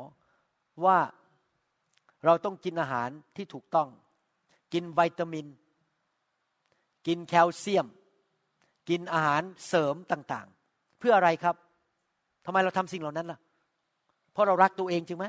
[0.85, 0.97] ว่า
[2.25, 3.87] เราต้องกินอาหารที่ถูกต้อง
[4.73, 5.45] กินวิตามิน
[7.07, 7.87] กินแคลเซียม
[8.89, 11.55] กินอาหารเสริมต่างๆ เพื่ออะไรครับ
[12.45, 13.39] ทำไมเราทำสิ่งเหล่านั้นล่ะ
[14.31, 15.25] เพราะเรารักตัวเองจริงไหม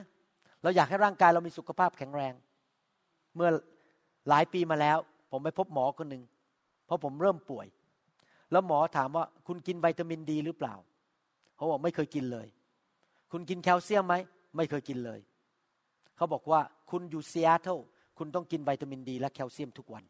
[0.62, 2.34] เราอยากให้ร่างกายเรามีสุขภาพแข็งแรง
[3.36, 3.51] เมื่อ
[4.28, 4.99] หลายปีมาแล้ว
[5.30, 6.22] ผมไปพบหมอคนหนึ่ง
[6.86, 7.66] เพราะผมเริ่มป่วย
[8.53, 10.74] แล้วหมอถามว่าคุณกินวิตามินดีหรือเปล่า
[11.57, 12.47] เขาบอกไม่เคยกินเลย
[13.33, 14.14] คุณกินแคลเซียมไหม
[14.57, 15.20] ไม่เคยกินเลย
[16.16, 16.61] เขาบอกว่า
[16.91, 17.79] คุณอยู่ซีแอตเทิล
[18.18, 20.05] คุณต้องกินวิตามินดีและแคลเซียมทุกวัน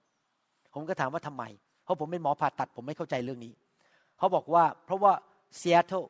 [0.75, 1.45] ผมก็ถามว่าทำไม
[1.85, 3.53] เพราะผมเป็นหมอผ่าตัดผมไม่เข้าใจเรื่องนี้
[4.19, 5.13] เขาบอกว่าเพราะว่า
[5.61, 6.03] ซีแอตเทิล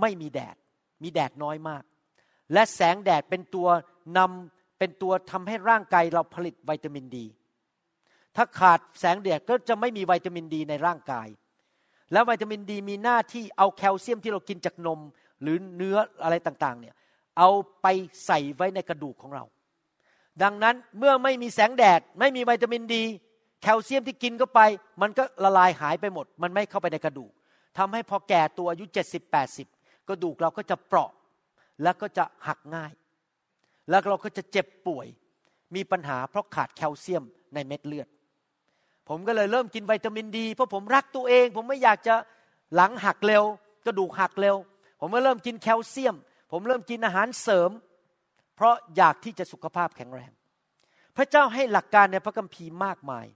[0.00, 0.56] ไม่มีแดด
[1.02, 1.82] มีแดดน้อยมาก
[2.52, 3.68] และแสงแดดเป็นตัว
[4.18, 7.26] นำเป็นตัวทำให้ร่างกายเราผลิตวิตามินดี
[8.36, 11.28] ถ้าขาดแสงแดดก็จะไม่มีวิตามินดีในร่างกาย
[12.12, 15.00] แล้ววิตามินดีมีหน้าที่เอาแคลเซียมที่เรากินจากนม
[15.42, 16.94] หรือเนื้ออะไรต่างๆเนี่ย
[17.38, 17.48] เอา
[17.82, 17.86] ไป
[18.26, 19.44] ใส่ไว้ในกระดูกของเรา
[20.42, 23.04] ดังนั้นเมื่อไม่มีแสงแดด ไม่มีวิตามินดี
[23.62, 24.60] แคลเซียมที่กินเข้าไป
[25.02, 27.32] มันก็ละลายหายไปหมด มันไม่เข้าไปในกระดูก
[27.78, 29.34] ทำให้พอแก่ตัวอายุ 70
[29.66, 31.10] 80 กระดูกเราก็จะเปราะ
[31.82, 32.92] แล้วก็จะหักง่าย
[33.90, 35.06] แล้วเราก็จะเจ็บป่วย
[35.74, 37.24] มีปัญหาเพราะขาดแคลเซียม
[37.54, 38.08] ในเม็ดเลือด
[39.08, 42.14] ผมก็เลยเริ่มกินวิตามินดี เพราะผมรักตัวเอง ผมไม่อยากจะ
[42.74, 43.44] หลังหักเร็ว
[43.86, 44.56] กระดูกหักเร็ว
[45.00, 46.16] ผมก็เริ่มกินแคลเซียม
[46.52, 47.70] ผมเริ่มกินอาหารเสริม
[48.56, 50.30] เพราะอยากที่จะสุขภาพแข็งแรง
[51.16, 53.26] พระเจ้าให้หลักการในพระคัมภีร์มากมาย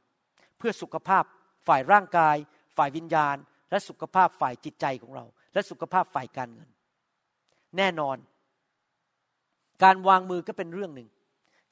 [0.58, 1.24] เพื่อสุขภาพ
[1.66, 2.36] ฝ่ายร่างกาย
[2.76, 3.36] ฝ่ายวิญญาณ
[3.70, 6.68] และสุขภาพฝ่ายจิตใจของเรา และสุขภาพฝ่ายการเงิน
[7.76, 8.16] แน่นอน
[9.84, 11.08] การวางมือก็เป็นเรื่องหนึ่ง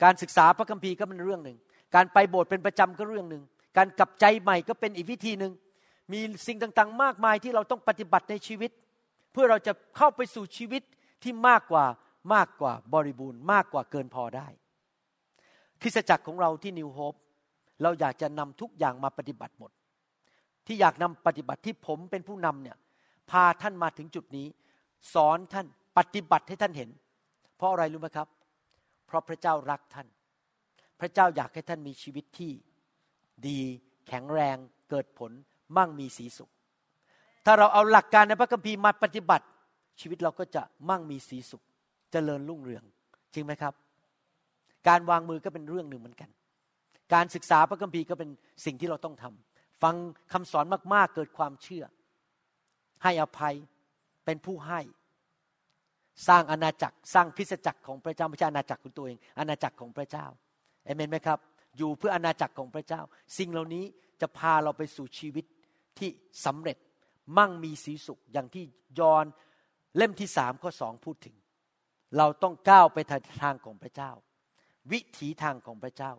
[0.03, 1.59] การศึกษาพระคัมภีร์ก็เป็นเรื่องหนึ่ง
[1.95, 3.43] การไปโบสถ์เป็นประจำก็เรื่องหนึ่ง
[3.77, 5.53] การกลับใจใหม่ก็เป็นอีกวิธีหนึ่ง
[6.13, 8.71] มีสิ่งต่างๆ มากมายที่เราต้องปฏิบัติในชีวิต
[9.33, 10.83] เพื่อเราจะเข้าไปสู่ชีวิต
[11.23, 11.85] ที่มากกว่า
[12.35, 14.49] มากกว่าบริบูรณ์มากกว่าเกินพอได้
[15.81, 17.15] คริสตจักรของเราที่นิวโฮป
[17.83, 19.71] เราอยากจะนำทุกอย่างมาปฏิบัติหมด
[20.67, 22.77] ที่อยากนำปฏิบัติที่ผมเป็นผู้นำเนี่ย
[23.31, 24.47] พาท่านมาถึงจุดนี้
[25.15, 25.67] สอนท่าน
[25.99, 26.91] ปฏิบัติให้ท่านเห็น
[27.57, 28.29] เพราะอะไรรู้ไหมครับ
[29.07, 30.09] เพราะพระเจ้ารักท่าน
[31.01, 32.53] พระเจ้าอยากให้ท่านมีชีวิตที่
[33.47, 33.59] ดี
[34.09, 34.57] แข็งแรง
[34.91, 35.33] เกิดผล
[35.77, 36.52] มั่งมีสีสุข
[37.45, 39.47] ถ้าเราเอาหลักการในพระคัมภีร์มาปฏิบัติ
[40.01, 41.67] ชีวิตเราก็จะมั่งมีสีสุขจ
[42.13, 42.85] เจริญรุ่งเรือง
[43.35, 43.75] จริงไหมครับ
[44.89, 46.31] การวางมือก็เป็นเรื่องหนึ่งเหมือนกัน
[47.15, 48.31] การศึกษาพระคัมภีร์ก็เป็น
[48.65, 49.95] สิ่งที่เราต้องทำฟัง
[50.33, 50.65] คำสอน
[50.95, 51.85] มากๆเกิดความเชื่อ
[53.03, 53.55] ให้อภัย
[54.25, 54.81] เป็นผู้ให้
[56.29, 60.27] สร้างอาณาจักรสร้างพิสจักรของพระเจ้าไม่ใช่อาณาจักรของตัวเองอาณาจักรของพระเจ้า
[60.85, 61.39] เอเมนไหมครับ
[61.77, 63.01] อยู่เพื่ออาณาจักรของพระเจ้า
[63.39, 63.85] สิ่งเหล่านี้
[64.21, 65.45] จะพาเราไปสู่ชีวิต
[65.99, 66.11] ที่
[66.47, 66.77] สำเร็จ
[67.39, 68.65] มั่งมีสีสุขอย่างที่
[69.01, 69.25] ยอน
[69.97, 71.37] เล่มที่สามข้อสองพูดถึง
[72.17, 72.99] เราต้องก้าวไป
[73.43, 74.11] ทางของพระเจ้า
[74.93, 76.13] วิถีทางของพระเจ้า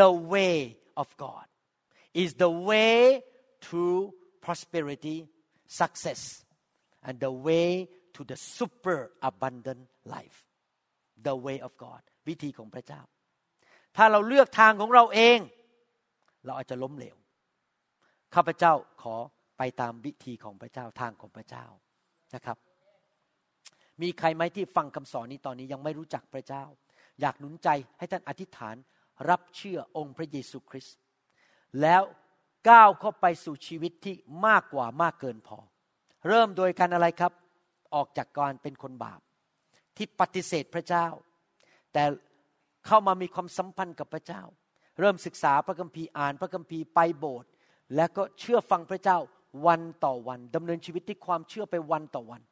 [0.00, 0.58] the way
[1.02, 1.46] of God
[2.22, 2.98] is the way
[3.68, 3.82] to
[4.44, 5.16] prosperity
[5.80, 6.20] success
[7.06, 7.70] and the way
[8.14, 8.98] to the super
[9.30, 9.82] abundant
[10.14, 10.38] life
[11.28, 13.02] the way of God วิธีของพระเจ้า
[13.96, 15.38] ถ้าเราเลือกทางของเราเอง
[16.44, 17.16] เราอาจจะล้มเหลว
[18.34, 19.16] ข้าพเจ้าขอ
[19.58, 21.66] ไปตามวิธีของพระเจ้าทางของพระเจ้า
[22.34, 22.58] นะครับ
[24.02, 26.64] มีใครไหมที่ฟังคำสอนนี้ตอนนี้ยังไม่รู้จักพระเจ้า
[27.20, 28.76] อยากหนุนใจให้ท่านอธิษฐาน
[29.28, 30.96] รับเชื่อองค์พระเยซูคริสต์
[31.80, 32.02] แล้ว
[32.70, 34.14] ก้าวเข้าไปสู่ชีวิตที่
[34.46, 35.58] มากกว่ามากเกินพอ
[36.28, 37.32] เริ่มโดยการอะไรครับ
[37.94, 39.20] ออกจากการเป็นคนบาป
[39.96, 41.06] ที่ปฏิเสธพระเจ้า
[41.92, 42.04] แต่
[42.86, 44.42] เข้ามามีความสัมพันธ์กับพระเจ้า
[45.00, 47.50] เริ่มศึกษาพระคัมภีร์อ่านพระคัมภีร์ไปโบสถ์
[47.96, 49.18] และก็เชื่อฟังพระเจ้า
[49.66, 52.42] วันต่อวันดำเนินชีวิตที่ความเชื่อไปวันต่อวัน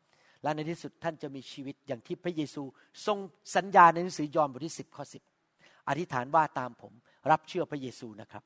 [0.42, 2.62] และในที่สุดท่านจะมีชีวิตอย่างที่พระเยซู
[3.07, 3.18] ทรง
[3.57, 5.22] สัญญาในหนังสือยอห์นบทที่สิบข้อสิบ
[5.88, 6.92] อธิษฐานว่าตามผม
[7.30, 8.42] รับเชื่อพระเยซูนะครับ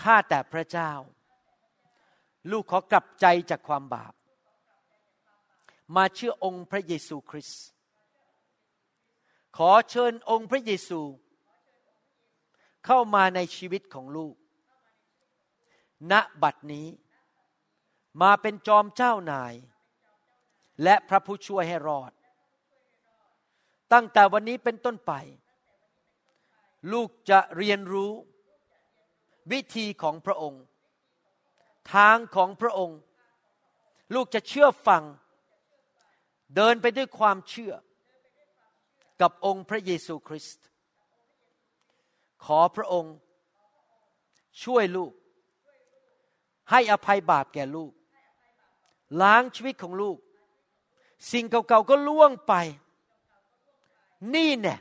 [0.00, 0.92] ข้าแต่พระเจ้า
[2.50, 4.14] ลูกขอกลับใจจากความบาป
[5.96, 7.64] มาเชื่อองค์พระเยซูคริสต์
[9.56, 11.00] ขอเชิญองค์พระเยซู
[12.86, 14.34] เข้ามาในชีวิตของลูก
[16.12, 16.86] ณบัดนี้
[18.22, 19.54] มาเป็นจอมเจ้านาย
[20.82, 22.12] และพระผู้ช่วยให้รอด
[23.92, 25.12] ตั้งแต่วันนี้เป็นต้นไป
[26.92, 28.12] ลูกจะเรียนรู้
[29.52, 30.62] วิธีของพระองค์
[31.94, 32.98] ทางของพระองค์
[34.14, 35.02] ลูกจะเชื่อฟัง
[36.56, 37.72] เดินไปด้วยความเชื่อ
[39.20, 40.64] กับองค์พระเยซูคริสต์
[42.44, 43.14] ขอพระองค์
[44.64, 45.12] ช่วยลูก
[46.70, 47.92] ให้อภัยบาปแก่ลูก
[49.20, 50.18] ล้างชีวิตของลูก
[51.30, 52.54] สิ่งเก่าๆก็ล่วงไป
[54.34, 54.78] นี่เนี่ย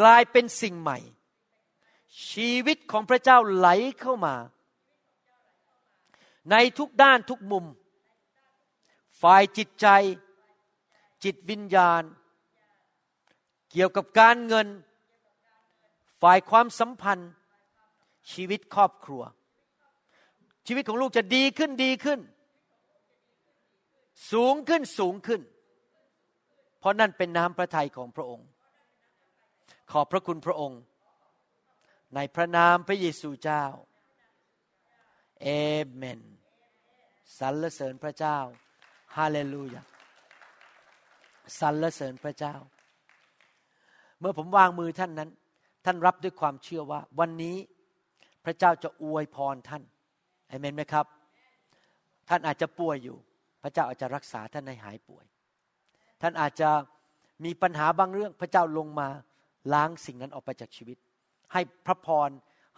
[0.00, 0.98] กลายเป็นสิ่งใหม่
[2.30, 3.68] ชีวิตของพระเจ้าไหล
[4.00, 4.34] เข้ามา
[6.50, 7.64] ในทุกด้านทุกมุม
[9.22, 9.86] ฝ่ายจิตใจ
[11.24, 12.02] จิตวิญญาณ
[13.70, 14.68] เกี่ยวกับการเงิน
[16.22, 17.30] ฝ่ายความสัมพันธ์
[18.32, 19.22] ชีวิตครอบครัว
[20.66, 22.20] ชีวิตของลูกจะดีขึ้นดีขึ้น
[24.32, 25.40] สูงขึ้นสูงขึ้น
[26.78, 28.48] เพราะนั่นเป็นน้ำพระทัยของพระองค์
[29.92, 30.80] ขอบพระคุณพระองค์
[32.14, 33.64] ในพระนามพระเยซูเจ้า
[35.42, 35.48] เอ
[35.94, 36.20] เมน
[37.38, 38.38] สรรเสริญพระเจ้า
[39.16, 39.82] ฮาเลลูยา
[41.60, 42.54] สรรเสริญพระเจ้า
[44.20, 45.30] เมื่อผมวางมือท่านนั้น
[45.84, 47.56] ท่านรับด้วยความเชื่อว่า วันนี้
[48.44, 49.82] พระเจ้าจะอวยพรท่าน
[50.48, 51.06] เอเมนไหมครับ
[52.28, 53.16] ท่านอาจจะป่วยอยู่
[53.62, 55.24] พระเจ้าอาจจะรักษาท่านให้หายป่วย
[56.22, 56.70] ท่านอาจจะ
[57.44, 59.08] มีปัญหาบางเรื่อง พระเจ้าลงมา
[59.74, 60.96] ล้างสิ่งนั้นออกไปจากชีวิต
[61.52, 62.30] ให้พระพร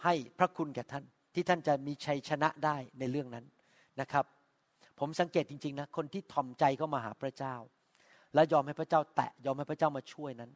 [0.03, 3.45] ให้พระคุณแก่ท่าน ที่ท่านจะมีชัยชนะได้ในเรื่องนั้น
[4.01, 4.25] นะครับ
[4.99, 7.55] ผมสังเกตจริงๆนะคนที่ถ่อมใจเข้ามาหาพระเจ้า
[8.33, 10.51] และยอมให้พระเจ้าแตะยอมให้พระเจ้ามาช่วยนั้น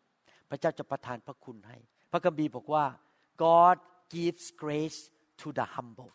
[0.49, 1.77] พระเจ้าจะประทานพระคุณให้
[2.11, 2.85] พระคัมภีร์บอกว่า
[3.43, 3.77] God
[4.15, 4.99] gives grace
[5.41, 6.11] to the humble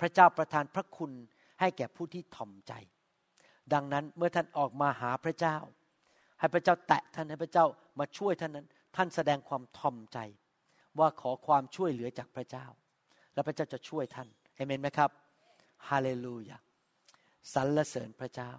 [0.00, 1.12] พระเจ้าประทานพระคุณ
[1.60, 2.72] ให้แก่ผู้ที่ถ่อมใจ
[3.72, 5.56] ดังนั้นเมื่อท่านออกมาหาพระเจ้า
[6.38, 7.66] ให้พระเจ้าแตะท่านให้พระเจ้า
[7.98, 8.66] มาช่วยท่านนั้น
[8.96, 10.18] ท่านแสดงความถ่อมใจ
[10.98, 12.66] ว่าขอความช่วยเหลือจากพระเจ้า
[13.34, 15.10] แล้วพระเจ้าจะช่วยท่านเอเมนไหมครับ
[15.88, 16.58] ฮาเลลูยา
[17.54, 18.52] สรรเสริญพระเจ้า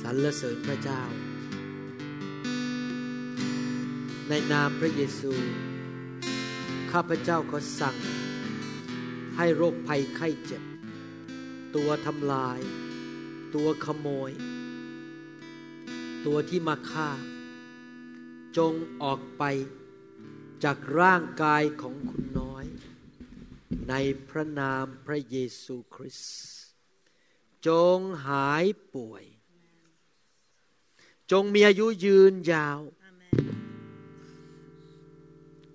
[0.00, 1.02] สรรเสริญพระเจ้า
[4.28, 5.32] ในนามพระเยซู
[6.92, 7.96] ข้าพเจ้าขอสั่ง
[9.36, 10.62] ให้โรคภัยไข้เจ็บ
[11.76, 12.60] ตัวทำลาย
[13.54, 14.30] ตัวขโมย
[16.26, 17.10] ตัวที่มาฆ่า
[18.56, 19.42] จงออกไป
[20.64, 22.64] จากร่างกายของคุณน้อย
[23.88, 23.94] ใน
[24.28, 26.38] พระนามพระเยซูคริสต์
[27.66, 28.64] จงหาย
[28.94, 29.24] ป่วย
[31.30, 32.80] จงมีอายุยืนยาว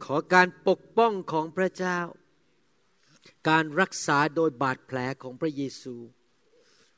[0.03, 1.99] ขอการปกป้องของพระเจ้า
[3.49, 5.95] การรักษาโดยบาดแผลของพระเยซู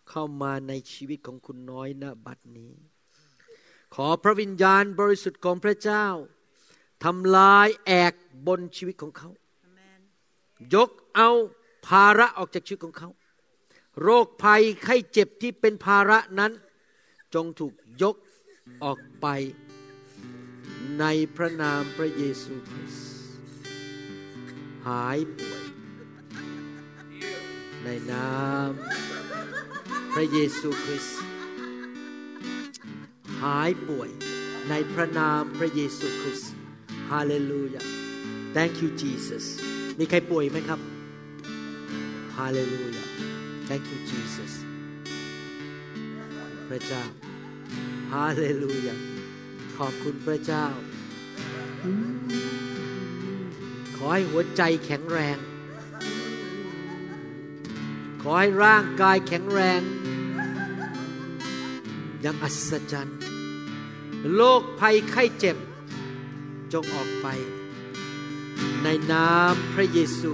[0.09, 2.73] เข้ามาในชีวิตของคุณน้อยณบัดนี้
[3.95, 6.05] ขอพระวิญญาณบริสุทธิ์ของพระเจ้า
[7.03, 8.13] ทำลายแอก
[8.47, 9.29] บนชีวิตของเขา
[10.75, 11.29] ยกเอา
[11.87, 13.09] ภาระออกจากชีวิตของเขา
[14.01, 16.51] โรคภัยไข้เจ็บที่เป็นภาระนั้น
[17.33, 18.15] จงถูกยก
[18.83, 19.27] ออกไป
[20.99, 23.07] ในพระนามพระเยซูคริสต์
[24.87, 25.64] หายป่วย
[27.85, 28.35] ในนา
[28.69, 28.71] ม
[30.13, 31.19] พระเยซูคริสต์
[33.41, 34.09] หายป่วย
[34.69, 36.51] ในพระนามพระเยซูคริสต์
[37.09, 37.81] ฮาเลลูยา
[38.55, 39.45] thank you Jesus
[39.99, 40.79] มีใครป่วยไหมครับ
[42.37, 43.05] ฮาเลลูยา
[43.67, 44.53] thank you Jesus
[46.69, 47.03] พระเจ้า
[48.13, 48.95] ฮาเลลูยา
[49.77, 50.65] ขอบคุณพระเจ้า
[53.95, 55.39] ขอให้หัวใจแข็งแรง
[58.27, 59.81] ขอให้ร่างกายแข็งแรง
[62.21, 63.19] อย่างอัศจรรย์
[64.33, 65.57] โรคภัยไข้เจ็บ
[66.73, 67.27] จงออกไป
[68.83, 70.31] ในนามพระเยซู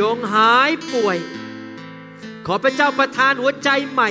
[0.00, 1.18] จงหายป่วย
[2.46, 4.10] ขอพระเจ้าประทานหัวใจใหม่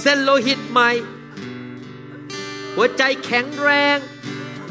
[0.00, 0.90] เส้นโลหิตใหม่
[2.76, 3.98] หัวใจแข็งแรง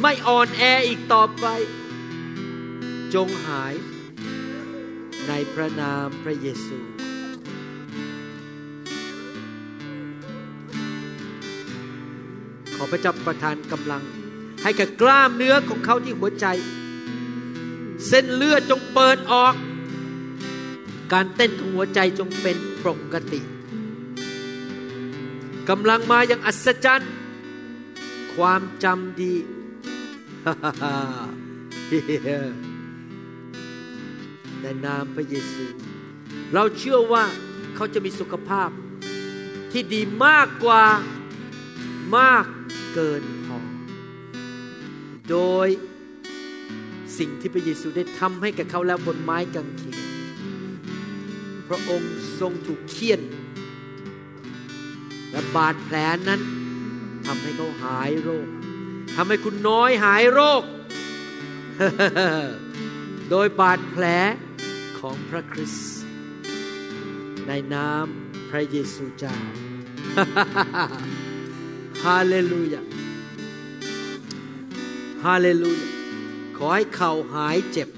[0.01, 1.45] ไม่อ่อนแออีกต่อไป
[3.13, 3.75] จงหาย
[5.27, 6.77] ในพระนามพระเยซู
[12.75, 14.03] ขอพระเจ้าประทานกำลัง
[14.63, 16.45] ให้กับกล้ามเนื้อของเขาที่หัวใจ
[18.07, 19.53] เส้นเลือดจงเปิดออก
[21.13, 23.41] การเต้นของหัวใจจงเป็นปกติ
[25.69, 27.11] กำลังมาอย่างอัศจรรย์
[28.33, 29.33] ความจำดี
[34.61, 35.65] ในนามพระเยซู
[36.53, 37.23] เราเชื่อว่า
[37.75, 38.69] เขาจะมีสุขภาพ
[39.71, 40.83] ที่ดีมากกว่า
[42.17, 42.45] มาก
[42.93, 43.57] เกินพอ
[45.29, 45.67] โดย
[47.17, 49.97] สิ่งที่พระเยซูได้ทำให้กับเขาแล้วบนไม้กางเขน
[51.67, 53.21] พระองค์ทรงถูกเคี่ยน
[55.31, 55.95] และบาดแผล
[56.29, 56.41] นั้น
[57.25, 58.47] ทำให้เขาหายโรค
[59.15, 60.63] ทำให้คุณน้อยหายโรค
[63.29, 64.05] โดยบาดแผล
[65.01, 65.93] ของพระคริสต์
[67.47, 68.05] ในนาม
[68.49, 69.35] พระเยซูเจ้า
[72.05, 72.81] ฮาเลลูยา
[75.25, 75.89] ฮาเลลูยา
[76.57, 77.89] ขอให้เข่าหายเจ็บ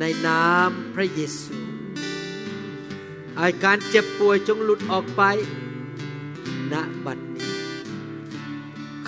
[0.00, 1.54] ในนามพระเยซู
[3.40, 5.22] อาการเจ็บป่วยจงหลุดออกไป
[6.72, 6.74] ณ
[7.04, 7.54] บัดนี้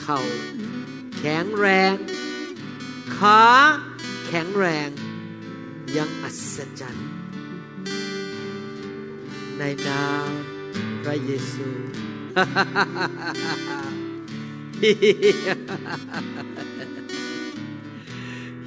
[0.01, 0.21] เข่า
[1.19, 1.95] แข็งแรง
[3.17, 3.43] ขา
[4.27, 4.91] แข็งแรง
[5.97, 7.09] ยังอัศจรรย์
[9.59, 10.31] ในนาม
[11.03, 11.69] พระเยซู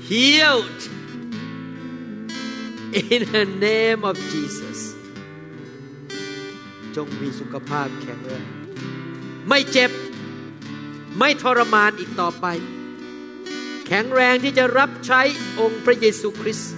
[0.09, 0.81] healed
[3.11, 4.79] in the name of Jesus
[6.95, 8.47] จงมีสุขภาพแข็งแรง
[9.49, 9.91] ไม่เจ็บ
[11.19, 12.45] ไม่ทรมานอีกต่อไป
[13.87, 15.21] แข็งแรงที่จะรับใช้
[15.59, 16.73] องค์พระเยซูคริสต์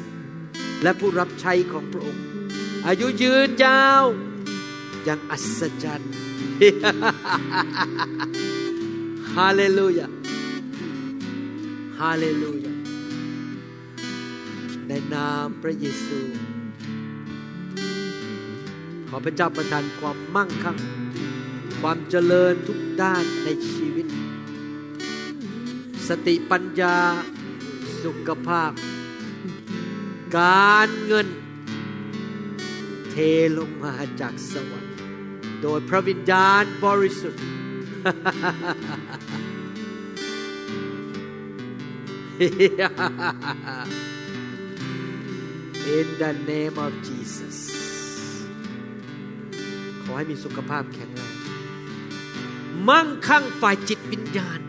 [0.81, 2.23] และผู้รับใช้ของพระองค์
[2.87, 4.03] อายุยืนยาว
[5.03, 6.13] อย่างอัศจรรย์
[9.35, 10.07] ฮาเลลูยา
[11.99, 12.73] ฮาเลลูยา
[14.87, 16.19] ในนามพระเยซู
[19.09, 20.77] ขอพระเจ้าประทานความมั่งคั่ง
[21.81, 24.07] ความเจริญทุกด้านในชีวิต
[26.07, 26.97] สติปัญญา
[28.03, 28.71] สุขภาพ
[30.35, 31.27] การเงิน
[33.11, 33.15] เท
[33.57, 34.95] ลงมาจากสวรรค์
[35.61, 37.43] โดยพระวิญญาณบริสุทธิ์
[45.97, 47.57] In the name of Jesus
[50.01, 51.35] ขอให้มีสุขภาพแข็งแรง
[52.89, 54.59] มั่งคั่งฝ่ายจิตวิญญาณ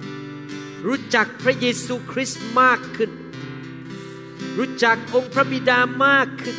[0.87, 3.11] รู้จักพระเยซูคริสต์มากขึ้น
[4.59, 6.59] รู้จักองค์พระบิดามากขึ้น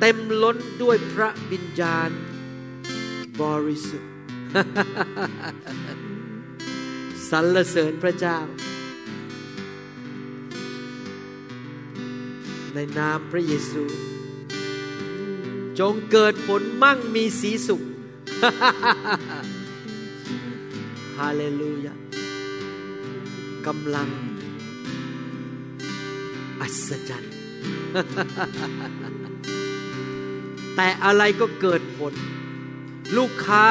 [0.00, 2.10] เต็มล้นด้วยพระวิญญาณ
[3.40, 4.12] บริสุทธิ์
[7.30, 8.38] สรรเสริญพระเจ้า
[12.74, 13.84] ในนามพระเยซู
[15.80, 17.82] จงเกิดผลมั่งมีสีสุข
[21.18, 21.94] ฮาเลลูยา
[23.66, 24.08] กำลัง
[26.60, 27.34] อัศจรรย์
[30.76, 32.12] แต่อะไรก็เกิดผล
[33.16, 33.68] ลูกค้า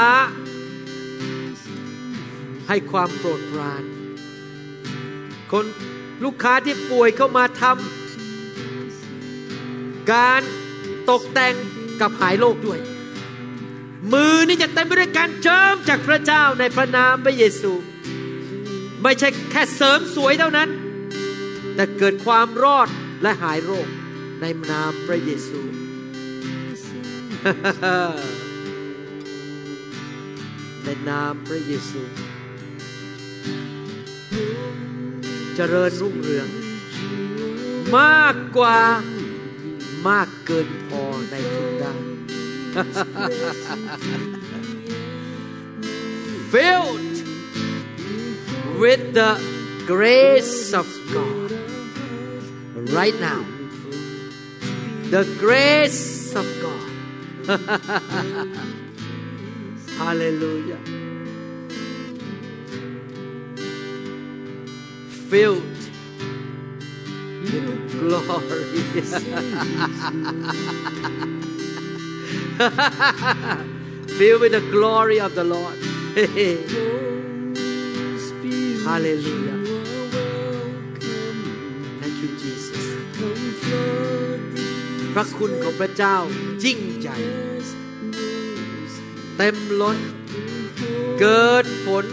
[2.68, 3.84] ให้ความโปรดปราน
[5.52, 5.66] คน
[6.24, 10.42] ลูกค้าที่ป่วยเข้ามาทำการ
[11.10, 11.56] ตกแต่ง
[12.02, 12.80] กับหายโรคด้วย
[14.14, 17.72] มือนี่จะเต็มไปด้วยการเจิมจากพระเจ้าในพระนามพระเยซู
[19.04, 20.70] ไม่ใช่แค่เสริมสวยเท่านั้น
[21.78, 22.88] แต่เกิดความรอด
[23.22, 23.88] และหายโรค
[24.42, 25.62] ในนามพระเยซู
[30.84, 32.02] ในนามพระเยซู
[35.56, 36.48] เจริญรุ่งเรือง
[37.98, 38.80] มากกว่า
[40.08, 42.00] มากเกินพอในทุกด้าน
[46.52, 47.16] filled
[48.82, 49.32] with the
[49.92, 51.47] grace of God
[52.92, 53.44] right now.
[55.10, 56.84] The grace of God.
[59.98, 60.78] Hallelujah.
[65.30, 65.64] Filled
[67.44, 68.18] with glory
[74.18, 75.78] filled with the glory of the Lord.
[78.88, 79.67] Hallelujah
[85.14, 86.16] พระคุณของพระเจ้า
[86.66, 87.18] ยิ่งใหญ่
[89.38, 89.98] เต็มล้น
[91.20, 92.06] เกิดผล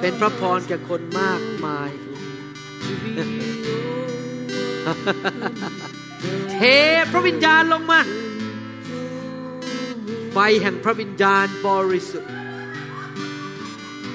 [0.00, 1.90] เป็นพระพรแก่คนมากมาย
[6.52, 6.58] เท
[7.12, 8.00] พระวิญญาณลงมา
[10.32, 12.32] ไฟแห่งพระวิญญาณบริสุทธิ์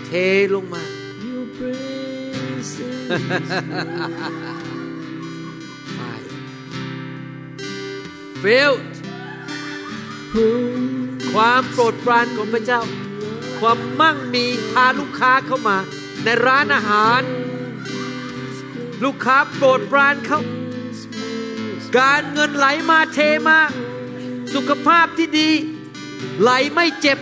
[0.05, 0.11] เท
[0.55, 0.83] ลงมา
[8.43, 8.79] Filled
[11.33, 12.81] ความโปรดปรานของพระเจ้า
[13.59, 15.77] ความมั่งมีพาลูกค้าเข้ามา
[16.23, 17.21] ในร้านอาหาร
[19.03, 20.39] ลูกค้าโปรดปรานเขา
[21.97, 23.59] การเงินไหลมาเทมา
[24.53, 25.49] สุขภาพที่ดี
[26.41, 27.19] ไหลไม่เจ็บ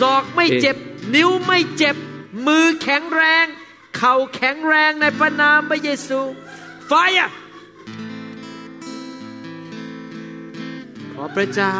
[0.00, 0.76] ศอกไม่เจ็บ
[1.14, 1.96] นิ้วไม่เจ็บ
[2.46, 3.46] มือแข็งแรง
[3.96, 6.20] เข่าแข็งแรงในพระนามพระเยซู
[6.86, 7.30] ไฟอะ
[11.20, 11.74] อพระเจ้า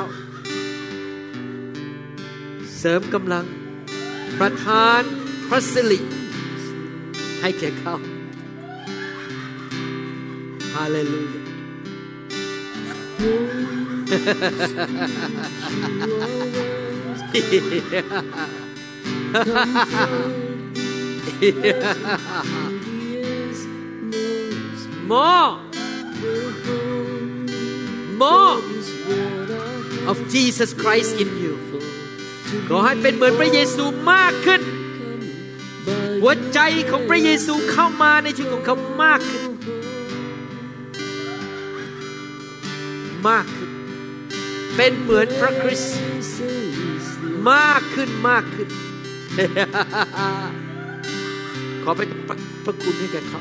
[2.79, 3.45] เสริมกำลัง
[4.39, 5.03] ประทาน
[5.49, 5.99] พระสิริ
[7.41, 7.95] ให้แก่เขา
[10.75, 11.49] ฮาเลลูยา
[25.11, 25.51] more
[28.23, 28.57] more
[30.11, 31.55] of Jesus Christ in you
[32.69, 34.63] ขอให้เป็นเหมือนพระเยซูมากขึ้น
[36.23, 39.43] หัวใจของพระเยซูเข้ามาในชีวิตของเขามากขึ้น
[43.29, 43.71] มากขึ้น
[44.77, 45.97] เป็นเหมือนพระคริสต์
[47.51, 48.69] มากขึ้นมากขึ้น
[51.83, 53.41] ขอเป็นพระพระคุณให้แก่เขา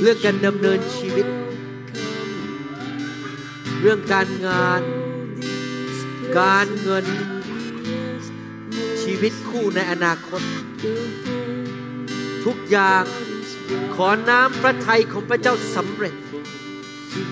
[0.00, 1.26] เรื่องการดำเนินชีวิต
[3.80, 4.82] เรื่องการงาน
[6.38, 7.06] การเงิน
[9.02, 10.42] ชีวิตคู่ในอนาคต
[12.44, 13.04] ทุกอย่าง
[13.94, 16.14] ขอน้ำพระทัยของพระเจ้าสำเร็จ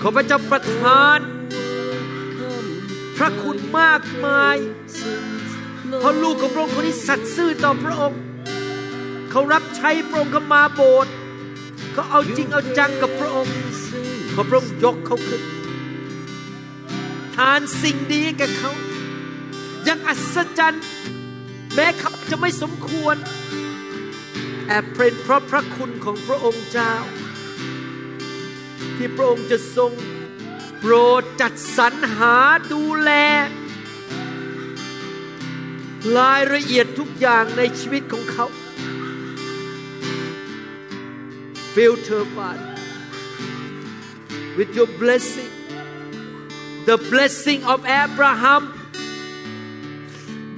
[0.01, 1.19] ขอพระเจ้าประทาน
[3.17, 4.57] พระคุณมากมาย
[5.99, 8.19] เพราะลูกของพระองค์คนนี้สัตย์ซื่อต่อพระองค์
[9.31, 11.13] เขารับใช้พระองค์เขามาโบสถ์
[11.93, 13.53] เขาเอาจริงเอาจังกับพระองค์
[14.33, 15.41] ขอพระองค์ยกเขาขึ้น
[17.37, 18.71] ทานสิ่งดีให้แกเขา
[19.87, 20.85] ยังอัศจรรย์
[21.73, 23.15] แม้เขาจะไม่สมควร
[24.67, 26.93] แอบเป็นเพราะพระคุณของพระองค์เจ้า
[28.95, 29.91] ที่พระองค์จะทรง
[30.79, 32.35] โปรดจัดสรรหา
[32.71, 33.11] ดูแล
[36.17, 38.45] รายละเอียดทุกอย่างในชีวิตของเขา
[41.73, 42.75] filter Father
[44.57, 45.56] with your blessing
[46.87, 48.63] the blessing of Abraham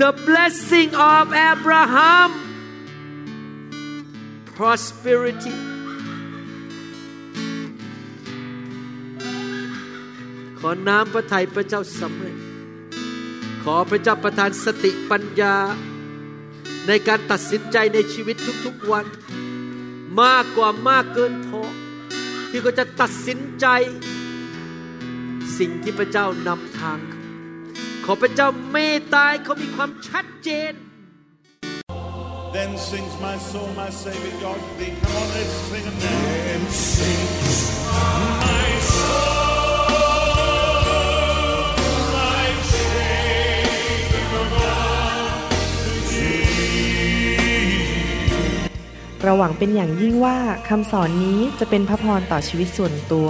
[0.01, 2.30] the blessing of Abraham
[4.57, 5.56] prosperity
[10.60, 12.38] ขอน้ำพระทัยพระเจ้าสำเร็จ
[13.64, 15.56] ขอพระเจ้าประทานสติปัญญา
[16.88, 18.35] ในการตัดสินใจในชีวิต
[18.65, 19.06] ทุกๆวัน
[20.22, 21.61] มากกว่ามากเกินพอ
[22.49, 23.68] ที่เขาจะตัดสินใจ
[25.60, 26.99] สิ่งที่พระเจ้านำทาง
[28.06, 30.73] ขอพระเจ้าเมตตาให้เขามีความชัดเจน
[32.57, 34.94] Then sings my soul, my Savior God to thee.
[35.03, 36.22] Come on, let's sing it now.
[36.48, 37.60] Then sings
[38.48, 40.30] my soul,
[42.18, 44.26] my Savior
[44.61, 45.40] God
[45.84, 46.49] to thee.
[49.23, 50.38] เราหวังเป็นอย่างยิ่งว่า
[50.69, 53.30] คำสอนนี้จะเป็นพระพรต่อชีวิตส่วนตัว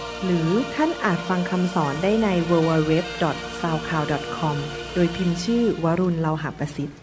[0.25, 4.55] หรือท่านอาจฟังคำสอนได้ใน www.soundcloud.com
[4.93, 7.00] โดยพิมพ์ชื่อวรุณเลาหะประสิทธิ์